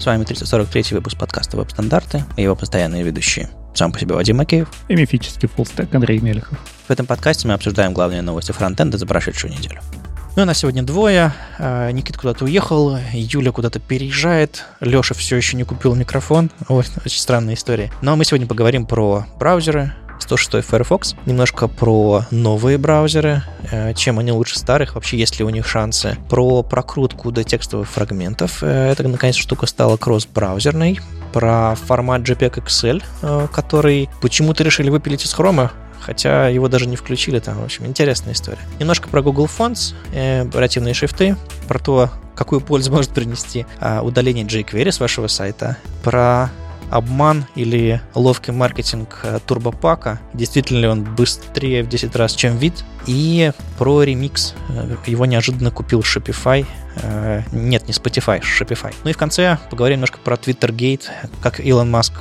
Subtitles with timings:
[0.00, 3.50] С вами 343 выпуск подкаста «Веб-стандарты» и его постоянные ведущие.
[3.74, 4.66] Сам по себе Вадим Макеев.
[4.88, 6.58] И мифический фуллстек Андрей Мелехов.
[6.88, 9.82] В этом подкасте мы обсуждаем главные новости фронтенда за прошедшую неделю.
[10.36, 11.34] Ну, у нас сегодня двое.
[11.58, 16.50] А, Никит куда-то уехал, Юля куда-то переезжает, Леша все еще не купил микрофон.
[16.70, 17.92] Ой, очень странная история.
[18.00, 24.32] Но мы сегодня поговорим про браузеры, 106 Firefox, немножко про новые браузеры, э, чем они
[24.32, 29.06] лучше старых, вообще есть ли у них шансы, про прокрутку до текстовых фрагментов, э, это
[29.08, 31.00] наконец штука стала кросс-браузерной,
[31.32, 36.96] про формат JPEG XL, э, который почему-то решили выпилить из хрома, хотя его даже не
[36.96, 37.60] включили там.
[37.60, 38.60] В общем, интересная история.
[38.78, 41.36] Немножко про Google Fonts, оперативные шрифты,
[41.68, 43.66] про то, какую пользу может принести
[44.02, 46.50] удаление jQuery с вашего сайта, про
[46.90, 50.20] обман или ловкий маркетинг э, турбопака.
[50.34, 52.84] Действительно ли он быстрее в 10 раз, чем вид?
[53.06, 54.54] И про ремикс.
[54.68, 56.66] Э, его неожиданно купил Shopify.
[56.96, 58.94] Э, нет, не Spotify, Shopify.
[59.04, 61.04] Ну и в конце поговорим немножко про Twittergate,
[61.42, 62.12] как Илон Маск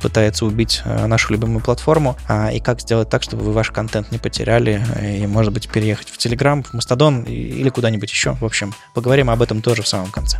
[0.00, 4.18] пытается убить нашу любимую платформу, а, и как сделать так, чтобы вы ваш контент не
[4.18, 8.32] потеряли, и, может быть, переехать в Telegram, в Mastodon или куда-нибудь еще.
[8.34, 10.38] В общем, поговорим об этом тоже в самом конце.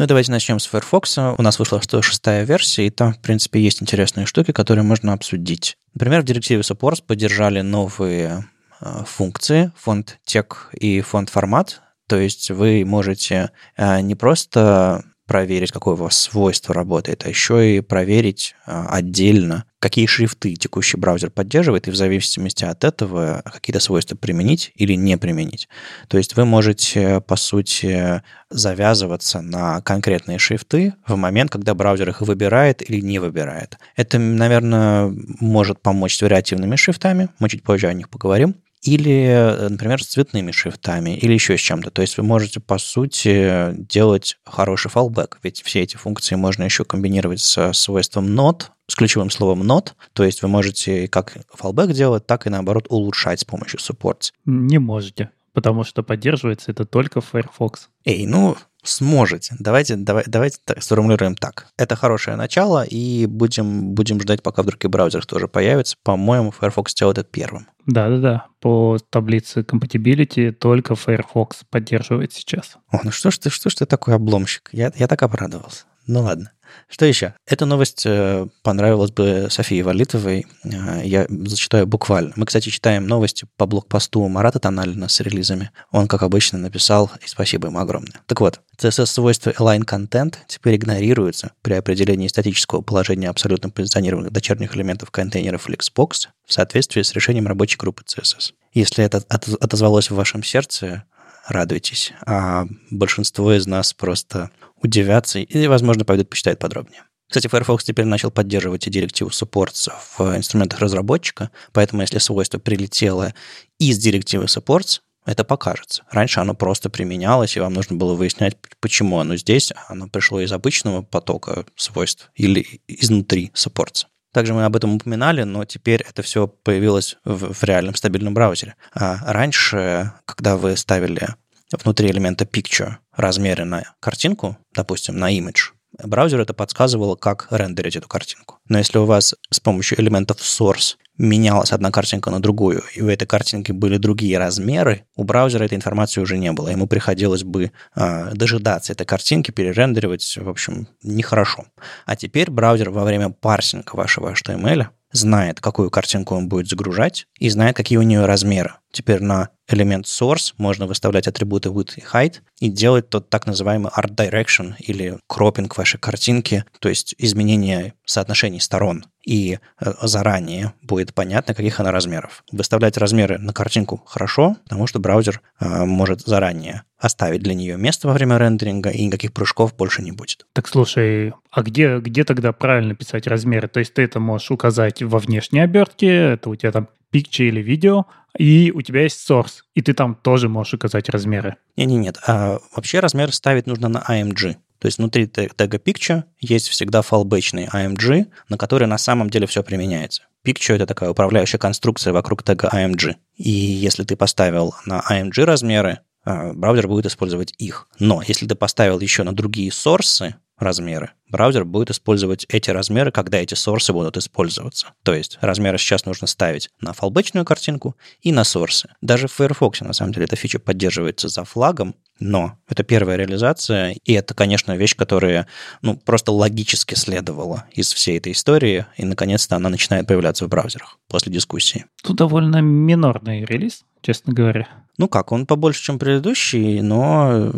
[0.00, 1.18] Ну давайте начнем с Firefox.
[1.18, 5.76] У нас вышла 106 версия, и там, в принципе, есть интересные штуки, которые можно обсудить.
[5.92, 8.48] Например, в директиве Supports поддержали новые
[8.80, 11.82] э, функции, фонд тек и фонд формат.
[12.08, 17.76] То есть вы можете э, не просто проверить, какое у вас свойство работает, а еще
[17.76, 23.78] и проверить а, отдельно, какие шрифты текущий браузер поддерживает, и в зависимости от этого какие-то
[23.78, 25.68] свойства применить или не применить.
[26.08, 32.22] То есть вы можете, по сути, завязываться на конкретные шрифты в момент, когда браузер их
[32.22, 33.78] выбирает или не выбирает.
[33.94, 40.02] Это, наверное, может помочь с вариативными шрифтами, мы чуть позже о них поговорим или, например,
[40.02, 41.90] с цветными шрифтами, или еще с чем-то.
[41.90, 46.84] То есть вы можете, по сути, делать хороший fallback, ведь все эти функции можно еще
[46.84, 52.26] комбинировать со свойством not, с ключевым словом not, то есть вы можете как fallback делать,
[52.26, 54.32] так и, наоборот, улучшать с помощью supports.
[54.46, 57.88] Не можете, потому что поддерживается это только Firefox.
[58.04, 59.54] Эй, ну, сможете.
[59.58, 61.66] Давайте, давай, давайте так, сформулируем так.
[61.76, 65.96] Это хорошее начало, и будем, будем ждать, пока в других браузерах тоже появится.
[66.02, 67.68] По-моему, Firefox сделает это первым.
[67.86, 68.46] Да-да-да.
[68.60, 72.76] По таблице compatibility только Firefox поддерживает сейчас.
[72.90, 74.68] О, ну что ж ты, что ж ты такой обломщик?
[74.72, 75.84] Я, я так обрадовался.
[76.10, 76.50] Ну ладно.
[76.88, 77.34] Что еще?
[77.46, 80.44] Эта новость э, понравилась бы Софии Валитовой.
[80.64, 82.32] Э, я зачитаю буквально.
[82.34, 85.70] Мы, кстати, читаем новости по блокпосту Марата Тоналина с релизами.
[85.92, 88.20] Он, как обычно, написал, и спасибо ему огромное.
[88.26, 95.12] Так вот, CSS-свойства Align Content теперь игнорируются при определении статического положения абсолютно позиционированных дочерних элементов
[95.12, 98.52] контейнеров Flexbox в соответствии с решением рабочей группы CSS.
[98.72, 101.04] Если это отозвалось в вашем сердце,
[101.50, 102.12] радуйтесь.
[102.26, 104.50] А большинство из нас просто
[104.82, 107.04] удивятся и, возможно, пойдут почитать подробнее.
[107.28, 109.88] Кстати, Firefox теперь начал поддерживать и директиву supports
[110.18, 113.34] в инструментах разработчика, поэтому если свойство прилетело
[113.78, 116.02] из директивы supports, это покажется.
[116.10, 120.50] Раньше оно просто применялось, и вам нужно было выяснять, почему оно здесь, оно пришло из
[120.50, 124.06] обычного потока свойств или изнутри supports.
[124.32, 128.76] Также мы об этом упоминали, но теперь это все появилось в, в реальном стабильном браузере.
[128.92, 131.28] А раньше, когда вы ставили
[131.72, 135.72] внутри элемента picture размеры на картинку, допустим, на image,
[136.04, 138.58] браузер это подсказывало, как рендерить эту картинку.
[138.68, 143.08] Но если у вас с помощью элементов source менялась одна картинка на другую, и у
[143.08, 146.68] этой картинки были другие размеры, у браузера этой информации уже не было.
[146.68, 151.66] Ему приходилось бы э, дожидаться этой картинки, перерендеривать, в общем, нехорошо.
[152.06, 157.50] А теперь браузер во время парсинга вашего HTML знает, какую картинку он будет загружать, и
[157.50, 158.74] знает, какие у нее размеры.
[158.92, 163.90] Теперь на элемент source можно выставлять атрибуты width и height и делать тот так называемый
[163.96, 169.04] art direction или кропинг вашей картинки, то есть изменение соотношений сторон.
[169.24, 172.42] И э, заранее будет понятно, каких она размеров.
[172.52, 178.08] Выставлять размеры на картинку хорошо, потому что браузер э, может заранее оставить для нее место
[178.08, 180.46] во время рендеринга, и никаких прыжков больше не будет.
[180.52, 183.68] Так слушай, а где, где тогда правильно писать размеры?
[183.68, 187.60] То есть ты это можешь указать во внешней обертке, это у тебя там picture или
[187.60, 188.06] видео,
[188.38, 191.56] и у тебя есть source, и ты там тоже можешь указать размеры.
[191.76, 194.56] Не-не-нет, а вообще размер ставить нужно на IMG.
[194.80, 199.62] То есть внутри тега picture есть всегда фалбэчный IMG, на который на самом деле все
[199.62, 200.22] применяется.
[200.44, 203.16] Picture— это такая управляющая конструкция вокруг тега IMG.
[203.36, 207.88] И если ты поставил на IMG размеры, а, браузер будет использовать их.
[207.98, 211.10] Но если ты поставил еще на другие сорсы размеры.
[211.28, 214.88] Браузер будет использовать эти размеры, когда эти сорсы будут использоваться.
[215.02, 218.90] То есть размеры сейчас нужно ставить на фалбэчную картинку и на сорсы.
[219.00, 223.96] Даже в Firefox, на самом деле, эта фича поддерживается за флагом, но это первая реализация,
[224.04, 225.46] и это, конечно, вещь, которая
[225.82, 230.98] ну, просто логически следовала из всей этой истории, и, наконец-то, она начинает появляться в браузерах
[231.08, 231.86] после дискуссии.
[232.02, 234.68] Тут довольно минорный релиз, честно говоря.
[235.00, 237.50] Ну как, он побольше, чем предыдущий, но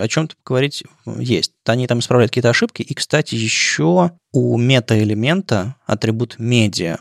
[0.00, 1.52] о чем-то говорить есть.
[1.64, 2.82] Они там исправляют какие-то ошибки.
[2.82, 6.96] И, кстати, еще у мета-элемента атрибут медиа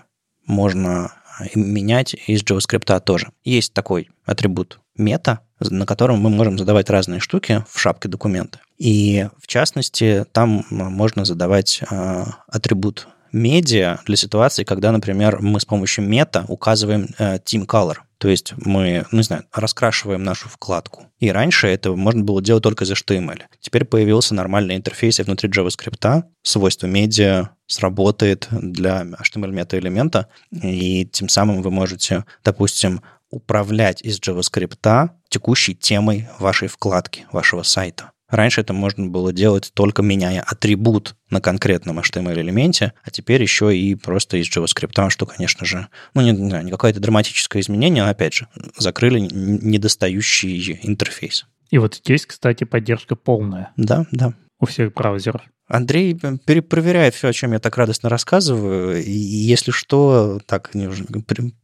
[0.45, 1.13] можно
[1.55, 3.31] менять из JavaScript тоже.
[3.43, 8.59] Есть такой атрибут мета, на котором мы можем задавать разные штуки в шапке документа.
[8.77, 15.65] И в частности, там можно задавать э, атрибут медиа для ситуации, когда, например, мы с
[15.65, 17.95] помощью мета указываем э, team color.
[18.17, 21.05] То есть мы, ну, не знаю, раскрашиваем нашу вкладку.
[21.19, 23.41] И раньше это можно было делать только из HTML.
[23.59, 26.23] Теперь появился нормальный интерфейс внутри JavaScript.
[26.41, 35.09] Свойство медиа сработает для HTML мета-элемента, и тем самым вы можете, допустим, управлять из JavaScript
[35.29, 38.11] текущей темой вашей вкладки, вашего сайта.
[38.29, 43.95] Раньше это можно было делать только меняя атрибут на конкретном HTML-элементе, а теперь еще и
[43.95, 48.33] просто из JavaScript, что, конечно же, ну, не, не, не какое-то драматическое изменение, но, опять
[48.33, 48.47] же,
[48.77, 51.45] закрыли недостающий интерфейс.
[51.69, 53.71] И вот здесь, кстати, поддержка полная.
[53.77, 54.33] Да, да.
[54.59, 55.41] У всех браузеров.
[55.67, 60.71] Андрей перепроверяет все, о чем я так радостно рассказываю, и если что, так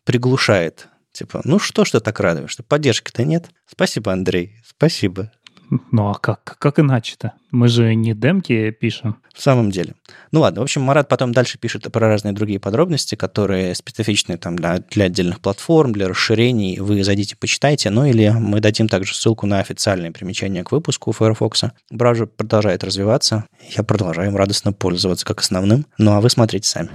[0.04, 0.90] приглушает.
[1.14, 2.64] Типа, ну что ж ты так радуешься?
[2.64, 3.50] Поддержки-то нет.
[3.66, 5.32] Спасибо, Андрей, спасибо.
[5.92, 6.56] Ну а как?
[6.60, 7.34] Как иначе-то?
[7.52, 9.18] Мы же не демки пишем.
[9.34, 9.94] В самом деле.
[10.32, 14.56] Ну ладно, в общем, Марат потом дальше пишет про разные другие подробности, которые специфичны там
[14.56, 16.80] для, для отдельных платформ, для расширений.
[16.80, 17.90] Вы зайдите, почитайте.
[17.90, 21.66] Ну или мы дадим также ссылку на официальные примечания к выпуску Firefox.
[21.90, 23.46] Браузер продолжает развиваться.
[23.76, 25.86] Я продолжаю им радостно пользоваться как основным.
[25.98, 26.90] Ну а вы смотрите сами.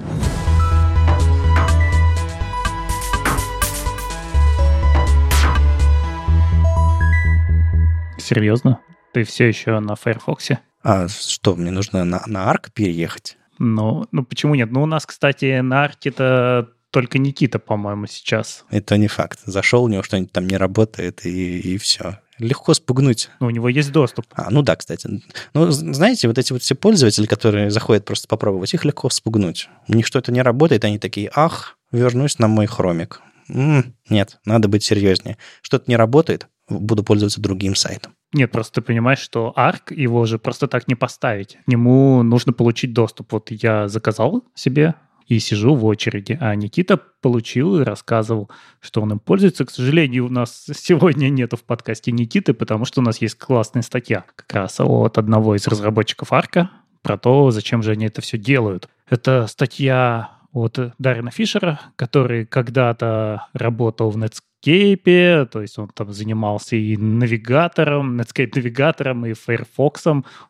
[8.28, 8.80] Серьезно?
[9.14, 10.50] Ты все еще на Firefox?
[10.82, 13.38] А что, мне нужно на, на Arc переехать?
[13.58, 14.70] Ну, ну, почему нет?
[14.70, 18.66] Ну, у нас, кстати, на Арке-то только Никита, по-моему, сейчас.
[18.69, 19.40] Это не факт.
[19.46, 22.19] Зашел, у него что-нибудь там не работает, и, и все.
[22.38, 23.30] Легко спугнуть.
[23.40, 24.26] Ну, у него есть доступ.
[24.34, 25.08] А, ну да, кстати.
[25.54, 29.70] Ну, знаете, вот эти вот все пользователи, которые заходят просто попробовать, их легко спугнуть.
[29.88, 33.22] У них что-то не работает, они такие, ах, вернусь на мой хромик.
[33.48, 35.38] М-м, нет, надо быть серьезнее.
[35.62, 38.14] Что-то не работает, буду пользоваться другим сайтом.
[38.32, 41.58] Нет, просто ты понимаешь, что ARC его же просто так не поставить.
[41.64, 43.32] К нему нужно получить доступ.
[43.32, 44.94] Вот я заказал себе
[45.28, 46.36] и сижу в очереди.
[46.40, 49.64] А Никита получил и рассказывал, что он им пользуется.
[49.64, 53.82] К сожалению, у нас сегодня нету в подкасте Никиты, потому что у нас есть классная
[53.82, 56.70] статья как раз от одного из разработчиков Арка
[57.02, 58.88] про то, зачем же они это все делают.
[59.08, 66.76] Это статья от Дарина Фишера, который когда-то работал в Netscape, то есть он там занимался
[66.76, 70.05] и навигатором, Netscape навигатором, и Firefox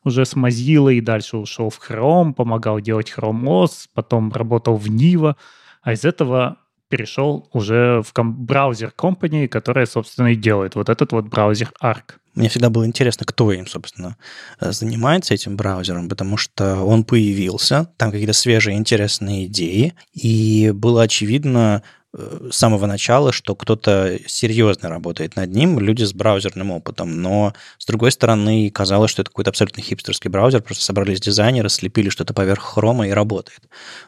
[0.04, 4.86] уже с Mozilla, и дальше ушел в Chrome, помогал делать Chrome OS, потом работал в
[4.86, 5.36] Niva,
[5.82, 6.56] а из этого
[6.88, 12.14] перешел уже в браузер компании, которая, собственно, и делает вот этот вот браузер Arc.
[12.34, 14.16] Мне всегда было интересно, кто им, собственно,
[14.60, 21.02] э, занимается этим браузером, потому что он появился, там какие-то свежие интересные идеи, и было
[21.02, 21.82] очевидно,
[22.14, 27.20] с самого начала, что кто-то серьезно работает над ним, люди с браузерным опытом.
[27.20, 32.08] Но, с другой стороны, казалось, что это какой-то абсолютно хипстерский браузер, просто собрались дизайнеры, слепили
[32.08, 33.60] что-то поверх хрома и работает.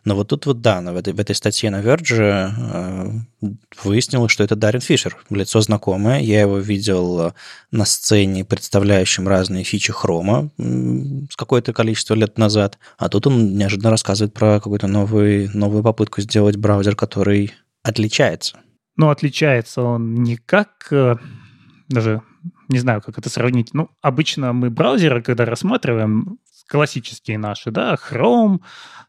[0.05, 3.49] Но вот тут вот, да, в этой, в этой статье на Verge э,
[3.85, 6.21] выяснилось, что это Дарин Фишер, лицо знакомое.
[6.21, 7.35] Я его видел
[7.71, 12.79] на сцене, представляющем разные фичи хрома с какое-то количество лет назад.
[12.97, 18.61] А тут он неожиданно рассказывает про какую-то новую, новую попытку сделать браузер, который отличается?
[18.97, 20.89] Ну, отличается он не как...
[20.91, 21.17] Э,
[21.89, 22.23] даже
[22.69, 23.75] не знаю, как это сравнить.
[23.75, 28.61] Ну, обычно мы браузеры, когда рассматриваем классические наши, да, Chrome,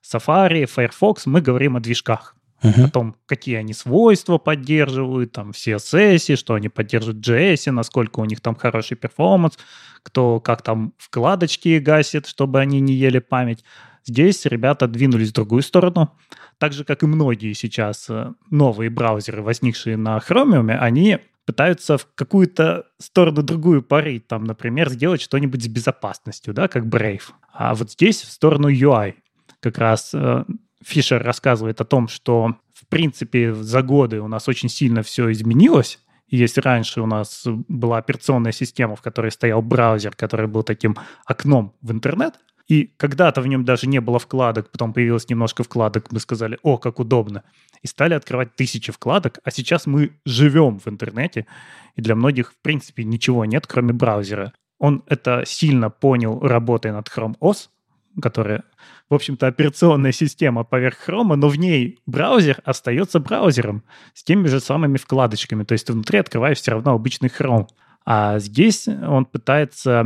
[0.03, 2.35] Safari, Firefox, мы говорим о движках.
[2.63, 2.85] Uh-huh.
[2.85, 8.25] О том, какие они свойства поддерживают, там, в CSS, что они поддерживают JS, насколько у
[8.25, 9.57] них там хороший перформанс,
[10.03, 13.63] кто как там вкладочки гасит, чтобы они не ели память.
[14.05, 16.17] Здесь ребята двинулись в другую сторону.
[16.58, 22.08] Так же, как и многие сейчас э, новые браузеры, возникшие на Chromium, они пытаются в
[22.15, 27.24] какую-то сторону другую парить, там, например, сделать что-нибудь с безопасностью, да, как Brave.
[27.51, 29.15] А вот здесь в сторону UI.
[29.60, 30.46] Как раз э,
[30.84, 36.00] Фишер рассказывает о том, что, в принципе, за годы у нас очень сильно все изменилось,
[36.31, 41.75] если раньше у нас была операционная система, в которой стоял браузер, который был таким окном
[41.81, 42.36] в интернет,
[42.68, 46.77] И когда-то в нем даже не было вкладок, потом появилось немножко вкладок, мы сказали, о,
[46.77, 47.44] как удобно.
[47.82, 51.48] И стали открывать тысячи вкладок, а сейчас мы живем в интернете,
[51.96, 54.53] и для многих, в принципе, ничего нет, кроме браузера.
[54.80, 57.70] Он это сильно понял, работая над Chrome OS,
[58.20, 58.63] которая,
[59.10, 64.60] в общем-то, операционная система поверх Chrome, но в ней браузер остается браузером с теми же
[64.60, 65.63] самыми вкладочками.
[65.63, 67.68] То есть внутри открываешь все равно обычный Chrome.
[68.06, 70.03] А здесь он пытается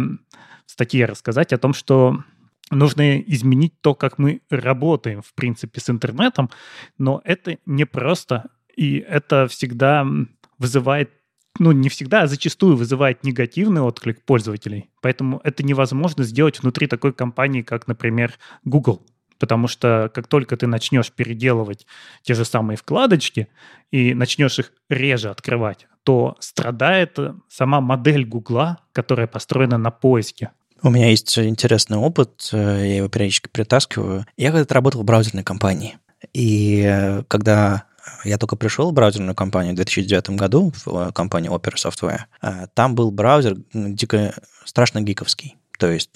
[0.66, 2.24] в статье рассказать о том, что
[2.72, 6.50] нужно изменить то, как мы работаем, в принципе, с интернетом,
[6.98, 10.06] но это не просто, и это всегда
[10.58, 11.12] вызывает
[11.58, 14.90] ну, не всегда, а зачастую вызывает негативный отклик пользователей.
[15.02, 18.34] Поэтому это невозможно сделать внутри такой компании, как, например,
[18.66, 19.06] Google.
[19.40, 21.86] Потому что как только ты начнешь переделывать
[22.24, 23.48] те же самые вкладочки
[23.92, 27.18] и начнешь их реже открывать, то страдает
[27.50, 30.52] сама модель Гугла, которая построена на поиске.
[30.86, 34.28] У меня есть интересный опыт, э, я его периодически притаскиваю.
[34.38, 35.98] Я когда-то работал в браузерной компании.
[36.32, 37.86] И э, когда
[38.24, 42.68] я только пришел в браузерную компанию в 2009 году, в э, компанию Opera Software.
[42.76, 45.58] Там был браузер дико страшно гиковский.
[45.80, 46.12] То есть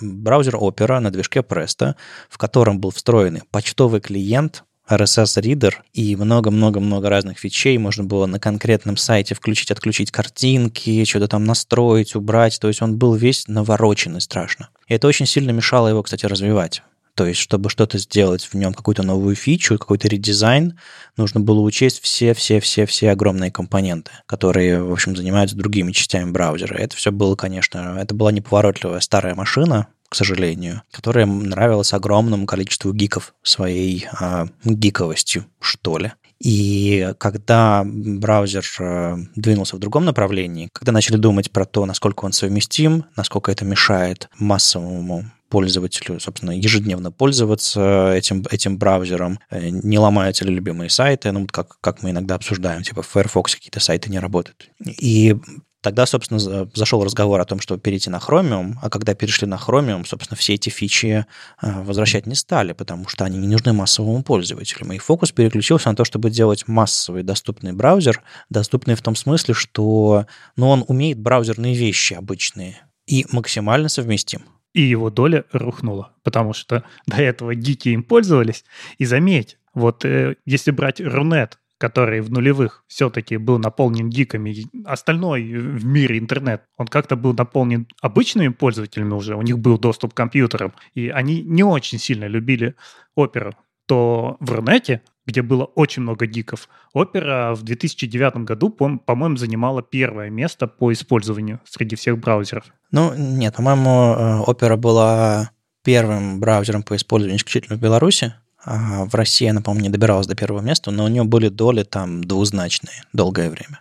[0.00, 1.96] браузер Opera на движке Presto,
[2.30, 7.78] в котором был встроенный почтовый клиент, RSS-ридер и много-много-много разных фичей.
[7.78, 12.58] Можно было на конкретном сайте включить, отключить картинки, что-то там настроить, убрать.
[12.60, 14.68] То есть он был весь навороченный страшно.
[14.88, 16.82] И это очень сильно мешало его, кстати, развивать.
[17.14, 20.78] То есть, чтобы что-то сделать в нем, какую-то новую фичу, какой-то редизайн,
[21.16, 26.74] нужно было учесть все-все-все-все огромные компоненты, которые, в общем, занимаются другими частями браузера.
[26.74, 32.92] Это все было, конечно, это была неповоротливая старая машина, к сожалению, которая нравилась огромному количеству
[32.92, 36.12] гиков своей э, гиковостью, что ли.
[36.42, 42.32] И когда браузер э, двинулся в другом направлении, когда начали думать про то, насколько он
[42.32, 50.46] совместим, насколько это мешает массовому пользователю, собственно, ежедневно пользоваться этим, этим браузером, э, не ломаются
[50.46, 54.18] ли любимые сайты, ну, как, как мы иногда обсуждаем, типа в Firefox какие-то сайты не
[54.18, 54.70] работают.
[54.86, 55.36] И
[55.82, 60.06] Тогда, собственно, зашел разговор о том, чтобы перейти на Chromium, а когда перешли на Chromium,
[60.06, 61.26] собственно, все эти фичи
[61.60, 64.92] э, возвращать не стали, потому что они не нужны массовому пользователю.
[64.92, 70.26] И фокус переключился на то, чтобы делать массовый доступный браузер, доступный в том смысле, что
[70.54, 74.42] ну, он умеет браузерные вещи обычные и максимально совместим
[74.74, 78.64] и его доля рухнула, потому что до этого гики им пользовались.
[78.98, 85.42] И заметь, вот э, если брать Рунет, который в нулевых все-таки был наполнен гиками, остальной
[85.42, 90.16] в мире интернет, он как-то был наполнен обычными пользователями уже, у них был доступ к
[90.16, 92.76] компьютерам, и они не очень сильно любили
[93.16, 96.68] оперу, то в Рунете где было очень много гиков.
[96.92, 102.64] Опера в 2009 году, по-моему, занимала первое место по использованию среди всех браузеров.
[102.90, 105.50] Ну, нет, по-моему, э, Опера была
[105.84, 108.34] первым браузером по использованию исключительно в Беларуси.
[108.64, 111.82] А в России она, по-моему, не добиралась до первого места, но у нее были доли
[111.82, 113.80] там двузначные долгое время.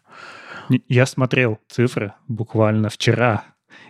[0.88, 3.44] Я смотрел цифры буквально вчера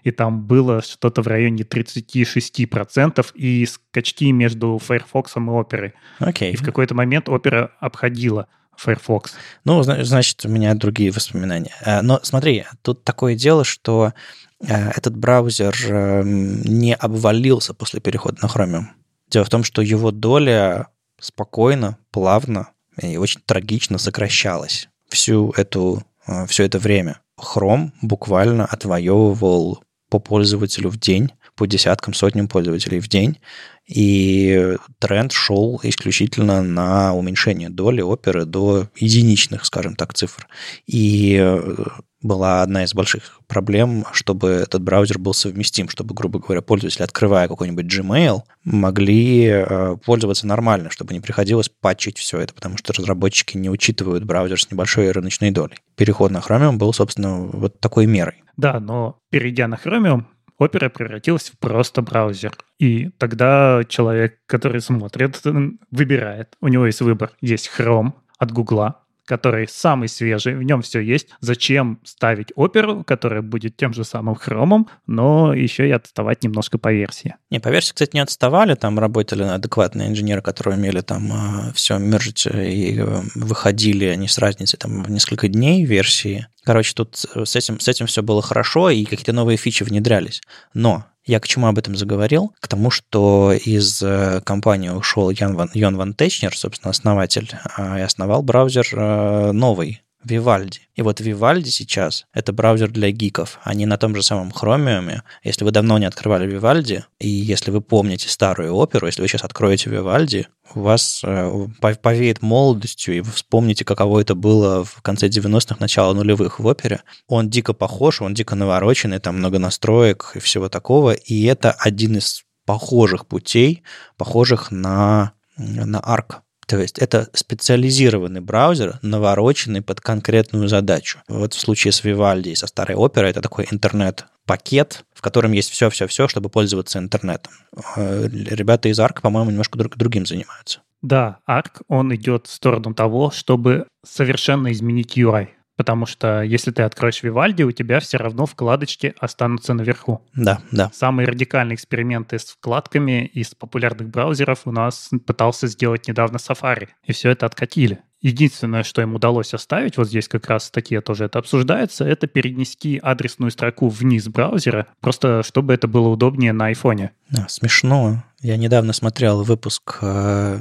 [0.03, 5.91] и там было что-то в районе 36%, и скачки между Firefox и Opera.
[6.19, 6.51] Okay.
[6.51, 9.33] И в какой-то момент Opera обходила Firefox.
[9.63, 11.73] Ну, значит, у меня другие воспоминания.
[11.85, 14.13] Э, но смотри, тут такое дело, что
[14.59, 18.85] э, этот браузер эм, не обвалился после перехода на Chromium.
[19.29, 20.87] Дело в том, что его доля
[21.19, 22.69] спокойно, плавно
[23.01, 27.19] и очень трагично сокращалась всю эту, э, все это время.
[27.41, 33.39] Chrome буквально отвоевывал по пользователю в день, по десяткам, сотням пользователей в день,
[33.87, 40.47] и тренд шел исключительно на уменьшение доли оперы до единичных, скажем так, цифр.
[40.85, 41.83] И э,
[42.21, 47.47] была одна из больших проблем, чтобы этот браузер был совместим, чтобы, грубо говоря, пользователи, открывая
[47.47, 53.57] какой-нибудь Gmail, могли э, пользоваться нормально, чтобы не приходилось патчить все это, потому что разработчики
[53.57, 55.77] не учитывают браузер с небольшой рыночной долей.
[55.95, 58.43] Переход на Chromium был, собственно, вот такой мерой.
[58.57, 60.25] Да, но перейдя на Chromium,
[60.61, 62.55] Opera превратилась в просто браузер.
[62.77, 65.41] И тогда человек, который смотрит,
[65.89, 66.55] выбирает.
[66.61, 67.31] У него есть выбор.
[67.41, 68.99] Есть Chrome от Гугла,
[69.31, 71.29] который самый свежий, в нем все есть.
[71.39, 76.91] Зачем ставить оперу, которая будет тем же самым хромом, но еще и отставать немножко по
[76.91, 77.35] версии?
[77.49, 81.97] Не, по версии, кстати, не отставали, там работали адекватные инженеры, которые умели там э, все
[81.97, 86.47] мержить и э, выходили они с разницей там в несколько дней версии.
[86.65, 90.41] Короче, тут с этим, с этим все было хорошо, и какие-то новые фичи внедрялись.
[90.73, 92.53] Но я к чему об этом заговорил?
[92.59, 97.99] К тому, что из э, компании ушел Ян Ван, Йон Ван Течнер, собственно, основатель, а,
[97.99, 100.79] и основал браузер э, новый, Vivaldi.
[100.95, 103.59] И вот Vivaldi сейчас— это браузер для гиков.
[103.63, 105.21] Они на том же самом Chromium.
[105.43, 109.43] Если вы давно не открывали Vivaldi, и если вы помните старую оперу, если вы сейчас
[109.43, 111.67] откроете Vivaldi, у вас э,
[112.01, 117.01] повеет молодостью, и вы вспомните, каково это было в конце 90-х, начало нулевых в опере.
[117.27, 122.17] Он дико похож, он дико навороченный, там много настроек и всего такого, и это один
[122.17, 123.83] из похожих путей,
[124.17, 126.41] похожих на, на ARC.
[126.71, 131.19] То есть это специализированный браузер, навороченный под конкретную задачу.
[131.27, 135.69] Вот в случае с Vivaldi и со старой оперой это такой интернет-пакет, в котором есть
[135.69, 137.51] все-все-все, чтобы пользоваться интернетом.
[137.97, 140.79] Э, ребята из ARC, по-моему, немножко друг, другим занимаются.
[141.01, 145.49] Да, ARC, он идет в сторону того, чтобы совершенно изменить UI
[145.81, 150.21] потому что если ты откроешь Vivaldi, у тебя все равно вкладочки останутся наверху.
[150.35, 150.91] Да, да.
[150.93, 157.13] Самые радикальные эксперименты с вкладками из популярных браузеров у нас пытался сделать недавно Safari, и
[157.13, 158.03] все это откатили.
[158.21, 162.99] Единственное, что им удалось оставить, вот здесь как раз статье тоже это обсуждается, это перенести
[163.01, 167.11] адресную строку вниз браузера, просто чтобы это было удобнее на айфоне.
[167.29, 168.23] Да, смешно.
[168.41, 170.59] Я недавно смотрел выпуск э,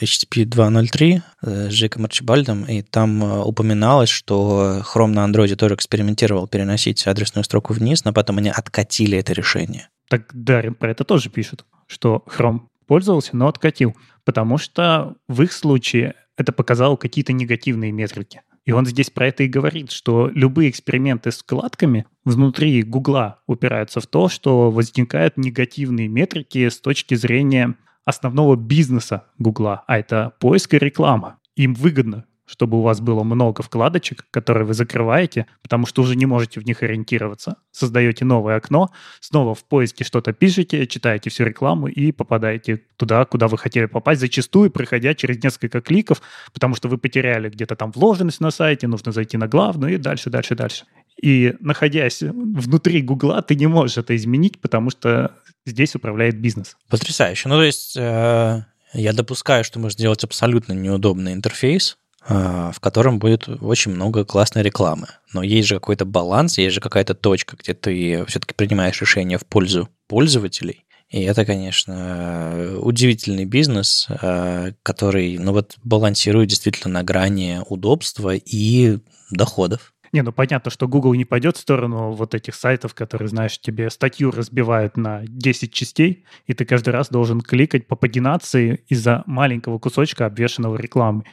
[0.00, 5.76] HTTP 2.0.3 э, с Джейком Арчибальдом, и там э, упоминалось, что Chrome на Android тоже
[5.76, 9.88] экспериментировал переносить адресную строку вниз, но потом они откатили это решение.
[10.08, 15.52] Так Дарин про это тоже пишет, что Chrome пользовался, но откатил, потому что в их
[15.52, 18.42] случае это показало какие-то негативные метрики.
[18.64, 24.00] И он здесь про это и говорит, что любые эксперименты с вкладками внутри Гугла упираются
[24.00, 30.74] в то, что возникают негативные метрики с точки зрения основного бизнеса Гугла, а это поиск
[30.74, 31.38] и реклама.
[31.56, 36.26] Им выгодно чтобы у вас было много вкладочек, которые вы закрываете, потому что уже не
[36.26, 37.56] можете в них ориентироваться.
[37.72, 43.48] Создаете новое окно, снова в поиске что-то пишете, читаете всю рекламу и попадаете туда, куда
[43.48, 46.22] вы хотели попасть, зачастую проходя через несколько кликов,
[46.52, 50.30] потому что вы потеряли где-то там вложенность на сайте, нужно зайти на главную и дальше,
[50.30, 50.84] дальше, дальше.
[51.20, 55.32] И находясь внутри Гугла, ты не можешь это изменить, потому что
[55.64, 56.76] здесь управляет бизнес.
[56.88, 57.48] Потрясающе.
[57.48, 61.96] Ну, то есть э, я допускаю, что можно сделать абсолютно неудобный интерфейс,
[62.28, 65.06] в котором будет очень много классной рекламы.
[65.32, 69.46] Но есть же какой-то баланс, есть же какая-то точка, где ты все-таки принимаешь решение в
[69.46, 70.86] пользу пользователей.
[71.08, 78.98] И это, конечно, удивительный бизнес, а, который ну вот, балансирует действительно на грани удобства и
[79.30, 79.92] доходов.
[80.12, 83.90] Не, ну понятно, что Google не пойдет в сторону вот этих сайтов, которые, знаешь, тебе
[83.90, 89.78] статью разбивают на 10 частей, и ты каждый раз должен кликать по пагинации из-за маленького
[89.78, 91.24] кусочка обвешенного рекламы.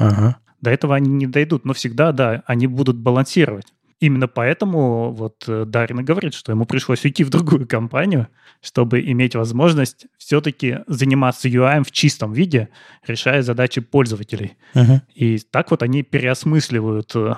[0.00, 0.38] Ага.
[0.60, 3.66] До этого они не дойдут, но всегда, да, они будут балансировать.
[4.00, 8.28] Именно поэтому вот э, Дарин и говорит, что ему пришлось уйти в другую компанию,
[8.62, 12.70] чтобы иметь возможность все-таки заниматься UI в чистом виде,
[13.06, 14.56] решая задачи пользователей.
[14.74, 15.00] Uh-huh.
[15.14, 17.34] И так вот они переосмысливают э,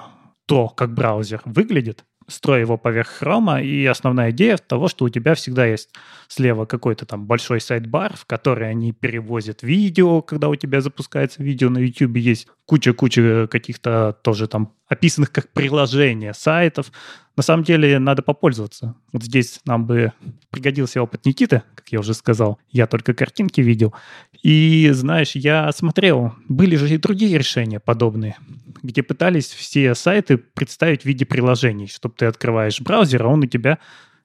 [0.46, 5.34] то, как браузер выглядит, строй его поверх хрома, и основная идея того, что у тебя
[5.34, 5.90] всегда есть
[6.28, 11.68] слева какой-то там большой сайт-бар, в который они перевозят видео, когда у тебя запускается видео
[11.70, 16.92] на YouTube, есть куча-куча каких-то тоже там описанных как приложения сайтов.
[17.36, 18.94] На самом деле надо попользоваться.
[19.12, 20.12] Вот здесь нам бы
[20.50, 22.58] пригодился опыт Никиты, как я уже сказал.
[22.70, 23.94] Я только картинки видел.
[24.42, 28.36] И, знаешь, я смотрел, были же и другие решения подобные,
[28.82, 33.46] где пытались все сайты представить в виде приложений, чтобы ты открываешь браузер, а он у
[33.46, 33.78] тебя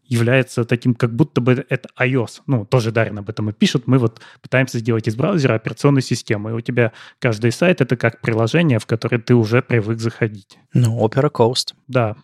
[0.08, 2.41] является таким, как будто бы это iOS.
[2.48, 3.88] Ну, тоже Дарин об этом и пишет.
[3.88, 6.50] Мы вот пытаемся сделать из браузера операционную систему.
[6.50, 10.58] И у тебя каждый сайт— это как приложение, в которое ты уже привык заходить.
[10.74, 11.74] Ну, Opera Coast.
[11.88, 12.15] Да.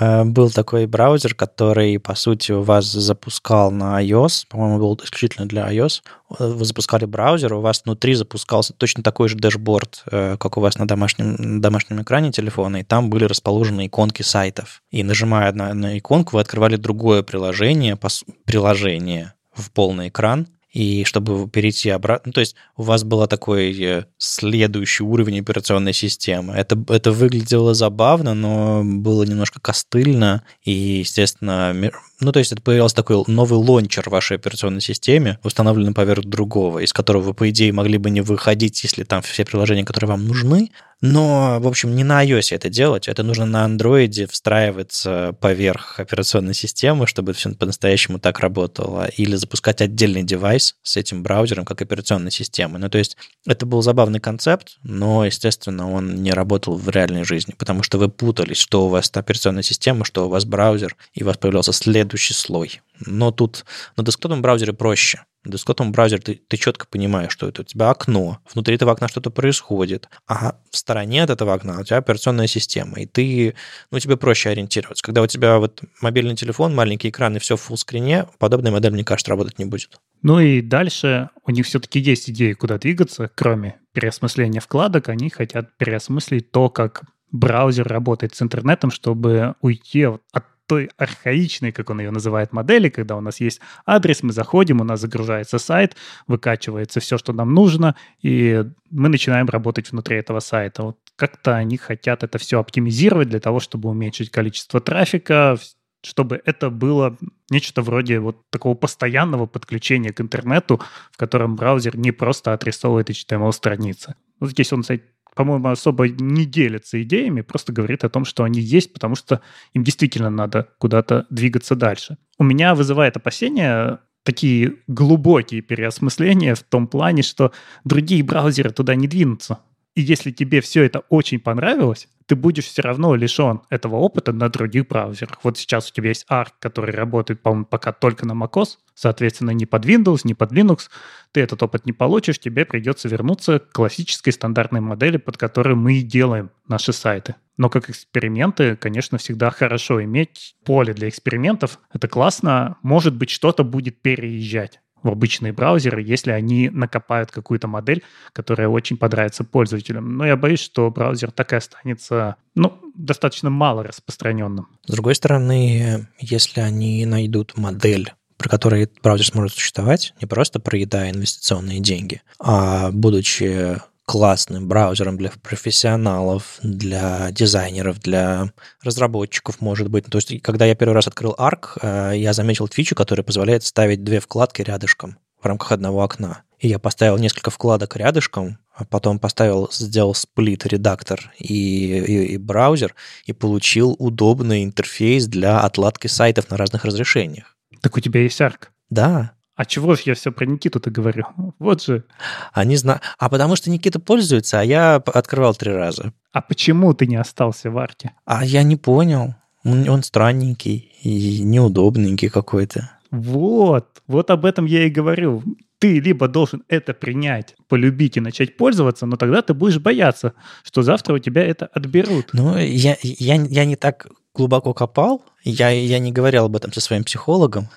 [0.00, 5.46] Э, был такой браузер, который, по сути, у вас запускал на iOS, по-моему, был исключительно
[5.46, 6.02] для iOS.
[6.38, 10.78] Вы запускали браузер, у вас внутри запускался точно такой же дэшборд, э, как у вас
[10.78, 14.82] на домашнем, на домашнем экране телефона, и там были расположены иконки сайтов.
[14.90, 17.98] И нажимая на, на иконку, вы открывали другое приложение,
[18.44, 23.76] приложение в полный экран, и чтобы перейти обратно, ну, то есть у вас был такой
[23.80, 26.54] э, следующий уровень операционной системы.
[26.54, 31.74] Это, это выглядело забавно, но было немножко костыльно, и, естественно,
[32.20, 36.80] ну, то есть это появился такой новый лончер в вашей операционной системе, установленный поверх другого,
[36.80, 40.26] из которого вы, по идее, могли бы не выходить, если там все приложения, которые вам
[40.26, 46.00] нужны, но, в общем, не на iOS это делать, это нужно на Android встраиваться поверх
[46.00, 51.82] операционной системы, чтобы все по-настоящему так работало, или запускать отдельный девайс с этим браузером как
[51.82, 52.80] операционной системой.
[52.80, 57.54] Ну, то есть это был забавный концепт, но, естественно, он не работал в реальной жизни,
[57.56, 61.26] потому что вы путались, что у вас операционная система, что у вас браузер, и у
[61.26, 63.64] вас появлялся следующий слой Но тут
[63.96, 65.24] на десктопном браузере проще.
[65.44, 69.08] В десктопном браузере ты, ты четко понимаешь, что это у тебя окно, внутри этого окна
[69.08, 73.54] что-то происходит, а в стороне от этого окна у тебя операционная система, и ты,
[73.90, 75.04] ну, тебе проще ориентироваться.
[75.04, 79.04] Когда у тебя вот мобильный телефон, маленький экран и все в фуллскрине, подобная модель, мне
[79.04, 80.00] кажется, работать не будет.
[80.22, 85.76] Ну и дальше у них все-таки есть идеи, куда двигаться, кроме переосмысления вкладок, они хотят
[85.78, 92.10] переосмыслить то, как браузер работает с интернетом, чтобы уйти от той архаичной, как он ее
[92.10, 97.18] называет, модели, когда у нас есть адрес, мы заходим, у нас загружается сайт, выкачивается все,
[97.18, 100.82] что нам нужно, и мы начинаем работать внутри этого сайта.
[100.82, 105.56] Вот как-то они хотят это все оптимизировать для того, чтобы уменьшить количество трафика,
[106.02, 107.16] чтобы это было
[107.50, 114.14] нечто вроде вот такого постоянного подключения к интернету, в котором браузер не просто отрисовывает HTML-страницы.
[114.38, 115.02] Вот здесь он, кстати,
[115.38, 119.40] по-моему, особо не делятся идеями, просто говорит о том, что они есть, потому что
[119.72, 122.18] им действительно надо куда-то двигаться дальше.
[122.38, 127.52] У меня вызывает опасения такие глубокие переосмысления в том плане, что
[127.84, 129.60] другие браузеры туда не двинутся.
[129.94, 134.50] И если тебе все это очень понравилось, ты будешь все равно лишен этого опыта на
[134.50, 135.38] других браузерах.
[135.42, 139.64] Вот сейчас у тебя есть Arc, который работает, по-моему, пока только на macOS, соответственно, не
[139.64, 140.90] под Windows, не под Linux.
[141.32, 145.94] Ты этот опыт не получишь, тебе придется вернуться к классической стандартной модели, под которой мы
[145.94, 147.36] и делаем наши сайты.
[147.56, 151.80] Но как эксперименты, конечно, всегда хорошо иметь поле для экспериментов.
[151.92, 152.76] Это классно.
[152.82, 158.96] Может быть, что-то будет переезжать в обычные браузеры, если они накопают какую-то модель, которая очень
[158.96, 160.16] понравится пользователям.
[160.16, 164.68] Но я боюсь, что браузер так и останется ну, достаточно мало распространенным.
[164.86, 171.10] С другой стороны, если они найдут модель, про которую браузер сможет существовать, не просто проедая
[171.10, 178.50] инвестиционные деньги, а будучи классным браузером для профессионалов, для дизайнеров, для
[178.82, 180.06] разработчиков, может быть.
[180.06, 184.02] То есть, когда я первый раз открыл Arc, э, я заметил фичу, которая позволяет ставить
[184.02, 186.40] две вкладки рядышком в рамках одного окна.
[186.58, 192.36] И я поставил несколько вкладок рядышком, а потом поставил, сделал сплит редактор и, и, и
[192.38, 192.94] браузер,
[193.26, 197.58] и получил удобный интерфейс для отладки сайтов на разных разрешениях.
[197.82, 198.68] Так у тебя есть Arc?
[198.88, 201.24] Да, а чего же я все про Никиту-то говорю?
[201.58, 202.04] Вот же.
[202.52, 203.02] Они знают.
[203.18, 206.12] А потому что Никита пользуется, а я открывал три раза.
[206.32, 208.12] А почему ты не остался в арте?
[208.24, 209.34] А я не понял.
[209.64, 212.92] Он, он странненький и неудобненький какой-то.
[213.10, 215.42] Вот, вот об этом я и говорю.
[215.78, 220.82] Ты либо должен это принять, полюбить и начать пользоваться, но тогда ты будешь бояться, что
[220.82, 222.30] завтра у тебя это отберут.
[222.32, 226.80] Ну, я, я, я не так глубоко копал, я, я не говорил об этом со
[226.80, 227.68] своим психологом,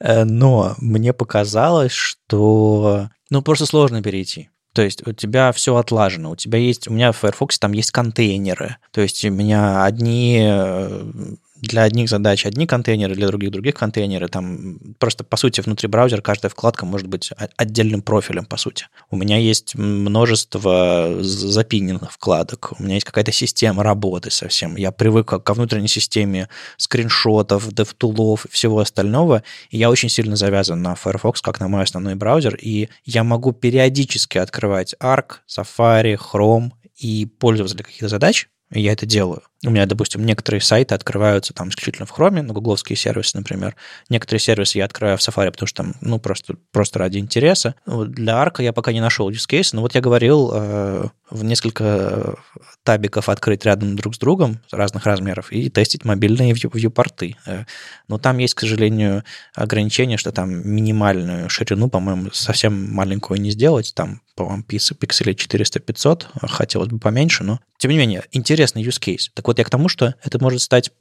[0.00, 4.50] но мне показалось, что ну просто сложно перейти.
[4.74, 7.90] То есть у тебя все отлажено, у тебя есть, у меня в Firefox там есть
[7.90, 11.10] контейнеры, то есть у меня одни э,
[11.60, 14.28] для одних задач одни контейнеры, для других других контейнеры.
[14.28, 18.86] Там просто, по сути, внутри браузера каждая вкладка может быть отдельным профилем, по сути.
[19.10, 24.76] У меня есть множество запиненных вкладок, у меня есть какая-то система работы совсем.
[24.76, 30.82] Я привык ко внутренней системе скриншотов, DevTool'ов и всего остального, и я очень сильно завязан
[30.82, 36.70] на Firefox, как на мой основной браузер, и я могу периодически открывать Arc, Safari, Chrome
[36.96, 39.42] и пользоваться для каких-то задач, я это делаю.
[39.66, 43.74] У меня, допустим, некоторые сайты открываются там исключительно в Chrome, ну, гугловские сервисы, например.
[44.08, 47.74] Некоторые сервисы я открываю в Safari, потому что там, ну, просто, просто ради интереса.
[47.84, 52.36] Для Arc я пока не нашел use case, но вот я говорил э, в несколько
[52.84, 57.34] табиков открыть рядом друг с другом разных размеров и тестить мобильные view-порты.
[57.44, 57.64] Э,
[58.06, 59.24] но там есть, к сожалению,
[59.56, 63.92] ограничение, что там минимальную ширину, по-моему, совсем маленькую не сделать.
[63.96, 69.30] Там, по-моему, пикселей 400-500, хотелось бы поменьше, но тем не менее, интересный use case.
[69.34, 70.92] Так вот я к тому, что это может стать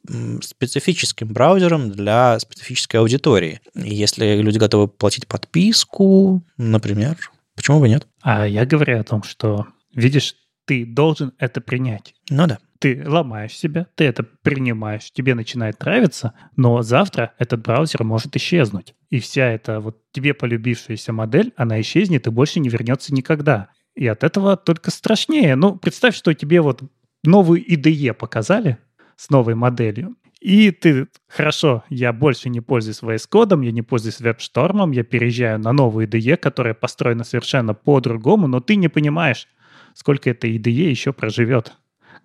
[0.41, 3.59] специфическим браузером для специфической аудитории.
[3.75, 7.17] И если люди готовы платить подписку, например,
[7.57, 8.07] почему бы нет?
[8.21, 12.13] А я говорю о том, что, видишь, ты должен это принять.
[12.29, 12.59] Ну да.
[12.79, 18.93] Ты ломаешь себя, ты это принимаешь, тебе начинает нравиться, но завтра этот браузер может исчезнуть.
[19.09, 23.69] И вся эта вот тебе полюбившаяся модель, она исчезнет и больше не вернется никогда.
[23.97, 25.55] И от этого только страшнее.
[25.55, 26.83] Ну, представь, что тебе вот
[27.27, 28.77] новую IDE показали
[29.15, 34.21] с новой моделью, и ты, хорошо, я больше не пользуюсь VS кодом, я не пользуюсь
[34.21, 39.47] WebStorm, я переезжаю на новую IDE, которая построена совершенно по-другому, но ты не понимаешь,
[39.93, 41.73] сколько эта IDE еще проживет.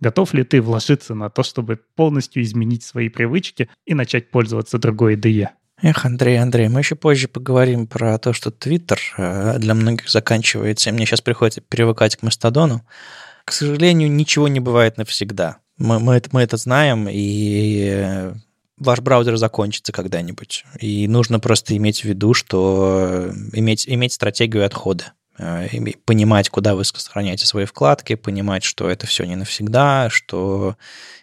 [0.00, 5.16] Готов ли ты вложиться на то, чтобы полностью изменить свои привычки и начать пользоваться другой
[5.16, 5.48] IDE?
[5.80, 10.90] Эх, Андрей, Андрей, мы еще позже поговорим про то, что Твиттер э, для многих заканчивается,
[10.90, 12.86] и мне сейчас приходится привыкать к Мастодону.
[13.44, 15.59] К сожалению, ничего не бывает навсегда.
[15.78, 18.33] Мы, мы, это, мы это знаем, и
[18.78, 20.64] ваш браузер закончится когда-нибудь.
[20.81, 25.12] И нужно просто иметь в виду, что иметь, иметь стратегию отхода
[26.05, 30.76] понимать, куда вы сохраняете свои вкладки, понимать, что это все не навсегда, что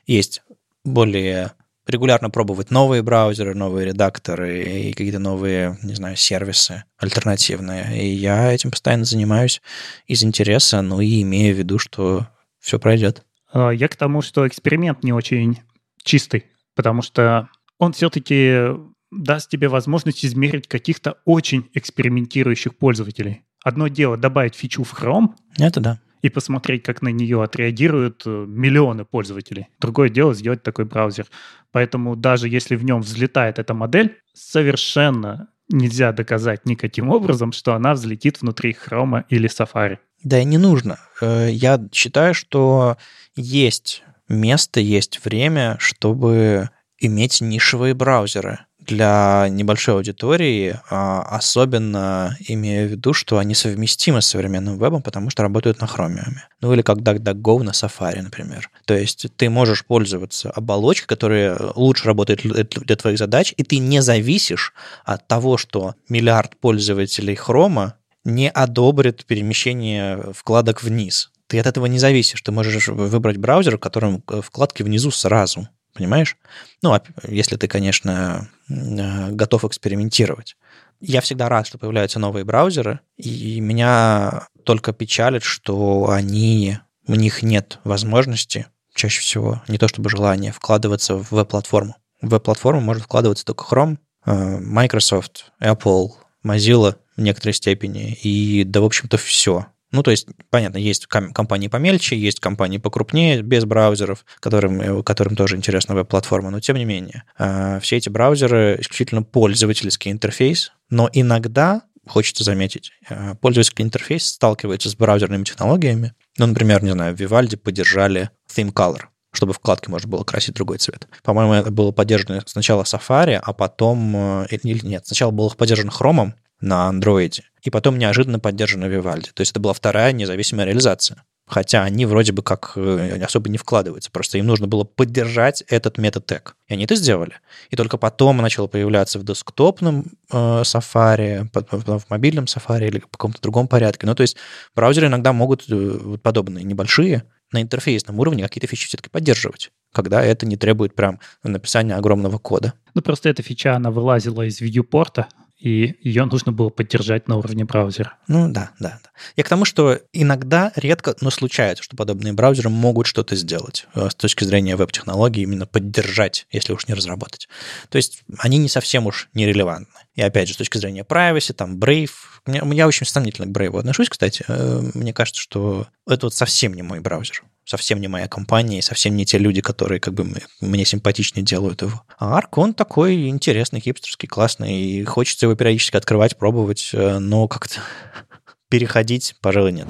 [0.08, 0.42] есть
[0.84, 1.52] более
[1.90, 8.02] регулярно пробовать новые браузеры, новые редакторы и какие-то новые, не знаю, сервисы альтернативные.
[8.02, 9.62] И я этим постоянно занимаюсь
[10.08, 12.28] из интереса, ну и имея в виду, что
[12.60, 13.24] все пройдет.
[13.52, 15.60] А, я к тому, что эксперимент не очень
[16.04, 18.76] чистый, потому что он все-таки
[19.12, 23.42] даст тебе возможность измерить каких-то очень экспериментирующих пользователей.
[23.64, 25.30] Одно дело добавить фичу в Chrome.
[25.58, 29.68] Это да и посмотреть, как на нее отреагируют э, миллионы пользователей.
[29.80, 31.26] Другое дело сделать такой браузер.
[31.72, 37.94] Поэтому даже если в нем взлетает эта модель, совершенно нельзя доказать никаким образом, что она
[37.94, 39.98] взлетит внутри Chrome или Safari.
[40.24, 41.00] Да и не нужно.
[41.22, 42.98] Э, я считаю, что
[43.36, 52.92] есть место, есть время, чтобы иметь нишевые браузеры для небольшой аудитории, а, особенно имея в
[52.92, 56.34] виду, что они совместимы с современным вебом, потому что работают на Chromium.
[56.62, 58.70] Ну или как DuckDuckGo на Safari, например.
[58.86, 64.02] То есть ты можешь пользоваться оболочкой, которая лучше работает для твоих задач, и ты не
[64.02, 64.74] зависишь
[65.06, 67.94] от того, что миллиард пользователей Chrome
[68.26, 71.32] не одобрит перемещение вкладок вниз.
[71.48, 72.42] Ты от этого не зависишь.
[72.42, 75.68] Ты можешь выбрать браузер, в котором э, вкладки внизу сразу
[76.00, 76.38] понимаешь?
[76.82, 80.56] Ну, если ты, конечно, готов экспериментировать.
[81.02, 87.44] Я всегда рад, что появляются новые браузеры, и меня только печалит, что они, у них
[87.44, 91.96] нет возможности, чаще всего, не то чтобы желание, вкладываться в веб-платформу.
[92.22, 96.12] В веб-платформу может вкладываться только Chrome, э, Microsoft, Apple,
[96.46, 99.68] Mozilla в некоторой степени, и да, в общем-то, все.
[99.92, 105.36] Ну, то есть, понятно, есть компании помельче, есть компании покрупнее, без браузеров, которым, э, которым
[105.36, 107.24] тоже интересна веб-платформа, но тем не менее.
[107.40, 114.90] Э, все эти браузеры исключительно пользовательский интерфейс, но иногда, хочется заметить, э, пользовательский интерфейс сталкивается
[114.90, 116.14] с браузерными технологиями.
[116.38, 120.78] Ну, например, не знаю, в Vivaldi поддержали theme color, чтобы вкладки можно было красить другой
[120.78, 121.08] цвет.
[121.24, 124.46] По-моему, это было поддержано сначала Safari, а потом...
[124.46, 127.44] Или нет, сначала было поддержано Chrome, на андроиде.
[127.62, 129.30] И потом неожиданно поддержана Vivaldi.
[129.34, 131.24] То есть это была вторая независимая реализация.
[131.48, 134.12] Хотя они вроде бы как э, особо не вкладываются.
[134.12, 136.56] Просто им нужно было поддержать этот метод тег.
[136.68, 137.34] И они это сделали.
[137.72, 143.42] И только потом начало появляться в десктопном э, Safari, в мобильном Safari или в каком-то
[143.42, 144.06] другом порядке.
[144.06, 144.38] Ну, то есть
[144.76, 150.46] браузеры иногда могут э, подобные небольшие на интерфейсном уровне какие-то фичи все-таки поддерживать когда это
[150.46, 152.74] не требует прям написания огромного кода.
[152.94, 155.28] Ну, просто эта фича, она вылазила из вьюпорта,
[155.60, 158.18] и ее нужно было поддержать на уровне браузера.
[158.28, 159.10] Ну да, да, да.
[159.36, 164.10] Я к тому, что иногда, редко, но случается, что подобные браузеры могут что-то сделать э,
[164.10, 167.50] с точки зрения веб-технологий, именно поддержать, если уж не разработать.
[167.90, 170.00] То есть они не совсем уж нерелевантны.
[170.20, 172.12] И опять же, с точки зрения privacy, там Brave,
[172.46, 174.44] я очень сомнительно к Brave отношусь, кстати.
[174.50, 179.16] Э, мне кажется, что это вот совсем не мой браузер совсем не моя компания, совсем
[179.16, 180.26] не те люди, которые как бы
[180.60, 182.02] мне симпатичнее делают его.
[182.18, 187.48] А Арк, он такой интересный, хипстерский, классный, и хочется его периодически открывать, пробовать, э, но
[187.48, 187.80] как-то
[188.70, 189.88] переходить, пожалуй, нет.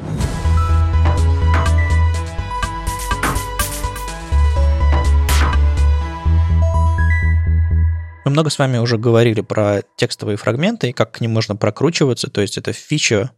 [8.25, 12.29] Мы много с вами уже говорили про текстовые фрагменты и как к ним можно прокручиваться.
[12.29, 13.31] То есть это фича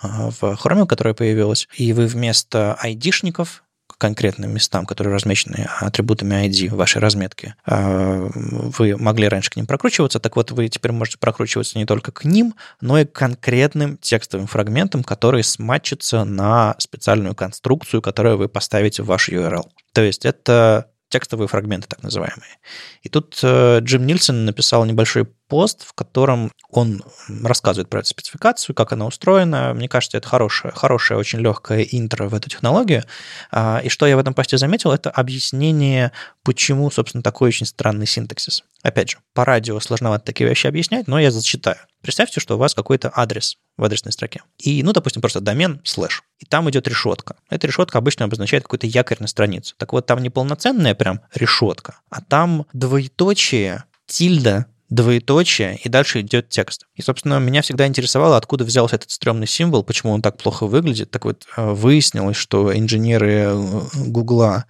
[0.00, 3.62] а, в Chrome, которая появилась, и вы вместо айдишников
[4.02, 9.66] конкретным местам, которые размечены атрибутами ID в вашей разметке, а, вы могли раньше к ним
[9.66, 13.98] прокручиваться, так вот вы теперь можете прокручиваться не только к ним, но и к конкретным
[13.98, 19.68] текстовым фрагментам, которые сматчатся на специальную конструкцию, которую вы поставите в ваш URL.
[19.92, 22.58] То есть это текстовые фрагменты, так называемые.
[23.02, 27.02] И тут э, Джим Нильсон написал небольшой пост, в котором он
[27.44, 29.74] рассказывает про эту спецификацию, как она устроена.
[29.74, 33.04] Мне кажется, это хорошее, хорошее, очень легкое интро в эту технологию.
[33.50, 36.12] А, и что я в этом посте заметил, это объяснение,
[36.42, 38.64] почему, собственно, такой очень странный синтаксис.
[38.82, 41.76] Опять же, по радио сложновато такие вещи объяснять, но я зачитаю.
[42.00, 44.40] Представьте, что у вас какой-то адрес в адресной строке.
[44.56, 46.22] И, ну, допустим, просто домен слэш.
[46.38, 47.36] И там идет решетка.
[47.50, 49.74] Эта решетка обычно обозначает какой-то якорь на страницу.
[49.76, 56.50] Так вот, там не полноценная прям решетка, а там двоеточие, тильда, двоеточие, и дальше идет
[56.50, 56.86] текст.
[56.94, 61.10] И, собственно, меня всегда интересовало, откуда взялся этот стрёмный символ, почему он так плохо выглядит.
[61.10, 64.66] Так вот, э, выяснилось, что инженеры э, Гугла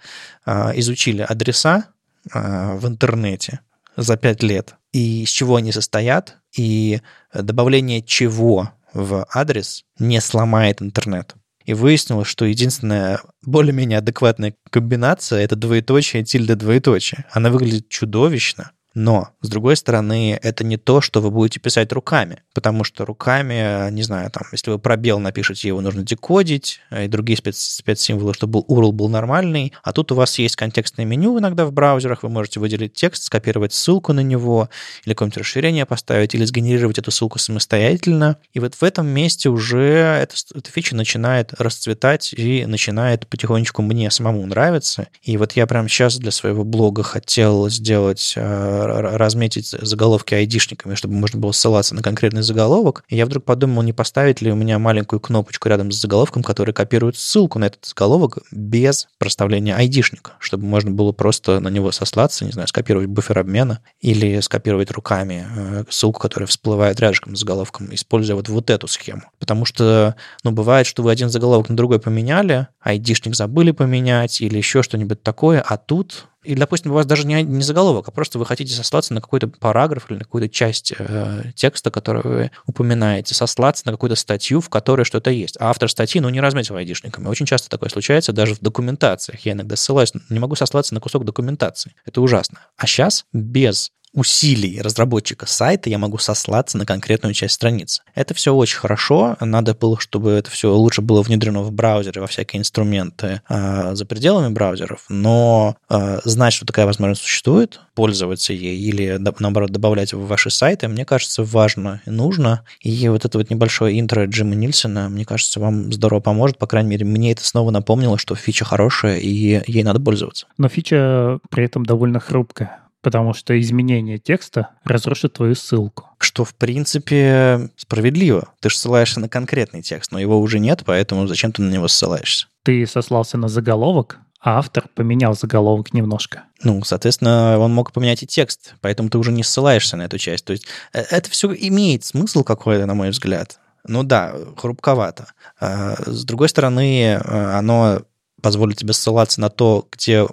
[0.47, 1.87] э, изучили адреса
[2.25, 3.63] в интернете
[3.97, 7.01] за пять лет, и из чего они состоят, и
[7.35, 11.35] добавление чего в адрес не сломает интернет.
[11.65, 17.25] И выяснилось, что единственная более-менее адекватная комбинация— это двоеточие, тильда двоеточие.
[17.33, 22.43] Она выглядит чудовищно, Но, с другой стороны, это не то, что вы будете писать руками,
[22.55, 27.37] потому что руками, не знаю, там, если вы пробел напишете, его нужно декодить, и другие
[27.37, 31.73] спец спецсимволы, чтобы URL был нормальный, а тут у вас есть контекстное меню иногда в
[31.73, 34.69] браузерах, вы можете выделить текст, скопировать ссылку на него,
[35.05, 38.37] или какое-нибудь расширение поставить, или сгенерировать эту ссылку самостоятельно.
[38.53, 39.83] И вот в этом месте уже
[40.23, 45.09] эта, эта фича начинает расцветать и начинает потихонечку мне самому нравиться.
[45.23, 51.15] И вот я прямо сейчас для своего блога хотел сделать, э, разметить заголовки айдишниками, чтобы
[51.15, 53.05] можно было ссылаться на конкретный заголовок.
[53.09, 56.73] И я вдруг подумал, не поставить ли у меня маленькую кнопочку рядом с заголовком, которая
[56.75, 62.45] копирует ссылку на этот заголовок без проставления айдишника, чтобы можно было просто на него сослаться,
[62.45, 67.93] не знаю, скопировать буфер обмена или скопировать руками э, ссылку, которая всплывает рядышком с заголовком,
[67.95, 69.23] используя вот, вот эту схему.
[69.39, 74.57] Потому что, ну, бывает, что вы один заголовок на другой поменяли, айдишник забыли поменять или
[74.57, 78.39] еще что-нибудь такое, а тут и, допустим, у вас даже не, не заголовок, а просто
[78.39, 83.35] вы хотите сослаться на какой-то параграф или на какую-то часть э, текста, который вы упоминаете,
[83.35, 85.57] сослаться на какую-то статью, в которой что-то есть.
[85.61, 87.29] А автор статьи, ну, не разметил айдишниками.
[87.29, 89.41] Очень часто такое случается даже в документациях.
[89.41, 91.95] Я иногда ссылаюсь, не могу сослаться на кусок документации.
[92.05, 92.59] Это ужасно.
[92.77, 98.03] А сейчас без усилий разработчика сайта я могу сослаться на конкретную часть страницы.
[98.15, 99.37] Это все очень хорошо.
[99.41, 104.05] Надо было, чтобы это все лучше было внедрено в браузере, во всякие инструменты э, за
[104.05, 105.05] пределами браузеров.
[105.09, 110.89] Но э, знать, что такая возможность существует, пользоваться ей или, наоборот, добавлять в ваши сайты,
[110.89, 112.65] мне кажется, важно и нужно.
[112.81, 116.59] И вот это вот небольшое интро Джима Нильсона, мне кажется, вам здорово поможет.
[116.59, 120.47] По крайней мере, мне это снова напомнило, что фича хорошая, и ей надо пользоваться.
[120.59, 126.09] Но фича при этом довольно хрупкая потому что изменение текста разрушит твою ссылку.
[126.19, 128.49] Что, в принципе, справедливо.
[128.61, 131.89] Ты же ссылаешься на конкретный текст, но его уже нет, поэтому зачем ты на него
[131.89, 132.47] ссылаешься?
[132.63, 136.45] Ты сослался на заголовок, а автор поменял заголовок немножко.
[136.63, 140.45] Ну, соответственно, он мог поменять и текст, поэтому ты уже не ссылаешься на эту часть.
[140.45, 143.59] То есть э, это все имеет смысл какой-то, на мой взгляд.
[143.87, 145.27] Ну да, хрупковато.
[145.61, 148.03] А, с другой стороны, э, оно
[148.41, 150.27] позволит тебе ссылаться на то, где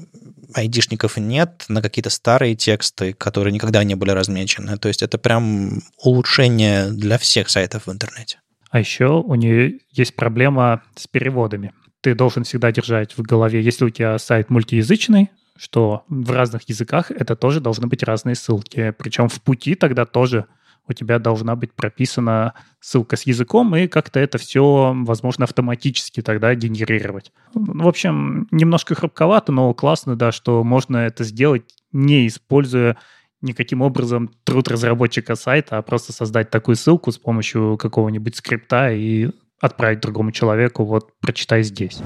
[0.54, 4.78] айдишников нет, на какие-то старые тексты, которые никогда не были размечены.
[4.78, 8.40] То есть это прям улучшение для всех сайтов в интернете.
[8.70, 11.74] А еще у нее есть проблема с переводами.
[12.02, 17.12] Ты должен всегда держать в голове, если у тебя сайт мультиязычный, что в разных языках
[17.12, 18.94] это тоже должны быть разные ссылки.
[18.98, 20.46] Причем в пути тогда тоже
[20.90, 26.54] у тебя должна быть прописана ссылка с языком, и как-то это все, возможно, автоматически тогда
[26.56, 27.32] генерировать.
[27.54, 32.98] В общем, немножко хрупковато, но классно, да, что можно это сделать, не используя
[33.42, 39.30] никаким образом труд разработчика сайта, а просто создать такую ссылку с помощью какого-нибудь скрипта и
[39.62, 42.02] отправить другому человеку, вот, прочитай здесь.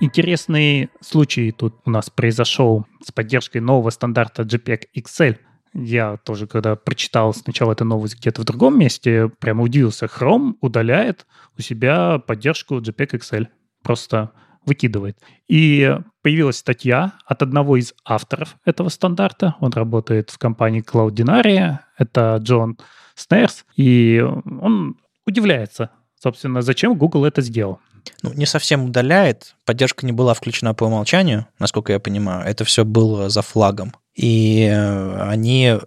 [0.00, 5.38] Интересный случай тут у нас произошел с поддержкой нового стандарта JPEG XL.
[5.72, 10.06] Я тоже, когда прочитал сначала эту новость где-то в другом месте, прямо удивился.
[10.06, 11.26] Chrome удаляет
[11.56, 13.46] у себя поддержку JPEG XL.
[13.82, 14.32] Просто
[14.66, 15.18] выкидывает.
[15.48, 19.54] И появилась статья от одного из авторов этого стандарта.
[19.60, 21.80] Он работает в компании Cloudinaria.
[21.98, 22.78] Это Джон
[23.14, 23.64] Снерс.
[23.76, 27.80] И он удивляется, собственно, зачем Google это сделал
[28.22, 29.56] ну, не совсем удаляет.
[29.64, 32.46] Поддержка не была включена по умолчанию, насколько я понимаю.
[32.46, 33.94] Это все было за флагом.
[34.14, 35.78] И э, они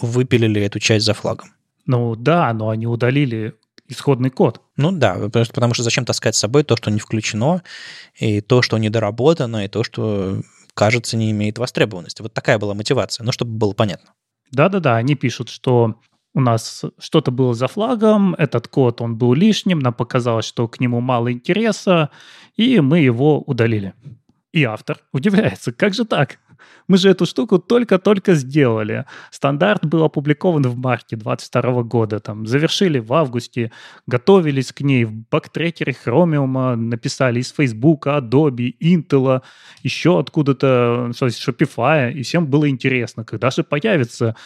[0.00, 1.48] выпилили эту часть за флагом.
[1.86, 3.54] Ну да, но они удалили
[3.88, 4.60] исходный код.
[4.76, 7.62] Ну да, потому что зачем таскать с собой то, что не включено,
[8.14, 10.40] и то, что недоработано, и то, что,
[10.74, 12.22] кажется, не имеет востребованности.
[12.22, 14.10] Вот такая была мотивация, ну, чтобы было понятно.
[14.50, 15.96] Да-да-да, они пишут, что
[16.34, 20.80] у нас что-то было за флагом, этот код, он был лишним, нам показалось, что к
[20.80, 22.10] нему мало интереса,
[22.56, 23.94] и мы его удалили.
[24.52, 26.38] И автор удивляется, как же так?
[26.86, 29.06] Мы же эту штуку только-только сделали.
[29.30, 32.20] Стандарт был опубликован в марте 22 года.
[32.20, 33.72] Там, завершили в августе,
[34.06, 39.42] готовились к ней в бактрекере Chromium, написали из Facebook, Adobe, Intel,
[39.82, 44.36] еще откуда-то, что Shopify, и всем было интересно, когда же появится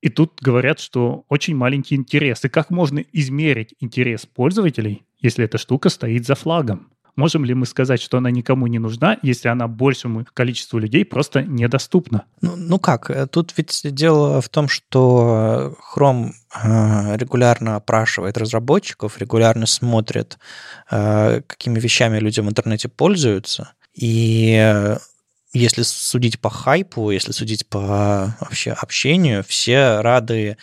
[0.00, 2.44] и тут говорят, что очень маленький интерес.
[2.44, 6.90] И как можно измерить интерес пользователей, если эта штука стоит за флагом?
[7.16, 11.42] Можем ли мы сказать, что она никому не нужна, если она большему количеству людей просто
[11.42, 12.24] недоступна?
[12.40, 13.10] Ну, ну как?
[13.10, 16.30] Э, тут ведь дело в том, что Chrome
[16.62, 20.38] э, регулярно опрашивает разработчиков, регулярно смотрит,
[20.90, 23.72] э, какими вещами люди в интернете пользуются.
[23.92, 24.96] И
[25.52, 30.56] если судить по хайпу, если судить по вообще общению, все рады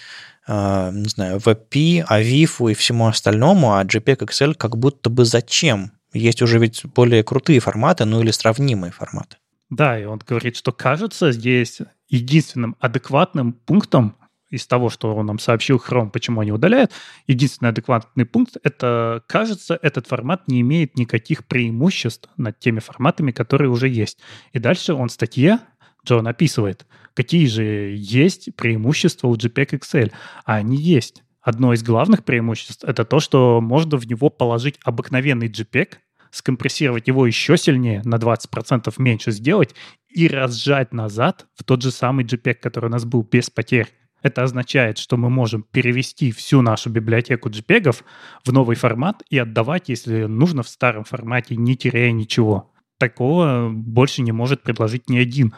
[0.50, 5.92] Uh, не знаю, WebP, Aviv и всему остальному, а JPEG XL как будто бы зачем
[6.14, 9.36] Есть уже ведь более крутые форматы, ну или сравнимые форматы.
[9.70, 14.16] Да, и он говорит, что кажется, здесь единственным адекватным пунктом
[14.50, 16.92] из того, что он нам сообщил Chrome, почему они удаляют,
[17.28, 23.70] единственный адекватный пункт— это, кажется, этот формат не имеет никаких преимуществ над теми форматами, которые
[23.70, 24.20] уже есть.
[24.54, 25.60] И дальше он в статье,
[26.06, 30.12] Джон описывает, какие же есть преимущества у JPEG XL.
[30.46, 31.24] А они есть.
[31.42, 35.96] Одно из главных преимуществ— это то, что можно в него положить обыкновенный JPEG,
[36.32, 39.76] скомпрессировать его еще сильнее, на 20% меньше сделать
[40.10, 43.88] и разжать назад в тот же самый JPEG, который у нас был без потерь.
[44.22, 47.96] Это означает, что мы можем перевести всю нашу библиотеку JPEG
[48.44, 52.72] в новый формат и отдавать, если нужно, в старом формате, не теряя ничего.
[52.98, 55.54] Такого больше не может предложить ни один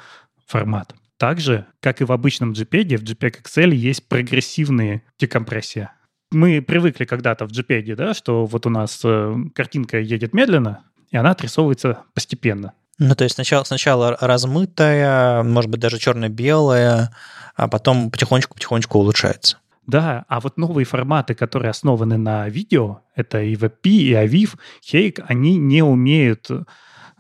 [0.46, 0.94] формат.
[1.18, 5.90] Также, как и в обычном JPEG, в JPEG XL есть прогрессивные декомпрессии
[6.32, 11.18] мы привыкли когда-то в JPEG, да, что вот у нас э, картинка едет медленно, и
[11.18, 12.74] она отрисовывается постепенно.
[13.00, 17.16] Ну, то есть сначала, сначала размытая, может быть, даже черно-белая,
[17.56, 19.58] а потом потихонечку-потихонечку улучшается.
[19.88, 25.24] Да, а вот новые форматы, которые основаны на видео, это и VP, и AVIF, Hake,
[25.28, 26.64] они не умеют э,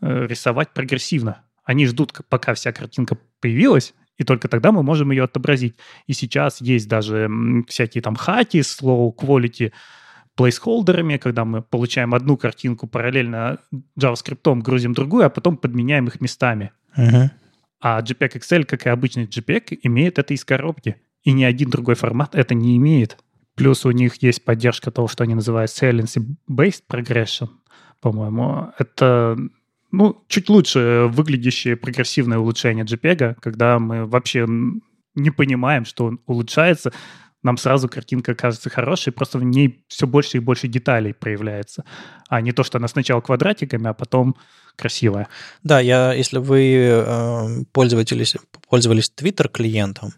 [0.01, 1.41] рисовать прогрессивно.
[1.63, 5.75] Они ждут, пока вся картинка появилась, и только тогда мы можем ее отобразить.
[6.05, 7.29] И сейчас есть даже
[7.67, 9.71] всякие там хаки с low quality
[10.39, 13.57] плейсхолдерами, когда мы получаем одну картинку параллельно
[13.99, 16.71] JavaScript, грузим другую, а потом подменяем их местами.
[16.97, 17.29] Uh-huh.
[17.81, 20.95] А JPEG XL, как и обычный JPEG, имеет это из коробки.
[21.23, 23.17] И ни один другой формат это не имеет.
[23.55, 27.49] Плюс у них есть поддержка того, что они называют Saliency-Based Progression,
[27.99, 28.71] по-моему.
[28.79, 29.37] Это
[29.91, 34.47] ну, чуть лучше выглядящее прогрессивное улучшение JPEG, когда мы вообще
[35.15, 36.93] не понимаем, что он улучшается,
[37.43, 41.85] нам сразу картинка кажется хорошей, просто в ней все больше и больше деталей проявляется,
[42.27, 44.35] а не то, что она сначала квадратиками, а потом
[44.75, 45.27] красивая.
[45.63, 48.35] Да, я, если вы э, пользовались,
[48.69, 50.13] пользовались Twitter клиентом,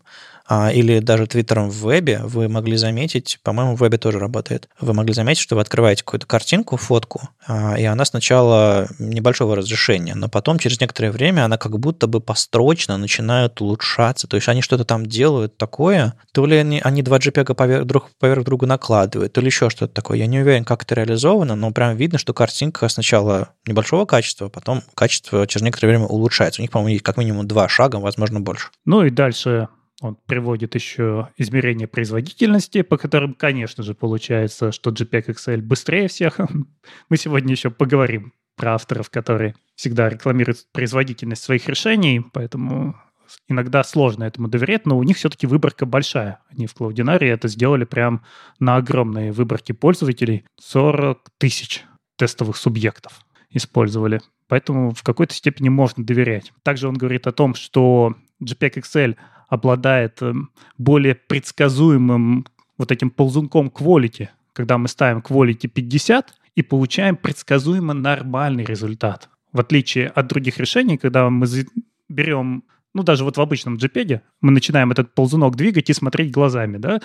[0.73, 5.13] или даже Твиттером в вебе, вы могли заметить, по-моему, в вебе тоже работает, вы могли
[5.13, 10.59] заметить, что вы открываете какую-то картинку, фотку, а, и она сначала небольшого разрешения, но потом
[10.59, 15.05] через некоторое время она как будто бы построчно начинает улучшаться, то есть они что-то там
[15.05, 19.47] делают такое, то ли они, они два JPEG поверх, друг, поверх друга накладывают, то ли
[19.47, 20.17] еще что-то такое.
[20.17, 24.83] Я не уверен, как это реализовано, но прям видно, что картинка сначала небольшого качества, потом
[24.95, 26.61] качество через некоторое время улучшается.
[26.61, 28.69] У них, по-моему, есть как минимум два шага, возможно, больше.
[28.85, 29.69] Ну и дальше
[30.01, 36.39] он приводит еще измерение производительности, по которым, конечно же, получается, что JPEG XL быстрее всех.
[37.09, 42.95] Мы сегодня еще поговорим про авторов, которые всегда рекламируют производительность своих решений, поэтому
[43.47, 46.39] иногда сложно этому доверять, но у них все-таки выборка большая.
[46.49, 48.23] Они в Cloudinary это сделали прям
[48.59, 50.45] на огромные выборки пользователей.
[50.59, 51.83] 40 тысяч
[52.17, 53.21] тестовых субъектов
[53.51, 54.21] использовали.
[54.47, 56.51] Поэтому в какой-то степени можно доверять.
[56.63, 59.15] Также он говорит о том, что JPEG XL
[59.49, 62.45] обладает эм, более предсказуемым
[62.77, 69.29] вот этим ползунком quality, когда мы ставим quality 50 и получаем предсказуемо нормальный результат.
[69.51, 71.47] В отличие от других решений, когда мы
[72.09, 72.63] берем
[72.93, 76.99] ну, даже вот в обычном JPEG мы начинаем этот ползунок двигать и смотреть глазами, да,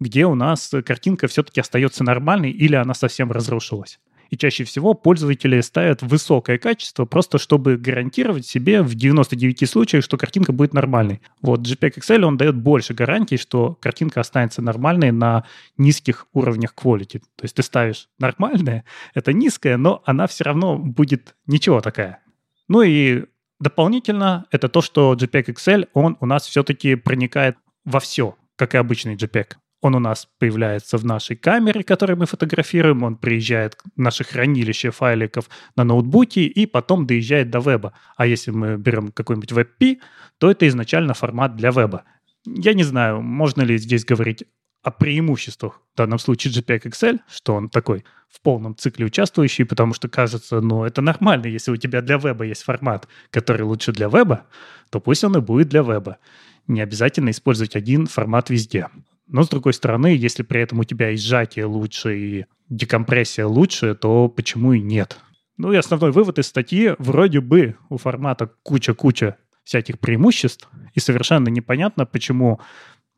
[0.00, 4.00] где у нас картинка все-таки остается нормальной или она совсем разрушилась.
[4.30, 10.16] И чаще всего пользователи ставят высокое качество, просто чтобы гарантировать себе в 99 случаях, что
[10.16, 11.20] картинка будет нормальной.
[11.40, 15.44] Вот JPEG XL, он дает больше гарантий, что картинка останется нормальной на
[15.76, 17.20] низких уровнях quality.
[17.36, 22.20] То есть ты ставишь нормальное, это низкое, но она все равно будет ничего такая.
[22.68, 23.24] Ну и
[23.60, 28.78] дополнительно это то, что JPEG XL, он у нас все-таки проникает во все, как и
[28.78, 29.54] обычный JPEG.
[29.80, 34.90] Он у нас появляется в нашей камере, которую мы фотографируем, он приезжает в наше хранилище
[34.90, 37.92] файликов на ноутбуке и потом доезжает до веба.
[38.16, 39.98] А если мы берем какой-нибудь WebP,
[40.38, 42.04] то это изначально формат для веба.
[42.44, 44.44] Я не знаю, можно ли здесь говорить
[44.82, 49.94] о преимуществах, в данном случае JPEG XL, что он такой в полном цикле участвующий, потому
[49.94, 54.08] что кажется, ну, это нормально, если у тебя для веба есть формат, который лучше для
[54.08, 54.46] веба,
[54.90, 56.18] то пусть он и будет для веба.
[56.66, 58.88] Не обязательно использовать один формат везде.
[59.28, 63.94] Но, с другой стороны, если при этом у тебя и сжатие лучше, и декомпрессия лучше,
[63.94, 65.18] то почему и нет?
[65.58, 71.48] Ну и основной вывод из статьи, вроде бы у формата куча-куча всяких преимуществ, и совершенно
[71.48, 72.60] непонятно, почему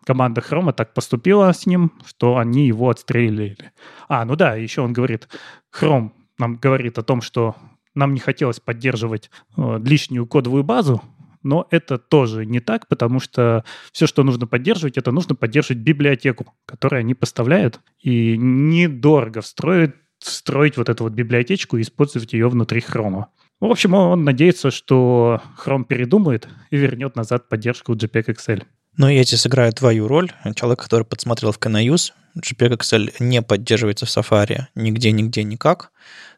[0.04, 3.72] команда Хрома так поступила с ним, что они его отстрелили.
[4.08, 5.28] А, ну да, еще он говорит,
[5.70, 7.54] Хром нам говорит о том, что
[7.94, 11.02] нам не хотелось поддерживать э, лишнюю кодовую базу,
[11.42, 16.54] но это тоже не так, потому что все, что нужно поддерживать, это нужно поддерживать библиотеку,
[16.66, 22.80] которую они поставляют, и недорого встроить встроить вот эту вот библиотечку и использовать ее внутри
[22.80, 23.24] Chrome.
[23.58, 28.64] В общем, он надеется, что Chrome передумает и вернет назад поддержку JPEG XL.
[28.96, 30.30] Ну, я здесь сыграю твою роль.
[30.54, 35.92] Человек, который подсмотрел в CanaUse, JPEG XL не поддерживается в Safari нигде, нигде, никак.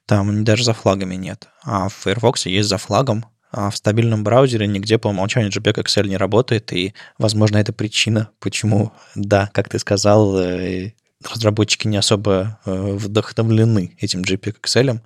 [0.07, 1.49] Там даже за флагами нет.
[1.65, 6.17] А в Firefox есть за флагом, в стабильном браузере нигде по умолчанию JPEG XL не
[6.17, 10.93] работает, и, возможно, это причина, почему, да, как ты сказал, э,
[11.31, 15.01] разработчики не особо э, вдохновлены этим JPEG XL,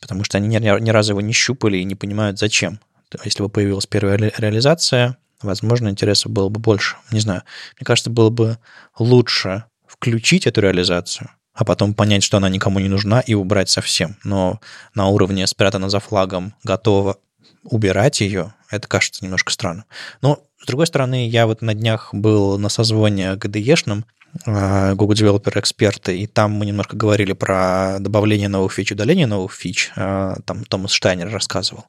[0.00, 2.80] потому что они ни, разу его не щупали и не понимают, зачем.
[3.24, 6.96] Если бы появилась первая реализация, возможно, интереса было бы больше.
[7.10, 7.42] Не знаю.
[7.78, 8.58] Мне кажется, было бы
[8.98, 14.16] лучше включить эту реализацию, а потом понять, что она никому не нужна, и убрать совсем.
[14.24, 14.60] Но
[14.94, 17.18] на уровне спрятано за флагом, готово
[17.66, 19.84] убирать ее, это кажется немножко странно.
[20.22, 24.04] Но, с другой стороны, я вот на днях был на созвоне GDE-шном,
[24.44, 29.52] а, Google Developer эксперты, и там мы немножко говорили про добавление новых фич, удаление новых
[29.52, 29.90] фич.
[29.96, 31.86] А, там Томас Штайнер рассказывал.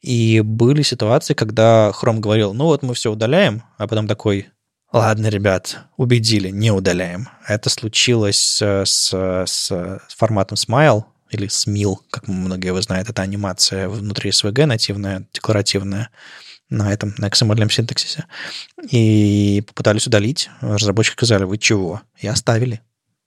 [0.00, 4.48] И были ситуации, когда Chrome говорил, ну вот мы все удаляем, а потом такой,
[4.92, 7.28] ладно, ребят, убедили, не удаляем.
[7.46, 14.30] Это случилось с, с форматом Smile, или SMIL, как многие его знают, это анимация внутри
[14.30, 16.10] SVG нативная, декларативная
[16.70, 18.26] на этом, на XML синтаксисе.
[18.90, 20.50] И попытались удалить.
[20.60, 22.02] Разработчики сказали, вы чего?
[22.20, 22.82] И оставили.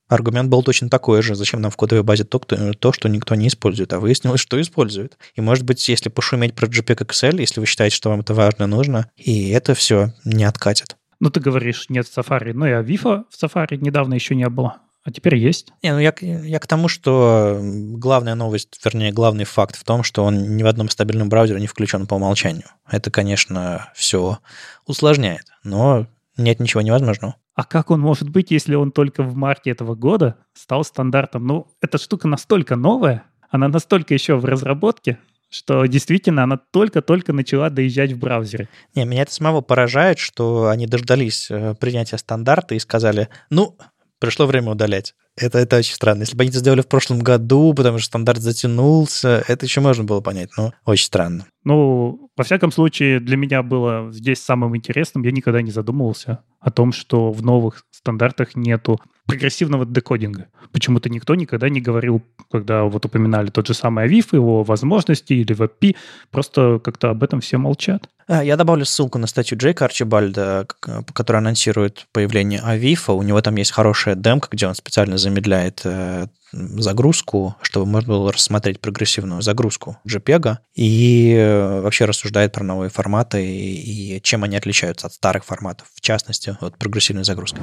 [0.07, 1.35] Аргумент был точно такой же.
[1.35, 3.93] Зачем нам в кодовой базе то, кто, то, что никто не использует?
[3.93, 5.17] А выяснилось, что используют.
[5.35, 8.67] И, может быть, если пошуметь про JPEG XL, если вы считаете, что вам это важно,
[8.67, 10.97] нужно, и это все не откатит.
[11.21, 12.51] Ну, ты говоришь, нет в Safari.
[12.53, 14.79] Ну, и Авифа в Safari недавно еще не было.
[15.03, 15.73] А теперь есть.
[15.81, 20.23] Не, ну я, я к тому, что главная новость, вернее, главный факт в том, что
[20.23, 22.65] он ни в одном стабильном браузере не включен по умолчанию.
[22.87, 24.39] Это, конечно, все
[24.85, 27.35] усложняет, но нет ничего невозможного.
[27.55, 31.47] А как он может быть, если он только в марте этого года стал стандартом?
[31.47, 35.17] Ну, эта штука настолько новая, она настолько еще в разработке,
[35.49, 38.69] что действительно она только-только начала доезжать в браузере.
[38.95, 43.77] Не, меня это самого поражает, что они дождались э, принятия стандарта и сказали, ну,
[44.21, 45.15] пришло время удалять.
[45.35, 46.21] Это, это очень странно.
[46.21, 50.03] Если бы они это сделали в прошлом году, потому что стандарт затянулся, это еще можно
[50.03, 51.47] было понять, но очень странно.
[51.63, 56.71] Ну, во всяком случае, для меня было здесь самым интересным, я никогда не задумывался о
[56.71, 60.47] том, что в новых стандартах нету прогрессивного декодинга.
[60.71, 65.55] Почему-то никто никогда не говорил, когда вот упоминали тот же самый Авиф, его возможности или
[65.55, 65.95] VP,
[66.31, 68.09] просто как-то об этом все молчат.
[68.27, 70.65] А, я добавлю ссылку на статью Джейка Арчибальда,
[71.13, 73.13] которая анонсирует появление Авифа.
[73.13, 78.31] У него там есть хорошая демка, где он специально замедляет э, загрузку, чтобы можно было
[78.31, 85.07] рассмотреть прогрессивную загрузку JPEG и э, вообще рассуждает про новые форматы и чем они отличаются
[85.07, 87.59] от старых форматов, в частности, от прогрессивной загрузки.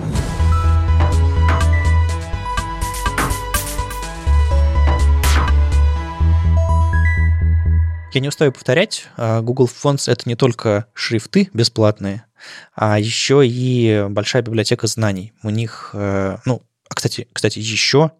[8.19, 12.25] Я не устаю повторять, а, Google Fonts— это не только шрифты бесплатные,
[12.75, 15.33] а еще и большая библиотека знаний.
[15.45, 16.61] У них, э, ну,
[16.91, 18.11] а, кстати, кстати, еще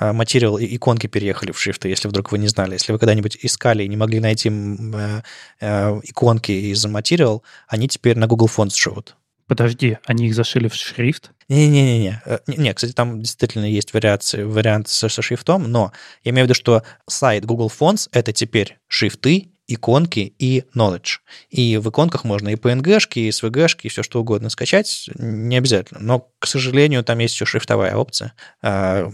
[0.00, 2.72] материал и иконки переехали в шрифты, если вдруг вы не знали.
[2.72, 5.22] Если вы когда-нибудь искали и не могли найти э,
[5.60, 9.14] э, иконки из материал, они теперь на Google Fonts живут.
[9.46, 11.30] Подожди, они их зашили в шрифт?
[11.48, 12.22] Не-не-не.
[12.46, 15.92] Не, кстати, там действительно есть вариации, вариант со, со шрифтом, но
[16.22, 21.18] я имею в виду, что сайт Google Fonts— это теперь шрифты, иконки и knowledge.
[21.50, 26.00] И в иконках можно и PNG-шки, и SVG-шки, и все что угодно скачать, не обязательно.
[26.00, 28.34] Но, к сожалению, там есть еще шрифтовая опция.
[28.62, 29.10] А,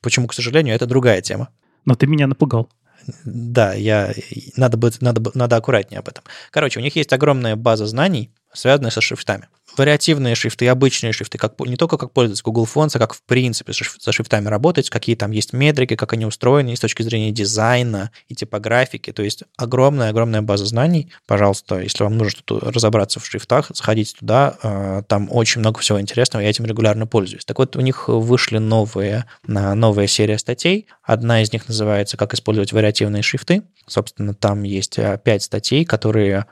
[0.00, 1.48] почему, к сожалению, это другая тема.
[1.84, 2.70] Но ты меня напугал.
[3.24, 4.14] Да, я,
[4.56, 6.24] надо, быть, надо, надо аккуратнее об этом.
[6.50, 11.58] Короче, у них есть огромная база знаний, связанная со шрифтами вариативные шрифты обычные шрифты, как,
[11.60, 15.30] не только как пользоваться Google Fonts, а как в принципе со шрифтами работать, какие там
[15.30, 19.12] есть метрики, как они устроены и с точки зрения дизайна и типографики.
[19.12, 21.12] То есть огромная-огромная база знаний.
[21.26, 24.56] Пожалуйста, если вам нужно что-то разобраться в шрифтах, заходите туда.
[24.62, 27.44] А, там очень много всего интересного, я этим регулярно пользуюсь.
[27.44, 30.86] Так вот, у них вышли новые, новая серия статей.
[31.02, 33.62] Одна из них называется «Как использовать вариативные шрифты».
[33.86, 36.46] Собственно, там есть а, пять статей, которые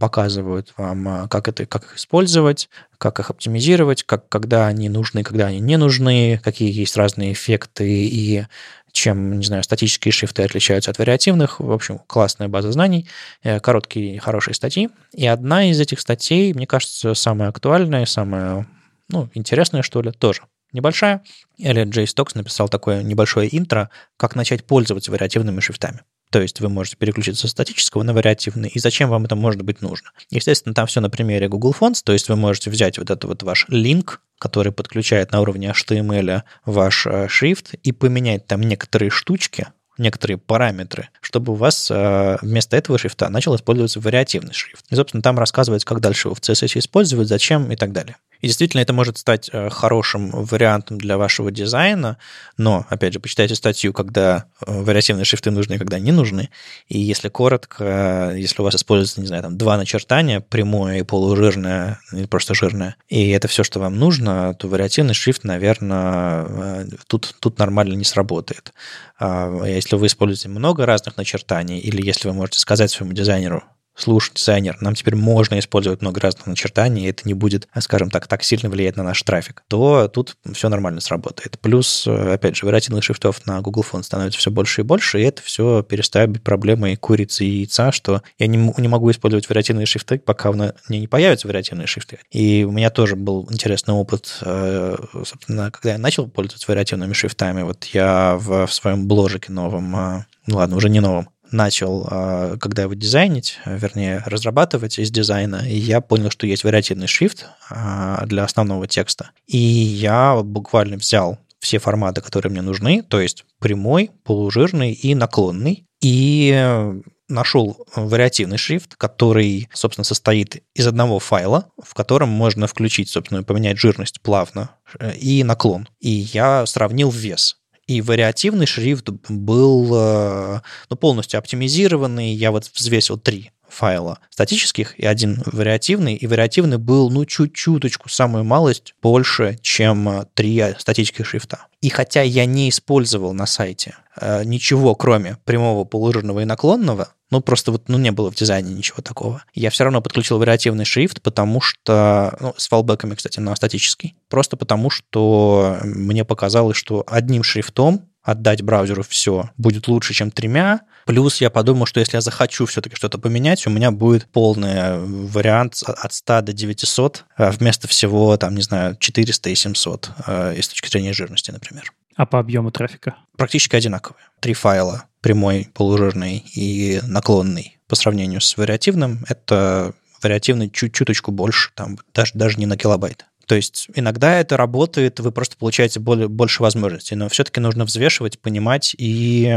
[0.00, 2.68] показывают вам, а, как это, как их использовать,
[2.98, 7.88] как их оптимизировать, как, когда они нужны, когда они не нужны, какие есть разные эффекты
[7.88, 8.44] и
[8.92, 11.60] чем, не знаю, статические шрифты отличаются от вариативных.
[11.60, 13.08] В общем, классная база знаний,
[13.42, 14.90] э, короткие, хорошие статьи.
[15.14, 18.66] И одна из этих статей, мне кажется, самая актуальная, самая
[19.08, 21.22] ну, интересная, что ли, тоже небольшая.
[21.58, 26.00] Эллиот Джей Стокс написал такое небольшое интро, как начать пользоваться вариативными шрифтами.
[26.32, 29.82] То есть вы можете переключиться со статического на вариативный, и зачем вам это может быть
[29.82, 30.12] нужно.
[30.30, 33.42] Естественно, там все на примере Google Fonts, то есть вы можете взять вот этот вот
[33.42, 39.66] ваш линк, который подключает на уровне HTML ваш э, шрифт, и поменять там некоторые штучки,
[39.98, 44.86] некоторые параметры, чтобы у вас э, вместо этого шрифта начал использоваться вариативный шрифт.
[44.88, 48.16] И, собственно, там рассказывается, как дальше его в CSS использовать, зачем и так далее.
[48.42, 52.18] И действительно, это может стать э, хорошим вариантом для вашего дизайна,
[52.58, 56.50] но, опять же, почитайте статью, когда э, вариативные шрифты нужны, когда не нужны.
[56.88, 62.00] И если коротко, если у вас используется, не знаю, там два начертания, прямое и полужирное,
[62.12, 67.36] или просто жирное, и это все, что вам нужно, то вариативный шрифт, наверное, э, тут,
[67.38, 68.72] тут нормально не сработает.
[69.20, 73.62] А если вы используете много разных начертаний, или если вы можете сказать своему дизайнеру,
[73.94, 78.26] слушай, дизайнер, нам теперь можно использовать много разных начертаний, и это не будет, скажем так,
[78.26, 81.58] так сильно влиять на наш трафик, то тут все нормально сработает.
[81.60, 85.42] Плюс, опять же, вариативных шрифтов на Google Phone становится все больше и больше, и это
[85.42, 90.18] все перестает быть проблемой курицы и яйца, что я не, не могу использовать вариативные шрифты,
[90.18, 92.18] пока у меня не появятся вариативные шрифты.
[92.30, 97.62] И у меня тоже был интересный опыт, э, собственно, когда я начал пользоваться вариативными шрифтами,
[97.62, 102.56] вот я в, в своем бложике новом, э, ну ладно, уже не новом, начал, а,
[102.58, 108.24] когда его дизайнить, вернее, разрабатывать из дизайна, и я понял, что есть вариативный шрифт а,
[108.26, 109.30] для основного текста.
[109.46, 115.86] И я буквально взял все форматы, которые мне нужны, то есть прямой, полужирный и наклонный,
[116.00, 116.92] и
[117.32, 123.78] нашел вариативный шрифт, который, собственно, состоит из одного файла, в котором можно включить, собственно, поменять
[123.78, 125.88] жирность плавно э, и наклон.
[126.00, 127.56] И я сравнил вес.
[127.86, 132.32] И вариативный шрифт был э, ну, полностью оптимизированный.
[132.32, 136.14] Я вот взвесил три файла статических и один вариативный.
[136.14, 141.66] И вариативный был, ну, чуть-чуточку, самую малость, больше, чем э, три статических шрифта.
[141.80, 147.40] И хотя я не использовал на сайте э, ничего, кроме прямого, полужирного и наклонного, ну,
[147.40, 149.42] просто вот ну, не было в дизайне ничего такого.
[149.54, 152.36] Я все равно подключил вариативный шрифт, потому что...
[152.40, 154.14] Ну, с фалбеками, кстати, на статический.
[154.28, 160.82] Просто потому что мне показалось, что одним шрифтом отдать браузеру все будет лучше, чем тремя.
[161.06, 165.82] Плюс я подумал, что если я захочу все-таки что-то поменять, у меня будет полный вариант
[165.86, 170.68] от 100 до 900 а вместо всего, там, не знаю, 400 и 700 э, с
[170.68, 171.92] точки зрения жирности, например.
[172.14, 173.16] А по объему трафика?
[173.36, 174.22] Практически одинаковые.
[174.40, 181.98] Три файла прямой, полужирный и наклонный по сравнению с вариативным, это вариативный чуть-чуточку больше, там
[182.14, 183.26] даже, даже не на килобайт.
[183.52, 188.38] То есть иногда это работает, вы просто получаете более, больше возможностей, но все-таки нужно взвешивать,
[188.38, 189.54] понимать и,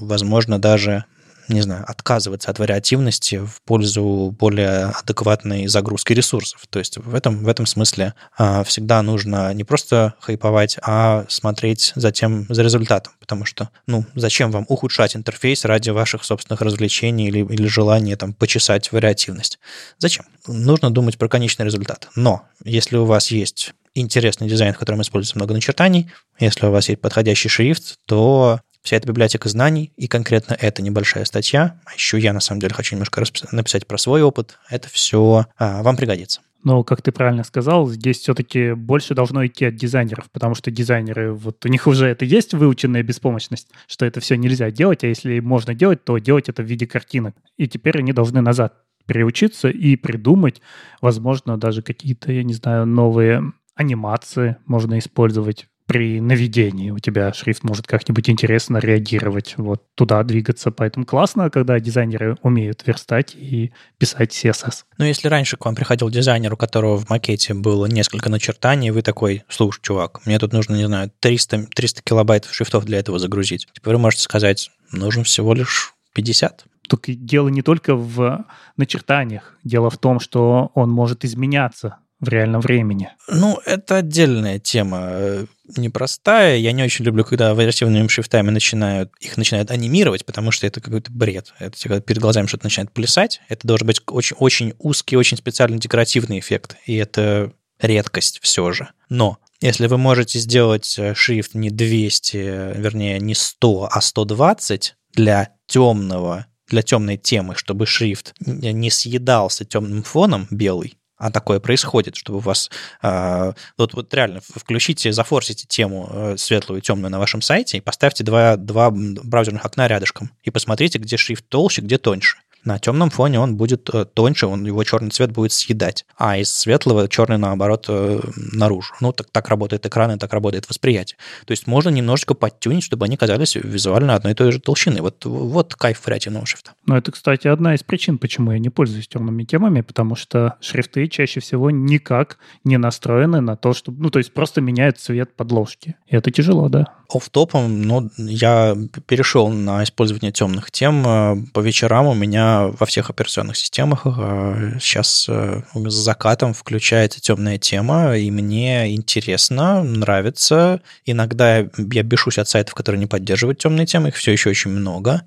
[0.00, 1.04] возможно, даже
[1.48, 6.64] не знаю, отказываться от вариативности в пользу более адекватной загрузки ресурсов.
[6.70, 11.92] То есть в этом, в этом смысле а, всегда нужно не просто хайповать, а смотреть
[11.94, 13.12] затем за результатом.
[13.20, 18.32] Потому что, ну, зачем вам ухудшать интерфейс ради ваших собственных развлечений или, или желания там
[18.32, 19.58] почесать вариативность?
[19.98, 20.26] Зачем?
[20.46, 22.08] Нужно думать про конечный результат.
[22.16, 26.88] Но если у вас есть интересный дизайн, в котором используется много начертаний, если у вас
[26.88, 32.18] есть подходящий шрифт, то вся эта библиотека знаний, и конкретно эта небольшая статья, а еще
[32.18, 36.42] я на самом деле хочу немножко написать про свой опыт, это все а, вам пригодится.
[36.62, 41.32] Но, как ты правильно сказал, здесь все-таки больше должно идти от дизайнеров, потому что дизайнеры,
[41.32, 45.40] вот у них уже это есть выученная беспомощность, что это все нельзя делать, а если
[45.40, 47.34] можно делать, то делать это в виде картинок.
[47.56, 48.74] И теперь они должны назад
[49.06, 50.60] переучиться и придумать,
[51.00, 57.62] возможно, даже какие-то, я не знаю, новые анимации можно использовать при наведении у тебя шрифт
[57.62, 60.70] может как-нибудь интересно реагировать, вот туда двигаться.
[60.70, 64.84] Поэтому классно, когда дизайнеры умеют верстать и писать CSS.
[64.98, 69.02] Ну, если раньше к вам приходил дизайнер, у которого в макете было несколько начертаний, вы
[69.02, 73.68] такой, слушай, чувак, мне тут нужно, не знаю, 300, 300 килобайт шрифтов для этого загрузить.
[73.72, 76.64] Теперь вы можете сказать, нужно всего лишь 50.
[76.88, 78.44] Только дело не только в
[78.76, 79.58] начертаниях.
[79.64, 83.10] Дело в том, что он может изменяться в реальном времени?
[83.28, 86.56] Ну, это отдельная тема, непростая.
[86.56, 91.10] Я не очень люблю, когда вариативными шрифтами начинают, их начинают анимировать, потому что это какой-то
[91.12, 91.52] бред.
[91.58, 93.40] Это когда перед глазами что-то начинает плясать.
[93.48, 96.76] Это должен быть очень, очень узкий, очень специально декоративный эффект.
[96.86, 98.90] И это редкость все же.
[99.08, 102.36] Но если вы можете сделать э, шрифт не 200,
[102.76, 110.02] вернее, не 100, а 120 для темного для темной темы, чтобы шрифт не съедался темным
[110.02, 112.70] фоном белый, а такое происходит, чтобы у вас...
[113.02, 117.80] Э, вот, вот реально включите, зафорсите тему э, светлую и темную на вашем сайте и
[117.80, 122.38] поставьте два, два браузерных окна рядышком и посмотрите, где шрифт толще, где тоньше.
[122.64, 126.50] На темном фоне он будет э, тоньше, он, его черный цвет будет съедать, а из
[126.50, 128.94] светлого черный, наоборот, э, наружу.
[129.00, 131.18] Ну, так, так работает экран и так работает восприятие.
[131.44, 135.02] То есть можно немножечко подтюнить, чтобы они казались визуально одной и той же толщины.
[135.02, 136.72] Вот, вот кайф вариативного шрифта.
[136.86, 141.06] Ну, это, кстати, одна из причин, почему я не пользуюсь темными темами, потому что шрифты
[141.08, 144.02] чаще всего никак не настроены на то, чтобы...
[144.02, 145.96] Ну, то есть просто меняют цвет подложки.
[146.06, 146.94] И это тяжело, да.
[147.14, 151.06] Офф-топом, но я перешел на использование темных тем.
[151.06, 157.20] Э, по вечерам у меня во всех операционных системах э, сейчас э, с закатом включается
[157.20, 160.80] темная тема, и мне интересно, нравится.
[161.04, 165.22] Иногда я бешусь от сайтов, которые не поддерживают темные темы, их все еще очень много.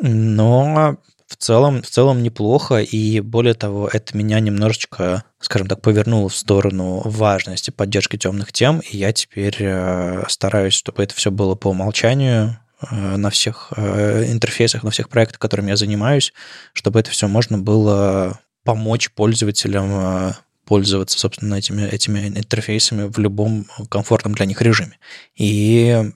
[0.00, 0.96] Но
[1.26, 6.36] в целом, в целом неплохо, и более того, это меня немножечко, скажем так, повернуло в
[6.36, 11.68] сторону важности поддержки темных тем, и я теперь э, стараюсь, чтобы это все было по
[11.68, 12.58] умолчанию
[12.90, 16.32] э, на всех э, интерфейсах, на всех проектах, которыми я занимаюсь,
[16.72, 24.34] чтобы это все можно было помочь пользователям пользоваться, собственно, этими, этими интерфейсами в любом комфортном
[24.34, 24.98] для них режиме.
[25.36, 26.10] И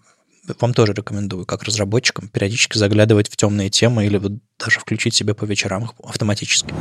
[0.61, 5.35] вам тоже рекомендую, как разработчикам, периодически заглядывать в темные темы или вот даже включить себе
[5.35, 6.75] по вечерам их автоматически.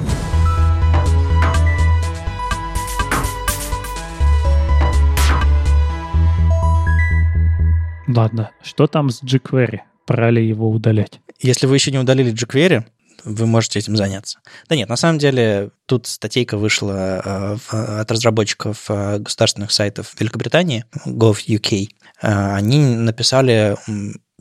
[8.07, 9.81] Ладно, что там с jQuery?
[10.07, 11.21] Пора ли его удалять?
[11.39, 12.83] Если вы еще не удалили jQuery,
[13.23, 14.39] вы можете этим заняться.
[14.67, 20.85] Да нет, на самом деле тут статейка вышла э, от разработчиков э, государственных сайтов Великобритании,
[21.05, 21.83] Gov.uk.
[21.83, 23.75] Э, они написали,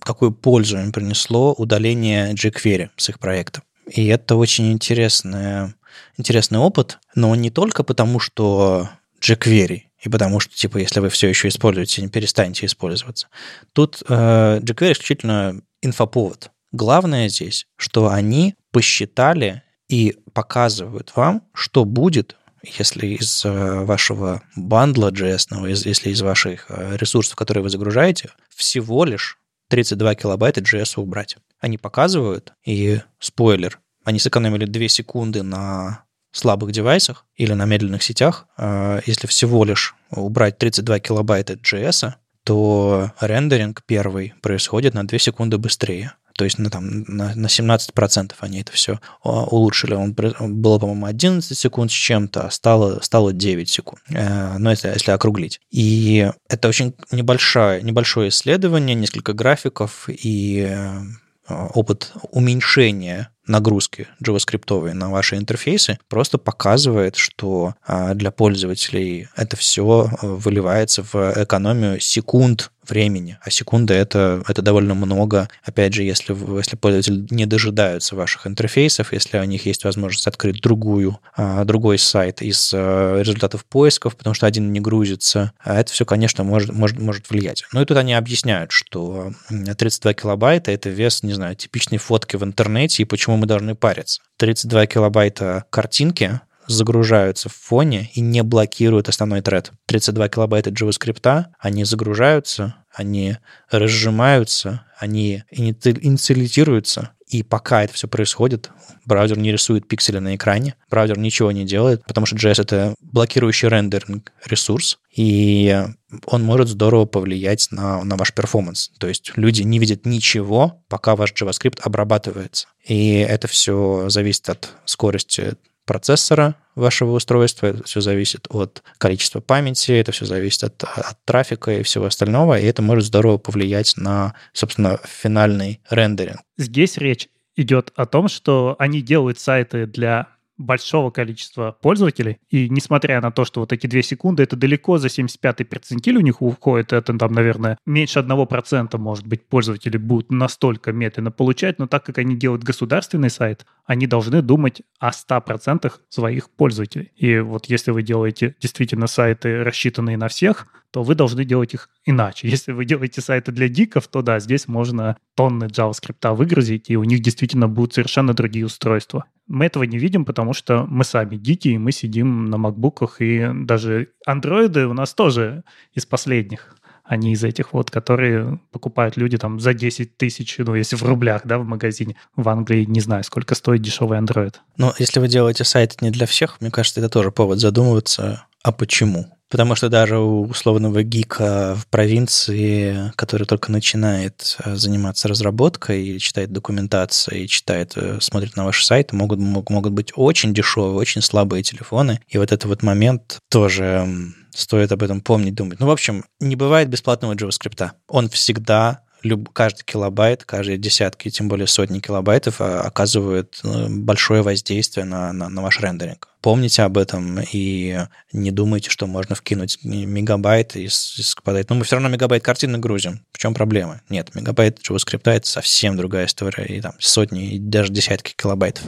[0.03, 3.63] какую пользу им принесло удаление jQuery с их проекта.
[3.89, 5.75] И это очень интересный,
[6.17, 8.89] интересный опыт, но не только потому, что
[9.21, 13.29] jQuery, и потому что, типа, если вы все еще используете, не перестанете использоваться.
[13.73, 16.51] Тут э, jQuery исключительно инфоповод.
[16.73, 25.11] Главное здесь, что они посчитали и показывают вам, что будет, если из э, вашего бандла
[25.11, 29.39] JS, если из ваших э, ресурсов, которые вы загружаете, всего лишь
[29.69, 31.37] 32 килобайта JS убрать.
[31.61, 38.47] Они показывают, и спойлер, они сэкономили 2 секунды на слабых девайсах или на медленных сетях.
[38.57, 45.59] Э, если всего лишь убрать 32 килобайта JS, то рендеринг первый происходит на 2 секунды
[45.59, 49.95] быстрее то есть ну, там, на, на 17% они это все а, улучшили.
[49.95, 54.01] Он было, по-моему, 11 секунд с чем-то, а стало, стало 9 секунд.
[54.11, 55.61] Э, ну, если, если округлить.
[55.73, 61.01] И это очень небольшое, небольшое исследование, несколько графиков и э,
[61.49, 70.11] опыт уменьшения нагрузки JavaScript на ваши интерфейсы просто показывает, что а, для пользователей это все
[70.11, 75.49] э, выливается в экономию секунд времени, а секунда это, это довольно много.
[75.63, 80.61] Опять же, если, если пользователи не дожидаются ваших интерфейсов, если у них есть возможность открыть
[80.61, 85.93] другую, а, другой сайт из а, результатов поисков, потому что один не грузится, а это
[85.93, 87.65] все, конечно, может, может, может влиять.
[87.73, 92.45] Ну и тут они объясняют, что 32 килобайта— это вес, не знаю, типичной фотки в
[92.45, 94.21] интернете, и почему мы должны париться.
[94.37, 99.73] 32 килобайта картинки загружаются в фоне и не блокируют основной тред.
[99.87, 103.39] 32 килобайта JavaScript, они загружаются, они
[103.71, 108.71] разжимаются, они инициализируются, и пока это все происходит,
[109.05, 113.69] браузер не рисует пиксели на экране, браузер ничего не делает, потому что JS— это блокирующий
[113.69, 115.85] рендеринг ресурс, и
[116.27, 118.91] он может здорово повлиять на, на ваш перформанс.
[118.99, 122.69] То есть люди не видят ничего, пока ваш JavaScript обрабатывается.
[122.85, 125.55] И это все зависит от скорости
[125.89, 131.73] процессора вашего устройства, это все зависит от количества памяти, это все зависит от, от трафика
[131.73, 136.41] и всего остального, и это может здорово повлиять на, собственно, финальный рендеринг.
[136.59, 140.29] Здесь речь идет о том, что они делают сайты для
[140.59, 145.09] большого количества пользователей, и несмотря на то, что вот эти две секунды, это далеко за
[145.09, 150.93] 75-й перцентиль у них уходит, это там, наверное, меньше 1% может быть пользователи будут настолько
[150.93, 156.51] медленно получать, но так как они делают государственный сайт, они должны думать о 100% своих
[156.51, 157.13] пользователей.
[157.17, 161.91] И вот если вы делаете действительно сайты, рассчитанные на всех, то вы должны делать их
[162.05, 162.49] иначе.
[162.51, 167.05] Если вы делаете сайты для диков, то да, здесь можно тонны JavaScript выгрузить, и у
[167.05, 169.25] них действительно будут совершенно другие устройства.
[169.47, 174.13] Мы этого не видим, потому что мы сами дикие, мы сидим на макбуках, и даже
[174.27, 175.65] андроиды у нас тоже
[175.95, 176.75] из последних
[177.09, 181.03] а не из этих вот, которые покупают люди там за 10 тысяч, ну, если в
[181.03, 182.17] рублях, да, в магазине.
[182.37, 184.57] В Англии не знаю, сколько стоит дешевый Android.
[184.77, 188.73] Но если вы делаете сайт не для всех, мне кажется, это тоже повод задумываться, а
[188.73, 189.25] почему?
[189.51, 196.53] Потому что даже у условного гика в провинции, который только начинает э, заниматься разработкой, читает
[196.53, 201.63] документацию, и читает, э, смотрит на ваш сайт, могут, могут быть очень дешевые, очень слабые
[201.63, 202.21] телефоны.
[202.29, 204.07] И вот этот вот момент тоже
[204.51, 205.81] стоит об этом помнить, думать.
[205.81, 207.91] Ну, в общем, не бывает бесплатного JavaScript.
[208.09, 214.43] Он всегда люб, каждый килобайт, каждые десятки, тем более сотни килобайтов а, оказывают э, большое
[214.43, 216.29] воздействие на, на, на ваш рендеринг.
[216.41, 217.99] Помните об этом и
[218.33, 221.69] не думайте, что можно вкинуть мегабайт и скопадать.
[221.69, 223.25] Но мы все равно мегабайт картины грузим.
[223.33, 224.03] В чем проблема?
[224.09, 226.65] Нет, мегабайт JavaScript— это совсем другая история.
[226.65, 228.85] И там сотни, и даже десятки килобайтов.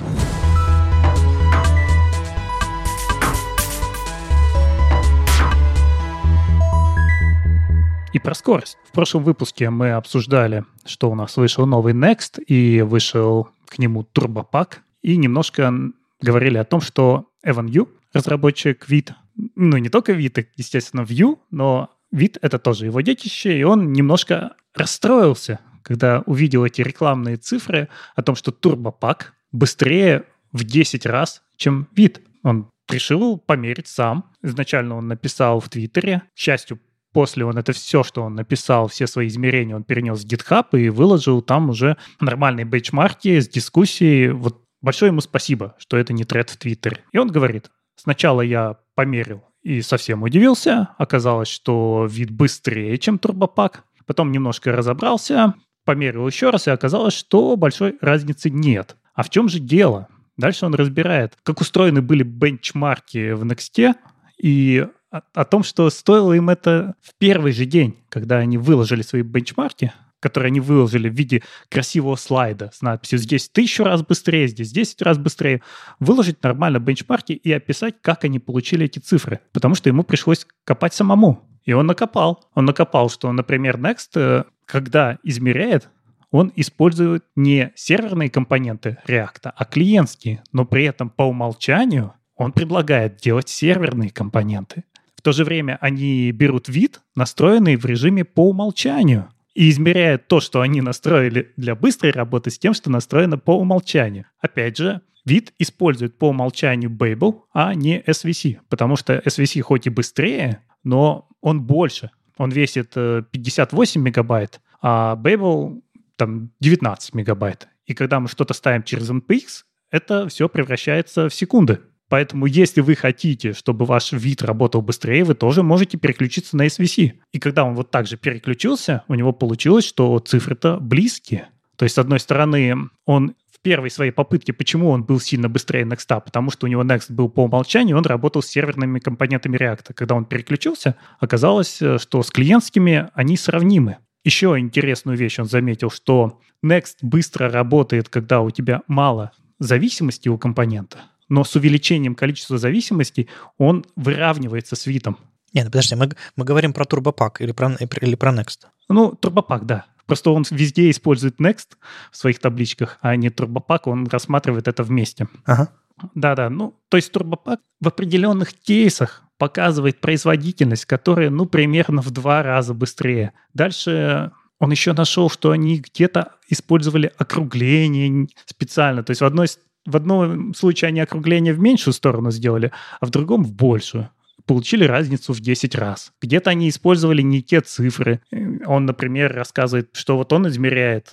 [8.13, 8.77] И про скорость.
[8.89, 14.05] В прошлом выпуске мы обсуждали, что у нас вышел новый Next и вышел к нему
[14.13, 15.73] Turbopack, и немножко
[16.21, 19.13] говорили о том, что Evan Yu, разработчик Vite,
[19.55, 24.57] ну не только Vite, естественно, Vue, но Vite— это тоже его детище, и он немножко
[24.75, 31.87] расстроился, когда увидел эти рекламные цифры о том, что Turbopack быстрее в 10 раз, чем
[31.97, 32.21] Vite.
[32.43, 34.33] Он решил померить сам.
[34.43, 36.81] Изначально он написал в Твиттере, к счастью,
[37.13, 40.89] После он это все, что он написал, все свои измерения, он перенес в GitHub и
[40.89, 44.29] выложил там уже нормальные бенчмарки с дискуссией.
[44.29, 46.99] Вот большое ему спасибо, что это не тред в Твиттере.
[47.13, 50.91] И он говорит, сначала я померил и совсем удивился.
[50.99, 53.85] Оказалось, что вид быстрее, чем турбопак.
[54.07, 55.55] Потом немножко разобрался,
[55.85, 58.97] померил еще раз, и оказалось, что большой разницы нет.
[59.15, 60.09] А в чем же дело?
[60.37, 63.95] Дальше он разбирает, как устроены были бенчмарки в Next,
[64.43, 69.03] и о, о том, что стоило им это в первый же день, когда они выложили
[69.03, 74.47] свои бенчмарки, которые они выложили в виде красивого слайда с надписью «Здесь тысячу раз быстрее,
[74.49, 75.63] здесь 10 раз быстрее»,
[75.99, 79.41] выложить нормально бенчмарки и описать, как они получили эти цифры.
[79.53, 81.49] Потому что ему пришлось копать самому.
[81.65, 82.45] И он накопал.
[82.55, 85.89] Он накопал, что, например, Next, э, когда измеряет,
[86.31, 93.17] он использует не серверные компоненты React, а клиентские, но при этом по умолчанию он предлагает
[93.17, 94.85] делать серверные компоненты.
[95.21, 100.41] В то же время они берут вид, настроенный в режиме по умолчанию, и измеряют то,
[100.41, 104.25] что они настроили для быстрой работы, с тем, что настроено по умолчанию.
[104.41, 109.91] Опять же, вид использует по умолчанию Babel, а не SVC, потому что SVC хоть и
[109.91, 112.13] быстрее, но он больше.
[112.39, 115.83] Он весит 58 э, мегабайт, а Babel
[116.17, 117.69] там 19 мегабайт.
[117.85, 121.81] И когда мы что-то ставим через NPX, это все превращается в секунды.
[122.11, 127.13] Поэтому если вы хотите, чтобы ваш вид работал быстрее, вы тоже можете переключиться на SVC.
[127.33, 131.49] И когда он вот так же переключился, у него получилось, что цифры-то близкие.
[131.77, 132.75] То есть, с одной стороны,
[133.07, 136.83] он в первой своей попытке, почему он был сильно быстрее Next, потому что у него
[136.83, 139.93] Next был по умолчанию, он работал с серверными компонентами React.
[139.95, 143.99] Когда он переключился, оказалось, э, что с клиентскими они сравнимы.
[144.25, 149.31] Еще интересную вещь он заметил, что Next быстро работает, когда у тебя мало
[149.61, 150.99] зависимости у компонента
[151.31, 155.17] но с увеличением количества зависимостей он выравнивается с видом.
[155.55, 158.67] Нет, ну подожди, мы, мы говорим про турбопак или про, или про Next?
[158.89, 159.87] Ну, турбопак, да.
[160.07, 161.77] Просто он везде использует Next
[162.11, 165.29] в своих табличках, а не турбопак, он рассматривает это вместе.
[165.45, 165.71] Ага.
[166.15, 172.43] Да-да, ну, то есть турбопак в определенных кейсах показывает производительность, которая, ну, примерно в два
[172.43, 173.33] раза быстрее.
[173.55, 179.03] Дальше он еще нашел, что они где-то использовали округление специально.
[179.03, 179.47] То есть в одной
[179.87, 184.11] в одном случае они округление в меньшую сторону сделали, а в другом в большую.
[184.47, 186.13] Получили разницу в 10 раз.
[186.21, 188.21] Где-то они использовали не те цифры.
[188.67, 191.09] Он, например, рассказывает, что вот он измеряет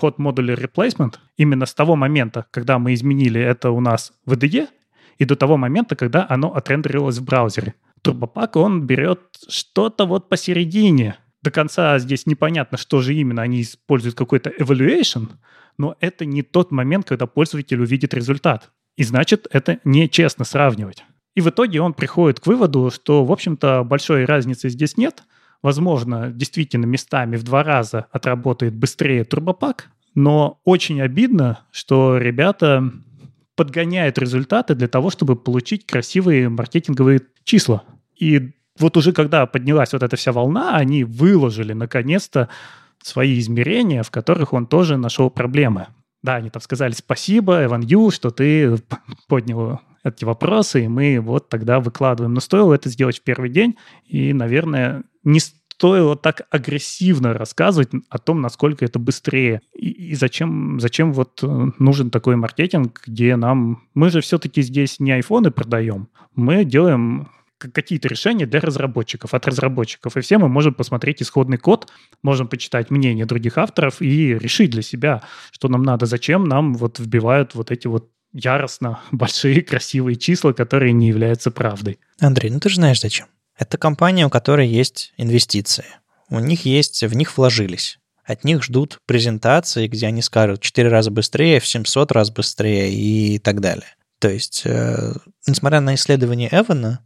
[0.00, 4.68] hot modular replacement именно с того момента, когда мы изменили это у нас в IDE,
[5.18, 7.74] и до того момента, когда оно отрендерилось в браузере.
[8.02, 11.16] Турбопак, он берет что-то вот посередине.
[11.42, 13.42] До конца здесь непонятно, что же именно.
[13.42, 15.28] Они используют какой-то evaluation,
[15.76, 18.70] но это не тот момент, когда пользователь увидит результат.
[18.96, 21.04] И значит, это нечестно сравнивать.
[21.36, 25.22] И в итоге он приходит к выводу, что, в общем-то, большой разницы здесь нет.
[25.62, 32.90] Возможно, действительно местами в два раза отработает быстрее турбопак, но очень обидно, что ребята
[33.54, 37.84] подгоняют результаты для того, чтобы получить красивые маркетинговые числа.
[38.16, 42.48] И вот уже когда поднялась вот эта вся волна, они выложили наконец-то
[43.02, 45.88] свои измерения, в которых он тоже нашел проблемы.
[46.22, 48.76] Да, они там сказали спасибо, Эван Ю, что ты
[49.28, 52.34] поднял эти вопросы, и мы вот тогда выкладываем.
[52.34, 53.76] Но стоило это сделать в первый день,
[54.06, 59.60] и, наверное, не стоило так агрессивно рассказывать о том, насколько это быстрее.
[59.74, 63.84] И, и зачем, зачем вот э, нужен такой маркетинг, где нам...
[63.94, 67.28] Мы же все-таки здесь не айфоны продаем, мы делаем
[67.58, 70.16] какие-то решения для разработчиков, от разработчиков.
[70.16, 71.90] И все мы можем посмотреть исходный код,
[72.22, 76.98] можем почитать мнение других авторов и решить для себя, что нам надо, зачем нам вот
[76.98, 81.98] вбивают вот эти вот яростно большие красивые числа, которые не являются правдой.
[82.20, 83.26] Андрей, ну ты же знаешь зачем.
[83.56, 85.84] Это компания, у которой есть инвестиции.
[86.30, 87.98] У них есть, в них вложились.
[88.24, 92.92] От них ждут презентации, где они скажут в 4 раза быстрее, в 700 раз быстрее
[92.92, 93.96] и так далее.
[94.18, 95.14] То есть, э,
[95.46, 97.00] несмотря на исследование Эвана,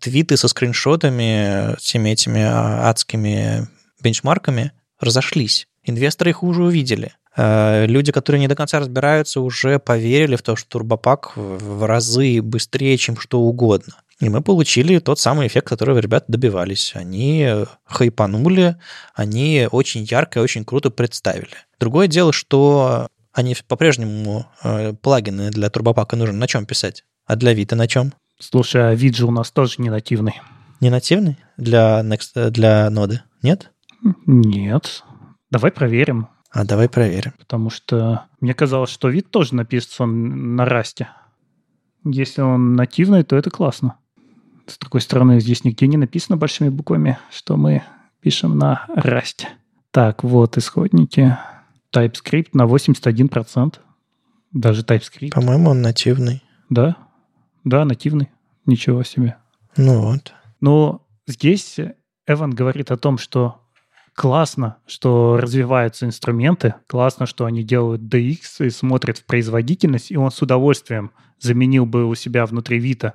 [0.00, 3.68] твиты со скриншотами, всеми этими а, адскими
[4.02, 5.66] бенчмарками разошлись.
[5.84, 7.12] Инвесторы их уже увидели.
[7.36, 12.42] Э, люди, которые не до конца разбираются, уже поверили в то, что турбопак в разы
[12.42, 13.94] быстрее, чем что угодно.
[14.20, 16.92] И мы получили тот самый эффект, которого ребята добивались.
[16.94, 17.48] Они
[17.84, 18.76] хайпанули,
[19.14, 21.54] они очень ярко и очень круто представили.
[21.78, 27.04] Другое дело, что они по-прежнему э, плагины для турбопака нужно на чем писать?
[27.26, 28.12] А для Vita на чем?
[28.38, 30.40] Слушай, а вид же у нас тоже не нативный.
[30.80, 33.22] Не нативный для, Next, для ноды?
[33.42, 33.72] Нет?
[34.26, 35.02] Нет.
[35.50, 36.28] Давай проверим.
[36.50, 37.32] А давай проверим.
[37.38, 41.08] Потому что мне казалось, что вид тоже написан на расте.
[42.04, 43.96] Если он нативный, то это классно.
[44.66, 47.82] С другой стороны, здесь нигде не написано большими буквами, что мы
[48.20, 49.48] пишем на расте.
[49.90, 51.36] Так, вот исходники.
[51.94, 53.74] TypeScript на 81%.
[54.52, 55.30] Даже TypeScript.
[55.30, 56.42] По-моему, он нативный.
[56.70, 56.96] Да?
[57.68, 58.30] Да, нативный.
[58.64, 59.36] Ничего себе.
[59.76, 60.32] Ну вот.
[60.60, 61.76] Но здесь
[62.26, 63.60] Эван говорит о том, что
[64.14, 70.30] классно, что развиваются инструменты, классно, что они делают DX и смотрят в производительность, и он
[70.30, 73.14] с удовольствием заменил бы у себя внутри Вита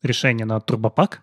[0.00, 1.22] решение на турбопак,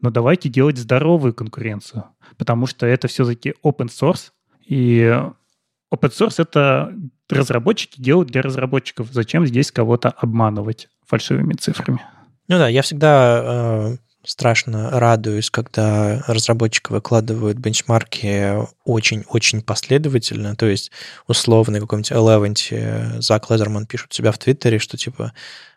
[0.00, 2.06] но давайте делать здоровую конкуренцию,
[2.38, 4.30] потому что это все-таки open source,
[4.66, 5.02] и
[5.94, 6.94] open source— это
[7.32, 9.08] разработчики делают для разработчиков.
[9.10, 12.02] Зачем здесь кого-то обманывать фальшивыми цифрами?
[12.48, 20.56] Ну да, я всегда э, страшно радуюсь, когда разработчики выкладывают бенчмарки очень-очень последовательно.
[20.56, 20.90] То есть
[21.26, 25.32] условно какой-нибудь Eleven Зак Лезерман пишет себя в Твиттере, что типа,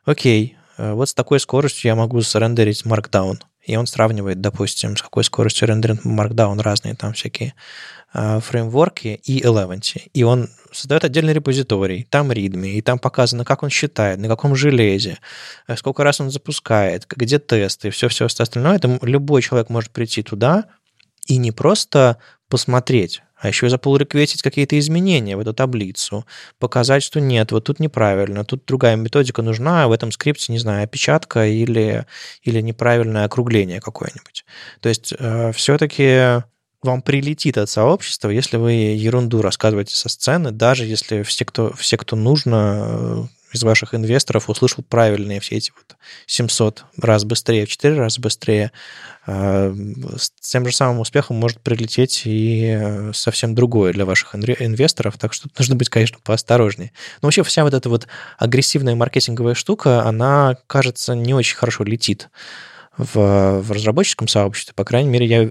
[0.05, 3.39] окей, э, вот с такой скоростью я могу срендерить Markdown.
[3.63, 7.55] И он сравнивает, допустим, с какой скоростью рендеринг Markdown разные там всякие
[8.04, 10.09] Э, фреймворке и Eleventy.
[10.13, 14.55] И он создает отдельный репозиторий, там readme, и там показано, как он считает, на каком
[14.55, 15.17] железе,
[15.67, 18.75] э, сколько раз он запускает, где тесты, все-все остальное.
[18.75, 20.65] Это любой человек может прийти туда
[21.27, 22.17] и не просто
[22.49, 26.25] посмотреть, а еще и запулрекветить какие-то изменения в эту таблицу,
[26.59, 30.83] показать, что нет, вот тут неправильно, тут другая методика нужна, в этом скрипте, не знаю,
[30.83, 32.05] опечатка или,
[32.43, 34.45] или неправильное округление какое-нибудь.
[34.81, 36.43] То есть э, все-таки
[36.85, 41.97] вам прилетит от сообщества, если вы ерунду рассказываете со сцены, даже если все, кто, все,
[41.97, 43.23] кто нужно, э,
[43.55, 48.71] из ваших инвесторов услышал правильные все эти вот 700 раз быстрее, в 4 раза быстрее,
[49.25, 49.73] э,
[50.17, 55.33] с тем же самым успехом может прилететь и э, совсем другое для ваших инвесторов, так
[55.33, 56.91] что нужно быть, конечно, поосторожнее.
[57.21, 58.07] Но вообще вся вот эта вот
[58.37, 62.29] агрессивная маркетинговая штука, она, кажется, не очень хорошо летит
[62.97, 65.49] в, в разработческом сообществе, по крайней мере, я э,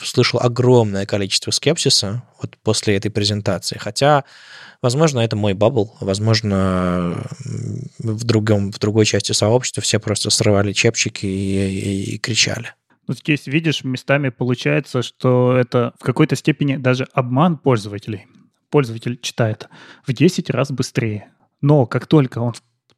[0.00, 3.78] слышал огромное количество скепсиса вот после этой презентации.
[3.78, 4.24] Хотя,
[4.82, 7.26] возможно, это мой бабл, возможно,
[7.98, 12.74] в, другом, в другой части сообщества все просто срывали чепчики и, и, и кричали.
[13.06, 18.26] Ну, здесь, видишь, местами получается, что это в какой-то степени даже обман пользователей.
[18.70, 19.68] Пользователь читает
[20.06, 21.30] в 10 раз быстрее.
[21.60, 22.54] Но как только он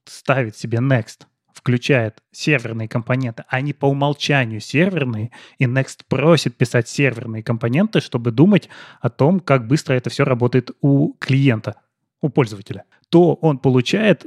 [0.07, 1.27] ставит себе next,
[1.69, 8.71] включает серверные компоненты, они по умолчанию серверные, и Next просит писать серверные компоненты, чтобы думать
[9.03, 11.75] о том, как быстро это все работает у клиента,
[12.23, 14.25] у пользователя, то он получает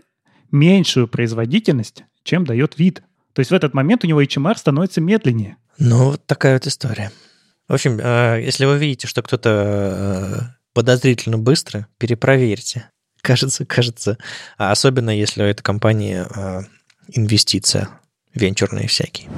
[0.51, 3.01] меньшую производительность, чем дает вид.
[3.33, 5.57] То есть в этот момент у него HMR становится медленнее.
[5.79, 7.11] Ну, вот такая вот история.
[7.67, 10.39] В общем, э, если вы видите, что кто-то э,
[10.73, 12.91] подозрительно быстро, перепроверьте.
[13.21, 14.19] Кажется, кажется.
[14.57, 16.61] А особенно если у этой компании э,
[17.13, 17.89] инвестиция,
[18.33, 19.29] венчурные всякие.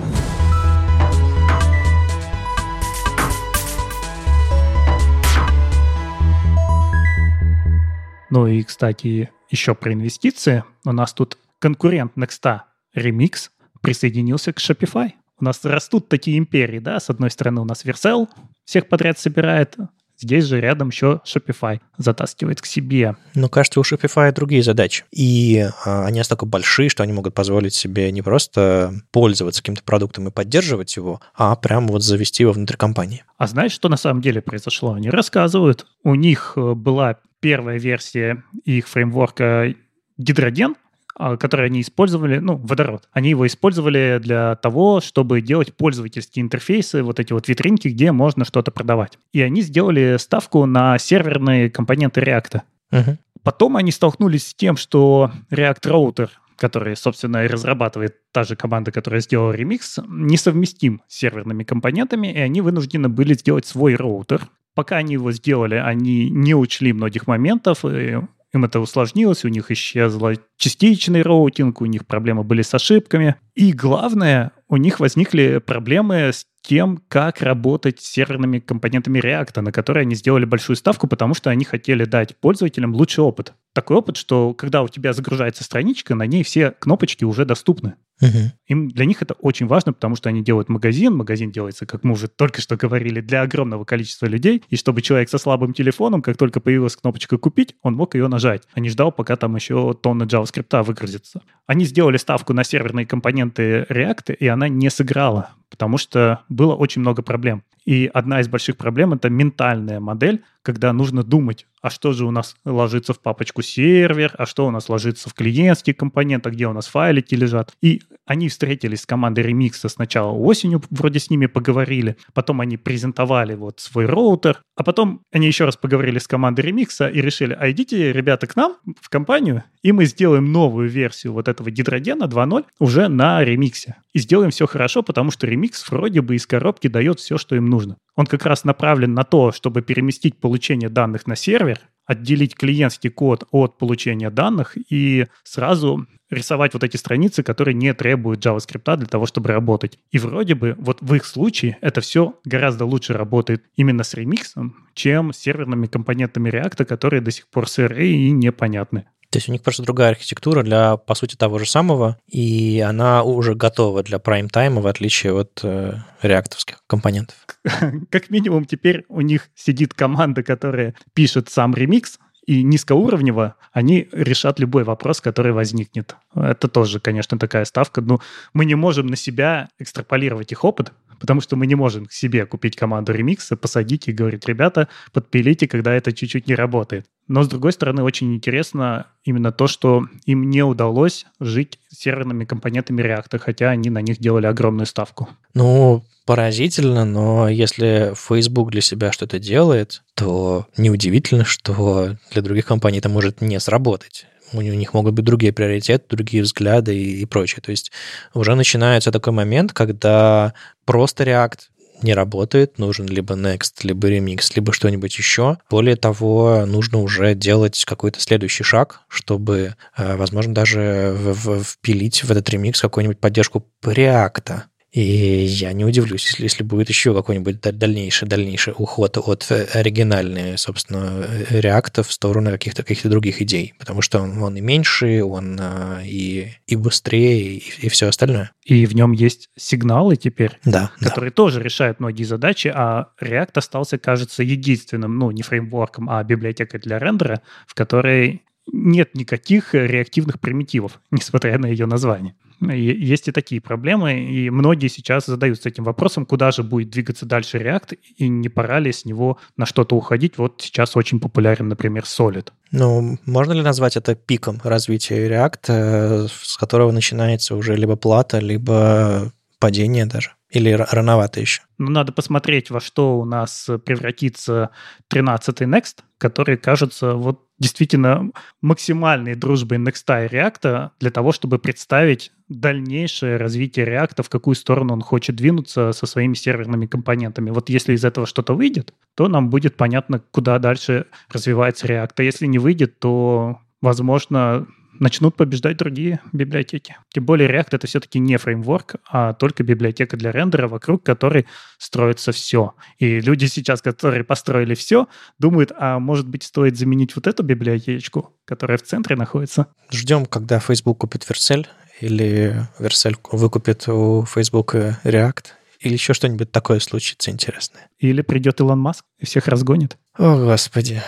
[8.30, 10.64] Ну и, кстати, еще про инвестиции.
[10.86, 12.62] У нас тут конкурент Next,
[12.96, 13.50] Remix,
[13.82, 15.12] присоединился к Shopify.
[15.40, 18.28] У нас растут такие империи, да, с одной стороны у нас Vercel
[18.66, 19.78] всех подряд собирает,
[20.20, 23.16] Здесь же рядом еще Shopify затаскивает к себе.
[23.36, 25.04] Ну, кажется, у Shopify другие задачи.
[25.12, 30.28] И а, они настолько большие, что они могут позволить себе не просто пользоваться каким-то продуктом
[30.28, 33.24] и поддерживать его, а прямо вот завести его внутрь компании.
[33.38, 34.94] А знаешь, что на самом деле произошло?
[34.94, 35.86] Они рассказывают.
[36.04, 39.76] У них э, была первая версия их фреймворка
[40.18, 40.78] Гидроден, а,
[41.18, 47.20] который они использовали, ну, водород, они его использовали для того, чтобы делать пользовательские интерфейсы, вот
[47.20, 49.18] эти вот витринки, где можно что-то продавать.
[49.32, 52.62] И они сделали ставку на серверные компоненты React.
[52.92, 53.18] Мгм.
[53.44, 58.92] Потом они столкнулись с тем, что React Router, который, собственно, и разрабатывает та же команда,
[58.92, 64.48] которая сделала ремикс, несовместим с серверными компонентами, и они вынуждены были сделать свой роутер.
[64.74, 68.22] Пока они его сделали, они не учли многих моментов, и
[68.54, 73.36] им это усложнилось, у них исчезла частичный роутинг, у них проблемы были с ошибками.
[73.56, 79.72] И главное, у них возникли проблемы с тем, как работать с серверными компонентами React, на
[79.72, 83.54] которые они сделали большую ставку, потому что они хотели дать пользователям лучший опыт.
[83.74, 87.96] Такой опыт, что когда у тебя загружается страничка, на ней все кнопочки уже доступны.
[88.22, 88.52] Мгм.
[88.68, 91.16] Им, для них это очень важно, потому что они делают магазин.
[91.16, 94.64] Магазин делается, как мы уже только что говорили, для огромного количества людей.
[94.70, 98.64] И чтобы человек со слабым телефоном, как только появилась кнопочка «Купить», он мог ее нажать,
[98.74, 101.42] а не ждал, пока там еще тонна JavaScript выгрузится.
[101.66, 107.02] Они сделали ставку на серверные компоненты React, и она не сыграла, потому что было очень
[107.02, 107.64] много проблем.
[107.86, 112.32] И одна из больших проблем— это ментальная модель, когда нужно думать, а что же у
[112.32, 116.66] нас ложится в папочку сервер, а что у нас ложится в клиентский компонент, а где
[116.66, 117.74] у нас файлики лежат.
[117.82, 123.54] И они встретились с командой ремикса сначала осенью, вроде с ними поговорили, потом они презентовали
[123.54, 127.70] вот свой роутер, а потом они еще раз поговорили с командой ремикса и решили, а
[127.70, 132.66] идите, ребята, к нам в компанию, и мы сделаем новую версию вот этого гидрогена 2.0
[132.80, 133.98] уже на ремиксе.
[134.14, 137.66] И сделаем все хорошо, потому что ремикс вроде бы из коробки дает все, что им
[137.66, 137.98] нужно.
[138.16, 143.46] Он как раз направлен на то, чтобы переместить получение данных на сервер, отделить клиентский код
[143.52, 149.26] от получения данных и сразу рисовать вот эти страницы, которые не требуют JavaScript для того,
[149.26, 149.98] чтобы работать.
[150.12, 154.88] И вроде бы вот в их случае это все гораздо лучше работает именно с ремиксом,
[154.94, 159.08] чем с серверными компонентами React, которые до сих пор сырые и непонятны.
[159.34, 163.24] То есть у них просто другая архитектура для, по сути, того же самого, и она
[163.24, 167.36] уже готова для прайм-тайма, в отличие от э, реактовских компонентов.
[168.12, 174.60] Как минимум теперь у них сидит команда, которая пишет сам ремикс, и низкоуровнево они решат
[174.60, 176.16] любой вопрос, который возникнет.
[176.36, 178.02] Это тоже, конечно, такая ставка.
[178.02, 178.20] Но
[178.54, 182.46] мы не можем на себя экстраполировать их опыт, потому что мы не можем к себе
[182.46, 187.06] купить команду ремикса, посадить и говорить, ребята, подпилите, когда это чуть-чуть не работает.
[187.28, 193.02] Но, с другой стороны, очень интересно именно то, что им не удалось жить серверными компонентами
[193.02, 195.30] React, хотя они на них делали огромную ставку.
[195.54, 202.98] Ну, поразительно, но если Facebook для себя что-то делает, то неудивительно, что для других компаний
[202.98, 204.26] это может не сработать.
[204.54, 207.62] У них могут быть другие приоритеты, другие взгляды и, и прочее.
[207.62, 207.92] То есть
[208.34, 210.54] уже начинается такой момент, когда
[210.86, 211.60] просто React
[212.02, 215.58] не работает, нужен либо Next, либо Remix, либо что-нибудь еще.
[215.70, 222.24] Более того, нужно уже делать какой-то следующий шаг, чтобы, э, возможно, даже в- в- впилить
[222.24, 224.64] в этот ремикс какую-нибудь поддержку React.
[224.94, 229.66] И я не удивлюсь, если, если будет еще какой-нибудь даль- дальнейший, дальнейший уход от э,
[229.74, 234.62] оригинальной, собственно, э, реакта в сторону каких-то каких других идей, потому что он, он и
[234.62, 238.52] меньше, он а, и, и быстрее, и, и все остальное.
[238.64, 241.10] И в нем есть сигналы теперь, Да, да.
[241.10, 246.80] которые тоже решают многие задачи, а React остался, кажется, единственным, ну, не фреймворком, а библиотекой
[246.80, 252.36] для рендера, в которой нет никаких э, реактивных примитивов, несмотря на ее название.
[252.62, 257.58] Есть и такие проблемы, и многие сейчас задаются этим вопросом, куда же будет двигаться дальше
[257.58, 260.38] React, и не пора ли с него на что-то уходить.
[260.38, 262.52] Вот сейчас очень популярен, например, Solid.
[262.72, 268.40] Ну, можно ли назвать это пиком развития React, э, с которого начинается уже либо плата,
[268.40, 270.32] либо падение даже?
[270.50, 271.64] Или рановато еще?
[271.80, 274.70] Но надо посмотреть, во что у нас превратится
[275.12, 278.30] 13-й Next, который кажется вот действительно
[278.62, 284.94] максимальной дружбой Next и React для того, чтобы представить дальнейшее развитие React, в какую сторону
[284.94, 287.52] он хочет двинуться со своими серверными компонентами.
[287.52, 292.14] Вот если из этого что-то выйдет, то нам будет понятно, куда дальше развивается React.
[292.18, 294.68] А если не выйдет, то, возможно,
[295.00, 296.96] начнут побеждать другие библиотеки.
[297.14, 301.48] Тем более React это все-таки не фреймворк, а только библиотека для рендера, вокруг которой
[301.78, 302.74] строится все.
[303.00, 305.08] И люди сейчас, которые построили все,
[305.40, 309.68] думают, а может быть стоит заменить вот эту библиотечку, которая в центре находится.
[309.92, 311.66] Ждем, когда Facebook купит Vercel,
[312.02, 315.46] или Vercel выкупит у Facebook React,
[315.80, 317.90] или еще что-нибудь такое случится интересное.
[318.00, 319.98] Или придет Илон Маск и всех разгонит.
[320.18, 321.02] О, Господи.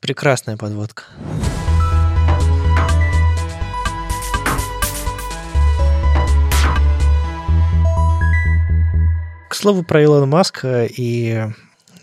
[0.00, 1.04] Прекрасная подводка.
[9.66, 11.42] Слову про Илона Маска и,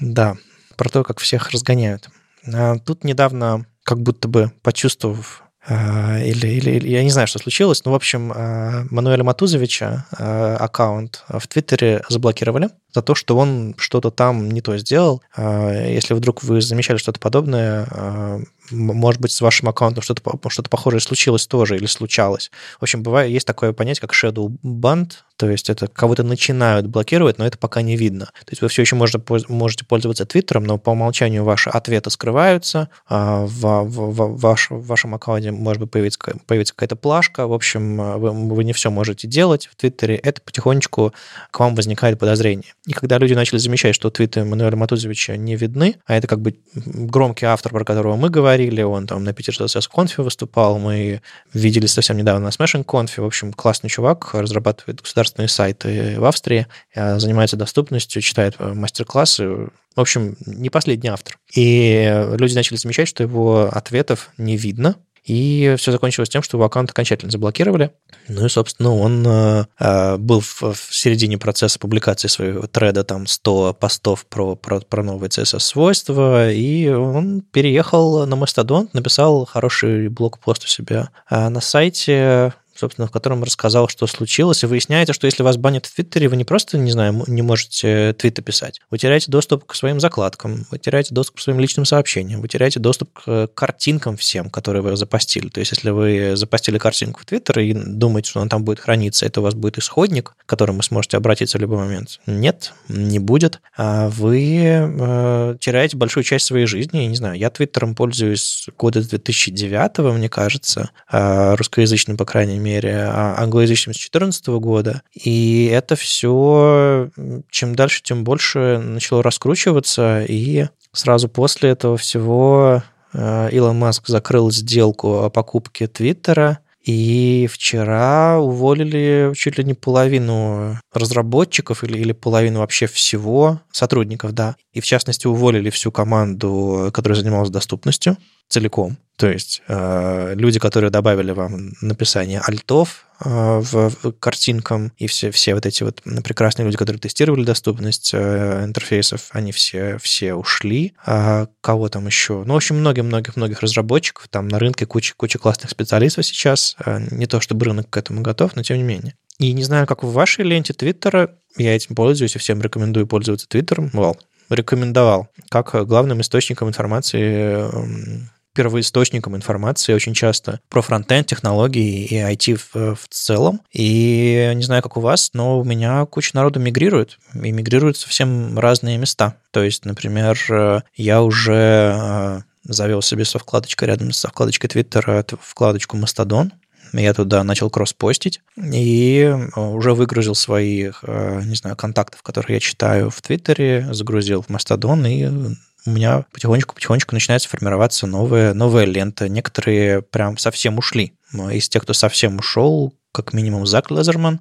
[0.02, 0.36] да,
[0.76, 2.10] про то, как всех разгоняют.
[2.54, 7.86] А Тут недавно, как будто бы почувствовав э, или, или, я не знаю, что случилось,
[7.86, 14.12] но, в общем, э, Мануэля Матузовича аккаунт в Твиттере заблокировали за то, что он что-то
[14.12, 15.22] там не то сделал.
[15.38, 21.48] Если вдруг вы замечали что-то подобное, может быть, с вашим аккаунтом что-то что похожее случилось
[21.48, 22.52] тоже или случалось.
[22.80, 27.38] В общем, бывает, есть такое понятие, как shadow band, то есть это кого-то начинают блокировать,
[27.38, 28.26] но это пока не видно.
[28.26, 32.90] То есть вы все еще можете, можете пользоваться Твиттером, но по умолчанию ваши ответы скрываются,
[33.08, 37.54] а в, в, в, ваш, в вашем аккаунте может быть появиться, появится какая-то плашка, в
[37.54, 41.14] общем, вы, вы не все можете делать в Твиттере, это потихонечку
[41.52, 42.74] к вам возникает подозрение.
[42.86, 46.56] И когда люди начали замечать, что твиты Мануэля Матузовича не видны, а это как бы
[46.86, 51.22] громкий автор, про которого мы говорили, он там на Питер CSS Conf выступал, мы
[51.54, 56.68] видели совсем недавно на Smashing Conf, в общем, классный чувак, разрабатывает государственные сайты в Австрии,
[56.94, 61.38] э, занимается доступностью, читает э, мастер-классы, в общем, не последний автор.
[61.56, 66.66] И люди начали замечать, что его ответов не видно, и все закончилось тем, что его
[66.66, 67.92] аккаунт окончательно заблокировали.
[68.28, 73.28] Ну и, собственно, он э, э был в, в середине процесса публикации своего треда, там
[73.28, 80.66] 100 постов про, про, про новые CSS-свойства, и он переехал на Mastodon, написал хороший блог-пост
[80.66, 85.44] у себя э, на сайте, собственно, в котором рассказал, что случилось, и выясняется, что если
[85.44, 89.32] вас банят в Твиттере, вы не просто, не знаю, не можете твиты писать, вы теряете
[89.32, 93.48] доступ к своим закладкам, вы теряете доступ к своим личным сообщениям, вы теряете доступ к
[93.48, 95.50] картинкам всем, которые вы запостили.
[95.50, 99.26] То есть, если вы запостили картинку в Твиттер и думаете, что она там будет храниться,
[99.26, 102.20] это у вас будет исходник, к которому вы сможете обратиться в любой момент.
[102.26, 103.62] Нет, не будет.
[103.78, 107.00] А вы э, теряете большую часть своей жизни.
[107.00, 112.63] Я не знаю, я Твиттером пользуюсь года 2009, мне кажется, э, русскоязычным, по крайней мере,
[112.72, 115.02] а англоязычным с 2014 года.
[115.14, 117.10] И это все
[117.50, 122.84] чем дальше, тем больше начало раскручиваться, и сразу после этого всего
[123.14, 130.78] э, Илон Маск закрыл сделку о покупке Твиттера, и вчера уволили чуть ли не половину
[130.94, 134.56] разработчиков или, или половину вообще всего сотрудников, да.
[134.74, 138.18] И в частности уволили всю команду, которая занималась доступностью
[138.50, 138.98] целиком.
[139.16, 145.54] То есть э, люди, которые добавили вам написание альтов в, в картинкам, и все, все
[145.56, 150.94] вот эти вот прекрасные люди, которые тестировали доступность э, интерфейсов, они все, все ушли.
[151.06, 152.44] А кого там еще?
[152.46, 154.28] Ну, в общем, многих-многих-многих разработчиков.
[154.28, 156.76] Там на рынке куча, куча классных специалистов сейчас.
[156.86, 159.16] Э, не то, чтобы рынок к этому готов, но тем не менее.
[159.40, 163.48] И не знаю, как в вашей ленте Твиттера, я этим пользуюсь и всем рекомендую пользоваться
[163.48, 163.90] Твиттером.
[163.94, 164.18] Well,
[164.50, 172.56] рекомендовал как главным источником информации эм, первоисточником информации очень часто про фронтенд, технологии и IT
[172.56, 173.62] в, в целом.
[173.72, 178.58] И не знаю, как у вас, но у меня куча народу мигрирует, и мигрируют совсем
[178.58, 179.36] разные места.
[179.52, 185.98] То есть, например, я уже э, завел себе со вкладочкой рядом со вкладочкой Twitter вкладочку
[185.98, 186.52] Mastodon,
[186.94, 192.60] я туда начал кросс-постить и э, уже выгрузил свои, э, не знаю, контактов, которых я
[192.60, 195.56] читаю в Твиттере, загрузил в Mastodon и
[195.86, 199.28] у меня потихонечку-потихонечку начинается формироваться новая, новая лента.
[199.30, 201.14] Некоторые прям совсем ушли.
[201.52, 204.40] Из тех, кто совсем ушел, как минимум Зак Лезерман,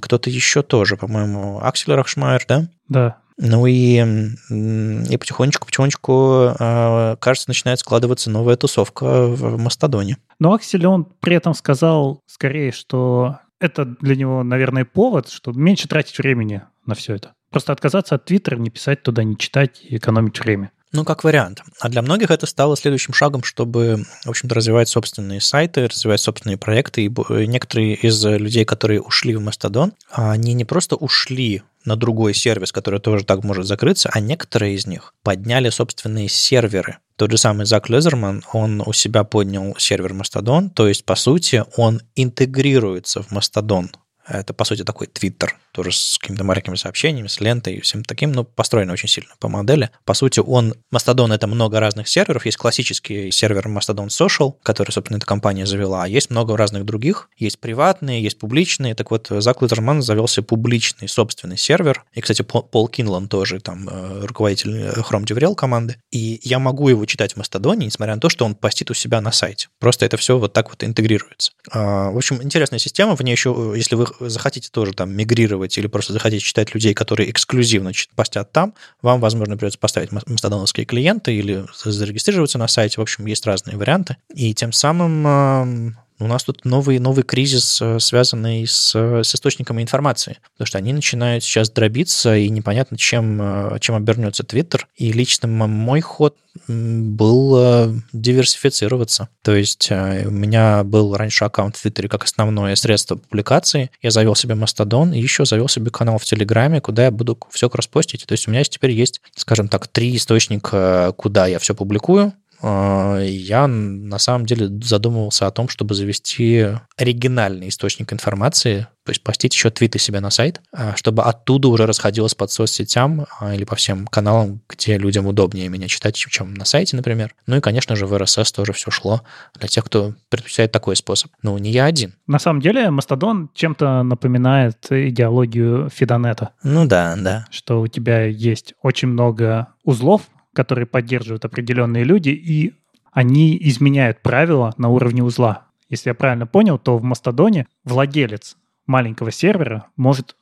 [0.00, 2.68] кто-то еще тоже, по-моему, Аксель Рахшмайер, да?
[2.88, 3.16] Да.
[3.38, 10.18] Ну и, и потихонечку-потихонечку, а, кажется, начинает складываться новая тусовка в Мастодоне.
[10.38, 15.88] Но Аксель, он при этом сказал скорее, что это для него, наверное, повод, чтобы меньше
[15.88, 17.32] тратить времени на все это.
[17.52, 20.72] Просто отказаться от Твиттера, не писать туда, не читать и экономить время.
[20.94, 21.62] Ну, как вариант.
[21.80, 26.58] А для многих это стало следующим шагом, чтобы, в общем-то, развивать собственные сайты, развивать собственные
[26.58, 27.04] проекты.
[27.04, 27.08] И
[27.46, 33.00] некоторые из людей, которые ушли в Mastodon, они не просто ушли на другой сервис, который
[33.00, 36.98] тоже так может закрыться, а некоторые из них подняли собственные серверы.
[37.16, 41.64] Тот же самый Зак Лезерман, он у себя поднял сервер Mastodon, то есть, по сути,
[41.76, 43.88] он интегрируется в Mastodon.
[44.26, 48.32] Это, по сути, такой Твиттер тоже с какими-то маленькими сообщениями, с лентой и всем таким,
[48.32, 49.90] но построено очень сильно по модели.
[50.04, 52.44] По сути, он, Mastodon— это много разных серверов.
[52.44, 57.30] Есть классический сервер Mastodon Social, который, собственно, эта компания завела, а есть много разных других.
[57.36, 58.94] Есть приватные, есть публичные.
[58.94, 62.04] Так вот, Зак Литерман завелся публичный собственный сервер.
[62.12, 65.96] И, кстати, Пол Кинлан тоже там э, руководитель э, Chrome DevRel команды.
[66.10, 69.20] И я могу его читать в Mastodon, несмотря на то, что он постит у себя
[69.20, 69.68] на сайте.
[69.78, 71.52] Просто это все вот так вот интегрируется.
[71.70, 73.16] А, в общем, интересная система.
[73.16, 77.30] В ней еще, если вы захотите тоже там мигрировать или просто захотите читать людей, которые
[77.30, 82.96] эксклюзивно постят там, вам, возможно, придется поставить мастодоновские клиенты или зарегистрироваться на сайте.
[82.98, 84.16] В общем, есть разные варианты.
[84.34, 90.38] И тем самым у нас тут новый, новый кризис, э, связанный с, с источниками информации,
[90.52, 94.86] потому что они начинают сейчас дробиться, и непонятно, чем, э, чем обернется Твиттер.
[94.96, 96.36] И лично мой ход
[96.68, 99.28] был э, диверсифицироваться.
[99.42, 103.90] То есть у меня был раньше аккаунт в Твиттере как основное средство публикации.
[104.02, 107.68] Я завел себе Мастодон и еще завел себе канал в Телеграме, куда я буду все
[107.68, 108.26] кросспостить.
[108.26, 112.32] То есть у меня теперь есть, скажем так, три источника, куда я все публикую.
[112.62, 119.22] А, я на самом деле задумывался о том, чтобы завести оригинальный источник информации, то есть
[119.24, 123.64] постить еще твиты себе на сайт, а, чтобы оттуда уже расходилось под соцсетям а, или
[123.64, 127.34] по всем каналам, где людям удобнее меня читать, чем на сайте, например.
[127.46, 129.22] Ну и, конечно же, в RSS тоже все шло
[129.58, 131.32] для тех, кто предпочитает такой способ.
[131.42, 132.14] Ну, не я один.
[132.28, 136.50] На самом деле, Мастодон чем-то напоминает идеологию Фидонета.
[136.62, 137.46] Ну да, да.
[137.50, 140.22] Что у тебя есть очень много узлов,
[140.54, 142.74] которые поддерживают определенные люди, и
[143.10, 145.66] они изменяют правила на уровне узла.
[145.88, 148.56] Если я правильно понял, то в Мастодоне владелец
[148.86, 150.36] маленького сервера может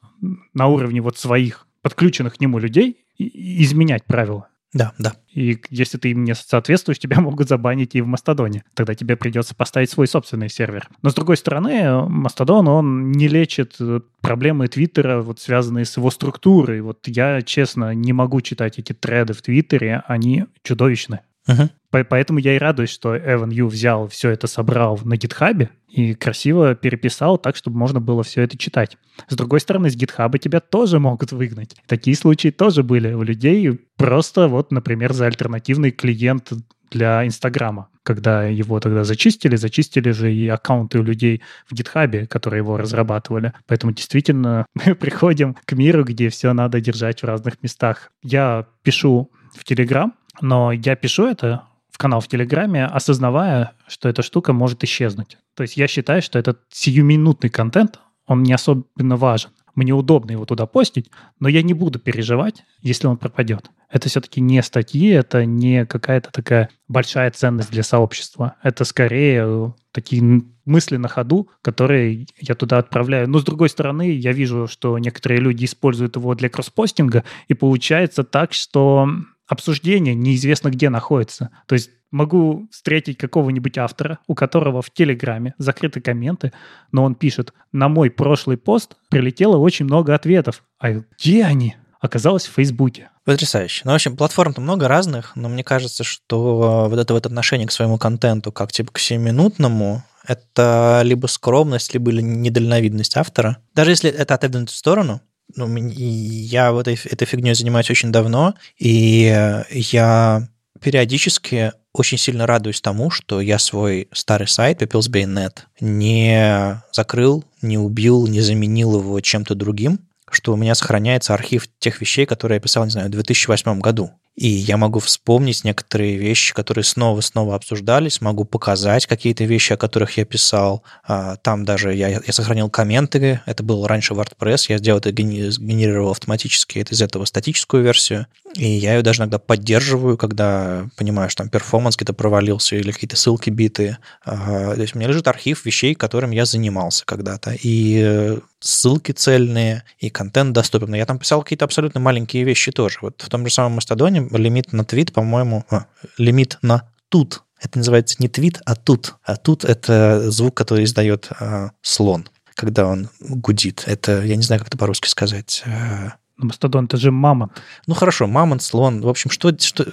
[0.55, 4.50] на уровне вот своих подключенных к нему людей изменять правила.
[4.73, 5.15] Да, да.
[5.33, 8.65] И если ты им не соответствуешь, тебя могут забанить и в Мастодоне.
[8.75, 10.89] Тогда тебе придется поставить свой собственный сервер.
[11.03, 16.11] Но с другой стороны, Мастодон, он не лечит э, проблемы Твиттера, вот связанные с его
[16.11, 16.81] структурой.
[16.81, 21.21] Вот я, честно, не могу читать эти треды в Твиттере, они чудовищны.
[21.49, 21.71] Uh-huh.
[21.91, 26.75] Поэтому я и радуюсь, что Эван Ю взял все это, собрал на гитхабе и красиво
[26.75, 28.97] переписал так, чтобы можно было все это читать.
[29.29, 31.75] С другой стороны, с гитхаба тебя тоже могут выгнать.
[31.87, 33.81] Такие случаи тоже были у людей.
[33.97, 36.53] Просто вот, например, за альтернативный клиент
[36.91, 37.89] для Инстаграма.
[38.03, 43.53] Когда его тогда зачистили, зачистили же и аккаунты у людей в гитхабе, которые его разрабатывали.
[43.67, 48.11] Поэтому действительно мы приходим к миру, где все надо держать в разных местах.
[48.23, 51.65] Я пишу в Телеграм, но я пишу это
[52.01, 55.37] канал в Телеграме, осознавая, что эта штука может исчезнуть.
[55.55, 59.51] То есть я считаю, что этот сиюминутный контент, он не особенно важен.
[59.75, 61.11] Мне удобно его туда постить,
[61.41, 63.71] но я не буду переживать, если он пропадет.
[63.91, 68.55] Это все-таки не статьи, это не какая-то такая большая ценность для сообщества.
[68.63, 73.29] Это скорее э, такие мысли на ходу, которые я туда отправляю.
[73.29, 78.25] Но с другой стороны, я вижу, что некоторые люди используют его для кросспостинга, и получается
[78.25, 79.07] так, что
[79.51, 81.51] обсуждение неизвестно где находится.
[81.67, 86.53] То есть могу встретить какого-нибудь автора, у которого в Телеграме закрыты комменты,
[86.93, 90.63] но он пишет, на мой прошлый пост прилетело очень много ответов.
[90.79, 91.77] А где они?
[92.01, 93.11] Оказалось в Фейсбуке.
[93.25, 93.83] Потрясающе.
[93.85, 97.73] Ну, в общем, платформ-то много разных, но мне кажется, что вот это вот отношение к
[97.73, 103.59] своему контенту, как типа к 7-минутному, это либо скромность, либо недальновидность автора.
[103.75, 105.21] Даже если это отодвинуть в сторону,
[105.57, 110.49] ну, я вот этой, этой фигней занимаюсь очень давно, и я
[110.81, 118.27] периодически очень сильно радуюсь тому, что я свой старый сайт Pepilsbay.net не закрыл, не убил,
[118.27, 119.99] не заменил его чем-то другим,
[120.31, 124.13] что у меня сохраняется архив тех вещей, которые я писал, не знаю, в 2008 году.
[124.41, 130.17] И я могу вспомнить некоторые вещи, которые снова-снова обсуждались, могу показать какие-то вещи, о которых
[130.17, 130.83] я писал.
[131.07, 136.13] А, там даже я, я сохранил комменты, это было раньше WordPress, я сделал это, генерировал
[136.13, 138.29] автоматически это из этого статическую версию.
[138.55, 143.17] И я ее даже иногда поддерживаю, когда понимаю, что там перформанс где-то провалился или какие-то
[143.17, 143.99] ссылки битые.
[144.25, 147.59] То есть у меня лежит архив вещей, которым я занимался когда-то.
[147.63, 150.95] И э, ссылки цельные, и контент доступен.
[150.95, 152.99] Я там писал какие-то абсолютно маленькие вещи тоже.
[153.03, 155.87] Вот в том же самом Мастодоне лимит на твит, по-моему, а,
[156.19, 157.43] лимит на тут.
[157.61, 159.17] Это называется не твит, а тут.
[159.25, 163.85] А тут это звук, который издает а, слон, когда он гудит.
[163.87, 165.63] Это, я не знаю, как это по-русски сказать.
[165.67, 166.15] А...
[166.37, 167.53] Мастодон, это же мамонт.
[167.87, 169.03] Ну хорошо, мамонт, слон.
[169.03, 169.87] В общем, что, что,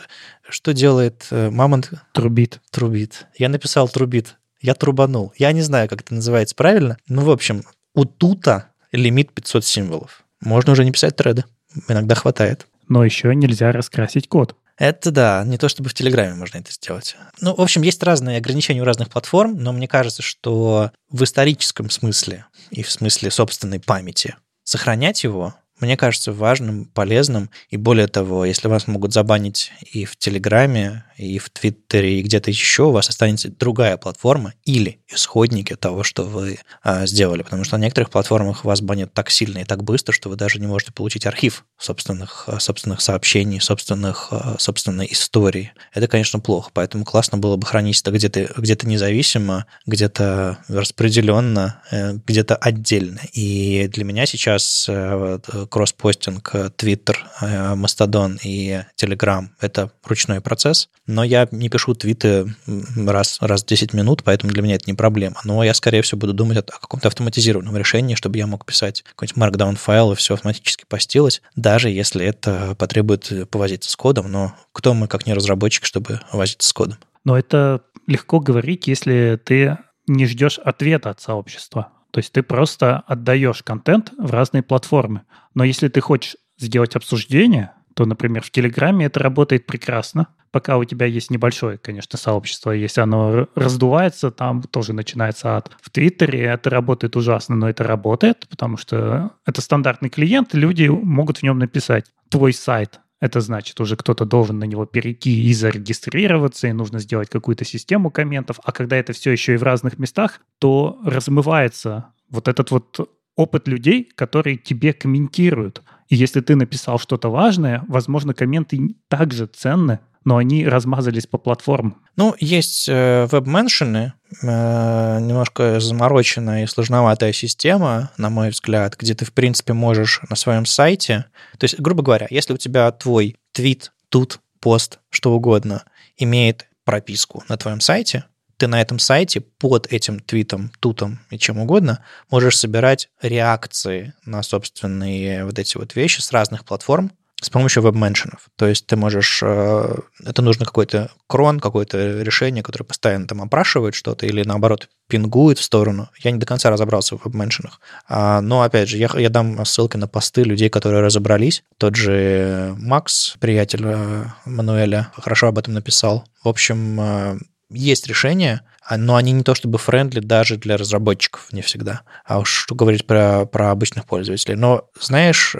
[0.47, 1.91] что делает э, мамонт?
[2.13, 2.61] Трубит.
[2.71, 3.27] Трубит.
[3.37, 4.37] Я написал трубит.
[4.61, 5.33] Я трубанул.
[5.37, 6.97] Я не знаю, как это называется правильно.
[7.07, 7.63] Ну, в общем,
[7.97, 10.23] у тута лимит 500 символов.
[10.39, 11.45] Можно уже не писать треды.
[11.87, 12.67] Иногда хватает.
[12.87, 14.55] Но еще нельзя раскрасить код.
[14.77, 17.15] Это да, не то чтобы в Телеграме можно это сделать.
[17.41, 21.89] Ну, в общем, есть разные ограничения у разных платформ, но мне кажется, что в историческом
[21.89, 27.49] смысле и в смысле собственной памяти сохранять его мне кажется важным, полезным.
[27.69, 32.49] И более того, если вас могут забанить и в Телеграме, и в Твиттере, и где-то
[32.49, 37.41] еще, у вас останется другая платформа или исходники того, что вы а, сделали.
[37.41, 40.59] Потому что на некоторых платформах вас банят так сильно и так быстро, что вы даже
[40.59, 45.73] не можете получить архив собственных, а, собственных сообщений, собственных, а, собственной истории.
[45.93, 46.69] Это, конечно, плохо.
[46.73, 53.19] Поэтому классно было бы хранить это где-то где независимо, где-то распределенно, э, где-то отдельно.
[53.33, 55.39] И для меня сейчас э,
[55.69, 62.53] кросспостинг Twitter, Mastodon и Telegram— это ручной процесс, но я не пишу твиты
[62.95, 65.37] раз, раз в 10 минут, поэтому для меня это не проблема.
[65.43, 69.03] Но я, скорее всего, буду думать о, о каком-то автоматизированном решении, чтобы я мог писать
[69.03, 74.55] какой-нибудь markdown файл и все автоматически постилось, даже если это потребует повозиться с кодом, но
[74.71, 76.97] кто мы, как не разработчик, чтобы возиться с кодом?
[77.23, 79.77] Но это легко говорить, если ты
[80.07, 81.91] не ждешь ответа от сообщества.
[82.11, 85.23] То есть ты просто отдаешь контент в разные платформы.
[85.53, 90.27] Но если ты хочешь сделать обсуждение, то, например, в Телеграме это работает прекрасно.
[90.51, 95.71] Пока у тебя есть небольшое, конечно, сообщество, если оно раздувается, там тоже начинается ад.
[95.81, 101.39] В Твиттере это работает ужасно, но это работает, потому что это стандартный клиент, люди могут
[101.39, 106.67] в нем написать твой сайт, это значит, уже кто-то должен на него перейти и зарегистрироваться,
[106.67, 108.59] и нужно сделать какую-то систему комментов.
[108.63, 113.67] А когда это все еще и в разных местах, то размывается вот этот вот опыт
[113.67, 115.81] людей, которые тебе комментируют.
[116.09, 122.01] И если ты написал что-то важное, возможно, комменты также ценны, но они размазались по платформам.
[122.17, 129.23] Ну, есть э, веб-меншины, э, немножко замороченная и сложноватая система, на мой взгляд, где ты,
[129.23, 131.27] в принципе, можешь на своем сайте...
[131.57, 135.85] То есть, грубо говоря, если у тебя твой твит, тут, пост, что угодно,
[136.17, 138.25] имеет прописку на твоем сайте,
[138.57, 144.43] ты на этом сайте под этим твитом, тутом и чем угодно можешь собирать реакции на
[144.43, 148.47] собственные вот эти вот вещи с разных платформ, с помощью веб-меншенов.
[148.55, 149.41] То есть ты можешь...
[149.43, 149.95] Э,
[150.25, 155.63] это нужно какой-то крон, какое-то решение, которое постоянно там опрашивает что-то или, наоборот, пингует в
[155.63, 156.09] сторону.
[156.19, 157.79] Я не до конца разобрался в веб-меншенах.
[158.07, 161.63] А, но, опять же, я, я дам ссылки на посты людей, которые разобрались.
[161.77, 166.25] Тот же Макс, приятель э, Мануэля, хорошо об этом написал.
[166.43, 167.37] В общем, э,
[167.69, 172.01] есть решения, а, но они не то чтобы friendly даже для разработчиков не всегда.
[172.25, 174.55] А уж что говорить про, про обычных пользователей.
[174.55, 175.55] Но, знаешь,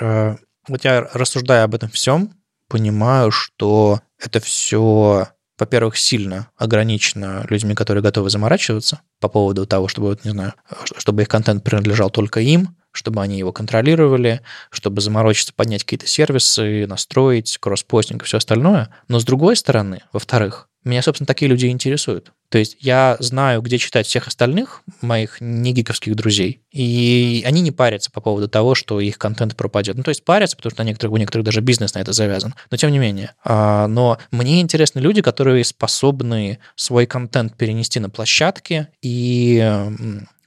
[0.67, 2.33] вот я рассуждая об этом всем,
[2.67, 5.27] понимаю, что это все,
[5.57, 10.53] во-первых, сильно ограничено людьми, которые готовы заморачиваться по поводу того, чтобы, вот, не знаю,
[10.97, 14.41] чтобы их контент принадлежал только им, чтобы они его контролировали,
[14.71, 18.89] чтобы заморочиться, поднять какие-то сервисы, настроить, кросспостинг и все остальное.
[19.07, 22.31] Но с другой стороны, во-вторых, меня, собственно, такие люди интересуют.
[22.49, 28.09] То есть я знаю, где читать всех остальных моих негиковских друзей, и они не парятся
[28.09, 29.97] по поводу того, что их контент пропадет.
[29.97, 32.55] Ну, то есть парятся, потому что у некоторых, у некоторых даже бизнес на это завязан.
[32.71, 33.33] Но тем не менее.
[33.43, 39.83] А, но мне интересны люди, которые способны свой контент перенести на площадки и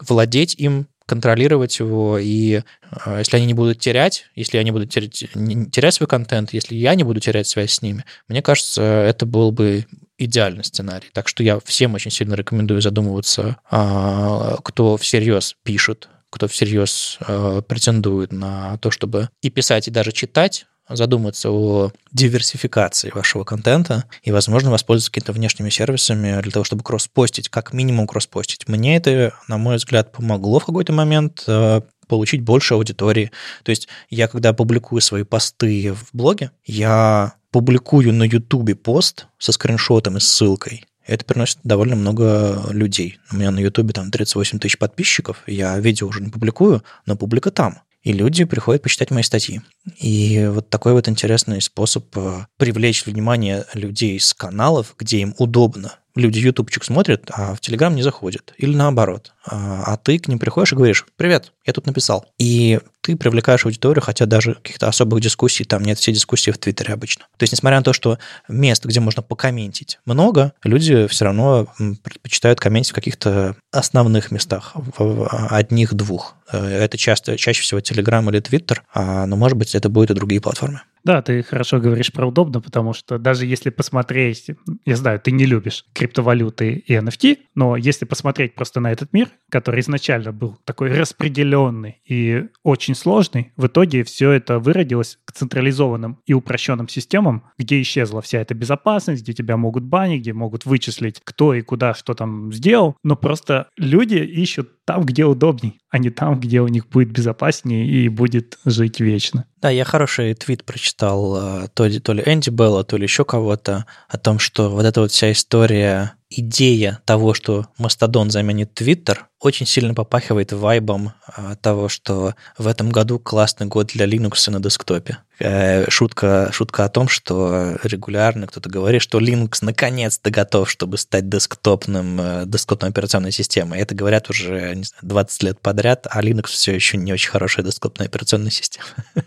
[0.00, 2.62] владеть им контролировать его, и
[3.04, 5.24] э, если они не будут терять, если они будут терять,
[5.72, 9.50] терять свой контент, если я не буду терять связь с ними, мне кажется, это был
[9.50, 9.86] бы
[10.24, 11.08] идеальный сценарий.
[11.12, 17.60] Так что я всем очень сильно рекомендую задумываться, а, кто всерьез пишет, кто всерьез э,
[17.66, 24.32] претендует на то, чтобы и писать, и даже читать, задуматься о диверсификации вашего контента и,
[24.32, 28.68] возможно, воспользоваться какими-то внешними сервисами для того, чтобы кросс-постить, как минимум кросс-постить.
[28.68, 33.30] Мне это, на мой взгляд, помогло в какой-то момент э, получить больше аудитории.
[33.62, 39.52] То есть я, когда публикую свои посты в блоге, я публикую на Ютубе пост со
[39.52, 40.84] скриншотом и ссылкой.
[41.06, 43.18] Это приносит довольно много людей.
[43.32, 45.42] У меня на Ютубе там 38 тысяч подписчиков.
[45.46, 49.60] Я видео уже не публикую, но публика там и люди приходят почитать мои статьи.
[49.98, 55.96] И вот такой вот интересный способ э, привлечь внимание людей с каналов, где им удобно.
[56.14, 58.54] Люди ютубчик смотрят, а в Телеграм не заходят.
[58.56, 59.32] Или наоборот.
[59.44, 62.26] А, а ты к ним приходишь и говоришь, привет, я тут написал.
[62.38, 66.94] И ты привлекаешь аудиторию, хотя даже каких-то особых дискуссий там нет, все дискуссии в Твиттере
[66.94, 67.24] обычно.
[67.36, 68.18] То есть, несмотря на то, что
[68.48, 71.68] мест, где можно покомментить, много, люди все равно
[72.02, 76.34] предпочитают комментить в каких-то основных местах, в одних-двух.
[76.52, 80.14] Э, это часто, чаще всего Telegram или Twitter, а, но, может быть, это будут и
[80.14, 80.82] другие платформы.
[81.04, 84.50] Да, ты хорошо говоришь про удобно, потому что даже если посмотреть,
[84.84, 89.28] я знаю, ты не любишь криптовалюты и NFT, но если посмотреть просто на этот мир,
[89.50, 96.18] который изначально был такой распределенный и очень сложный, в итоге все это выродилось к централизованным
[96.26, 101.20] и упрощенным системам, где исчезла вся эта безопасность, где тебя могут банить, где могут вычислить,
[101.24, 106.10] кто и куда что там сделал, но просто люди ищут там, где удобней, а не
[106.10, 109.44] там, где у них будет безопаснее и будет жить вечно.
[109.62, 113.86] Да, я хороший твит прочитал э, то, то ли Энди Белла, то ли еще кого-то
[114.08, 119.66] о том, что вот эта вот вся история идея того, что Мастодон заменит Твиттер, очень
[119.66, 125.18] сильно попахивает вайбом а, того, что в этом году классный год для Linux на десктопе.
[125.40, 131.28] Э, шутка, шутка о том, что регулярно кто-то говорит, что Linux наконец-то готов, чтобы стать
[131.28, 133.80] десктопным, э, десктопной операционной системой.
[133.80, 137.64] Это говорят уже не знаю, 20 лет подряд, а Linux все еще не очень хорошая
[137.64, 138.86] десктопная операционная система.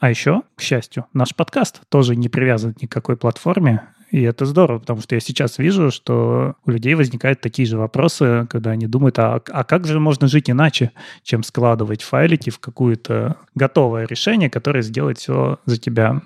[0.00, 4.46] А еще, к счастью, наш подкаст тоже не привязан ни к какой платформе, и это
[4.46, 8.86] здорово, потому что я сейчас вижу, что у людей возникают такие же вопросы, когда они
[8.86, 14.48] думают, а, а как же можно жить иначе, чем складывать файлики в какое-то готовое решение,
[14.48, 16.22] которое сделает все за тебя.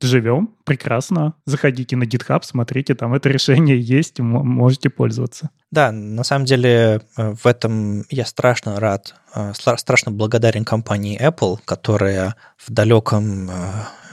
[0.00, 1.34] Живем, прекрасно.
[1.46, 5.50] Заходите на GitHub, смотрите, там это решение есть, можете пользоваться.
[5.72, 11.58] Да, на самом деле э, в этом я страшно рад, э, страшно благодарен компании Apple,
[11.64, 13.52] которая в далеком э,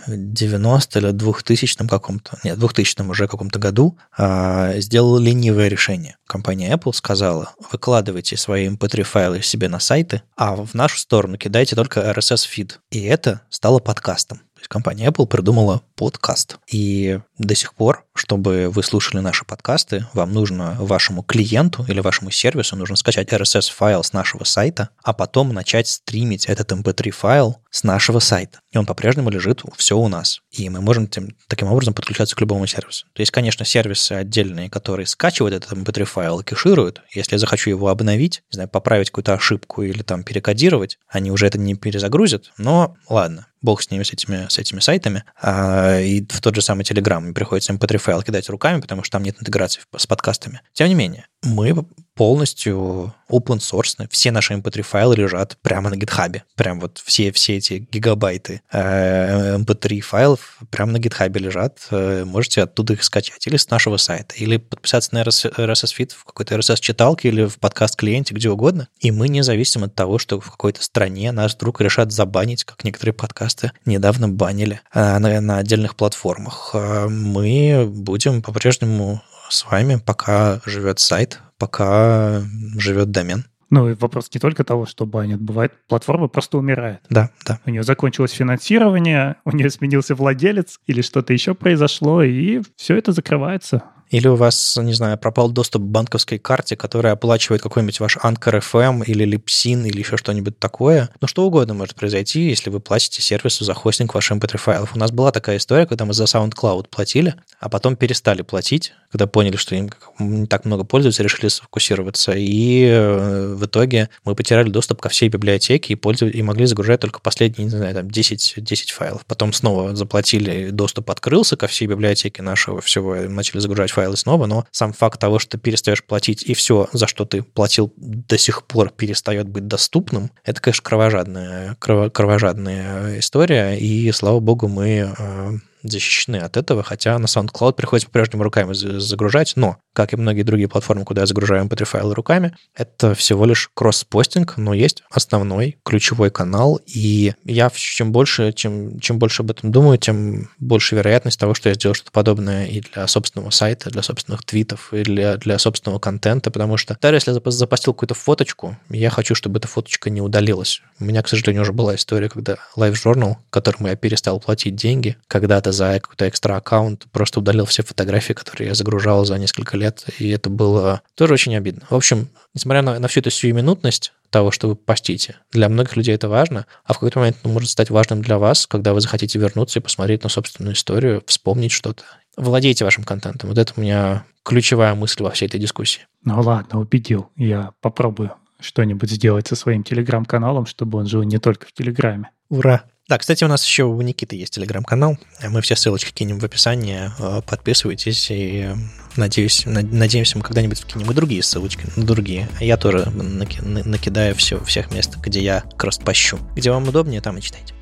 [0.07, 6.17] 90 или 2000 каком-то, нет, 2000 уже каком-то году а, сделала ленивое решение.
[6.27, 11.75] Компания Apple сказала, выкладывайте свои mp3-файлы эм себе на сайты, а в нашу сторону кидайте
[11.75, 12.79] только RSS-фид.
[12.91, 14.39] И это стало подкастом.
[14.39, 16.57] То есть компания Apple придумала подкаст.
[16.71, 22.29] И до сих пор, чтобы вы слушали наши подкасты, вам нужно вашему клиенту или вашему
[22.29, 28.19] сервису нужно скачать RSS-файл с нашего сайта, а потом начать стримить этот mp3-файл с нашего
[28.19, 28.59] сайта.
[28.71, 30.41] И он по-прежнему лежит все у нас.
[30.51, 33.07] И мы можем тем, таким образом подключаться к любому сервису.
[33.13, 37.01] То есть, конечно, сервисы отдельные, которые скачивают этот mp3-файл и кэшируют.
[37.11, 41.47] Если я захочу его обновить, не знаю, поправить какую-то ошибку или там перекодировать, они уже
[41.47, 42.51] это не перезагрузят.
[42.59, 45.23] Но ладно, бог с ними, с этими, с этими сайтами.
[45.41, 49.37] А, и в тот же самый Telegram приходится mp3-файл кидать руками, потому что там нет
[49.39, 50.61] интеграции с подкастами.
[50.73, 51.85] Тем не менее, мы
[52.15, 54.07] полностью open source.
[54.09, 56.41] Все наши mp3 файлы лежат прямо на GitHub.
[56.55, 61.79] Прям вот все, все эти гигабайты mp3 э, файлов прямо на GitHub лежат.
[61.91, 63.47] Э, можете оттуда их скачать.
[63.47, 64.35] Или с нашего сайта.
[64.35, 68.87] Или подписаться на RSS feed в какой-то RSS-читалке или в подкаст-клиенте, где угодно.
[68.99, 72.83] И мы не зависим от того, что в какой-то стране нас вдруг решат забанить, как
[72.83, 76.73] некоторые подкасты недавно банили э, на отдельных платформах.
[76.73, 82.41] Мы будем по-прежнему с вами, пока живет сайт, пока
[82.79, 83.45] живет домен.
[83.69, 85.39] Ну, и вопрос не только того, что банят.
[85.39, 87.01] Бывает, платформа просто умирает.
[87.11, 87.59] Да, да.
[87.67, 93.11] У нее закончилось финансирование, у нее сменился владелец или что-то еще произошло, и все это
[93.11, 93.83] закрывается.
[94.11, 98.61] Или у вас, не знаю, пропал доступ к банковской карте, которая оплачивает какой-нибудь ваш Anchor
[98.61, 101.09] FM или Lipsin или еще что-нибудь такое.
[101.21, 104.95] Ну, что угодно может произойти, если вы платите сервису за хостинг ваших mp3 файлов.
[104.95, 109.27] У нас была такая история, когда мы за SoundCloud платили, а потом перестали платить, когда
[109.27, 109.89] поняли, что им
[110.19, 112.33] не так много пользуются, решили сфокусироваться.
[112.35, 116.99] И э, в итоге мы потеряли доступ ко всей библиотеке и, пользовали, и могли загружать
[116.99, 119.25] только последние, не знаю, там 10, 10 файлов.
[119.25, 124.65] Потом снова заплатили, доступ открылся ко всей библиотеке нашего всего, начали загружать файлы снова, но
[124.71, 128.89] сам факт того, что перестаешь платить, и все, за что ты платил до сих пор,
[128.89, 135.51] перестает быть доступным, это, конечно, кровожадная, крово, кровожадная история, и, слава богу, мы э,
[135.83, 140.67] защищены от этого, хотя на SoundCloud приходится по-прежнему руками загружать, но, как и многие другие
[140.67, 146.79] платформы, куда я загружаю mp3-файлы руками, это всего лишь кросс-постинг, но есть основной ключевой канал,
[146.85, 151.69] и я чем больше, чем, чем больше об этом думаю, тем больше вероятность того, что
[151.69, 155.99] я сделаю что-то подобное и для собственного сайта, для собственных твитов, и для, для собственного
[155.99, 160.21] контента, потому что даже если я запостил какую-то фоточку, я хочу, чтобы эта фоточка не
[160.21, 160.81] удалилась.
[161.01, 165.17] У меня, к сожалению, уже была история, когда Live Journal, которому я перестал платить деньги,
[165.27, 170.05] когда-то за какой-то экстра аккаунт, просто удалил все фотографии, которые я загружал за несколько лет,
[170.19, 171.87] и это было тоже очень обидно.
[171.89, 176.13] В общем, несмотря на, на всю эту сиюминутность того, что вы постите, для многих людей
[176.13, 179.39] это важно, а в какой-то момент это может стать важным для вас, когда вы захотите
[179.39, 182.03] вернуться и посмотреть на собственную историю, вспомнить что-то.
[182.37, 183.49] Владейте вашим контентом.
[183.49, 186.07] Вот это у меня ключевая мысль во всей этой дискуссии.
[186.23, 187.29] Ну ладно, убедил.
[187.35, 192.29] Я попробую что-нибудь сделать со своим телеграм-каналом, чтобы он жил не только в Телеграме.
[192.49, 192.83] Ура!
[193.11, 195.17] Да, кстати, у нас еще у Никиты есть телеграм-канал.
[195.49, 197.11] Мы все ссылочки кинем в описании.
[197.19, 198.69] Э, подписывайтесь и
[199.17, 202.47] надеюсь, надеемся, мы когда-нибудь вкинем и другие ссылочки на другие.
[202.61, 206.39] Я тоже накидаю все, всех мест, где я кросс-пощу.
[206.55, 207.73] Где вам удобнее, там и читайте.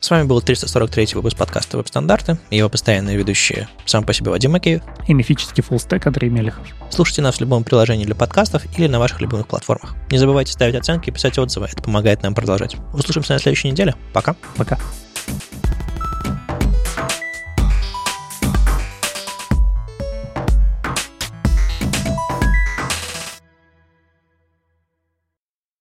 [0.00, 4.52] С вами был 343 выпуск подкаста «Веб-стандарты» и его постоянные ведущие сам по себе Вадим
[4.52, 6.66] Макеев и мифический фуллстек Андрей Мелехов.
[6.88, 9.94] Слушайте нас в любом приложении для подкастов или на ваших любимых платформах.
[10.10, 12.76] Не забывайте ставить оценки и писать отзывы, это помогает нам продолжать.
[12.94, 13.94] Услышимся на следующей неделе.
[14.14, 14.36] Пока.
[14.56, 14.78] Пока.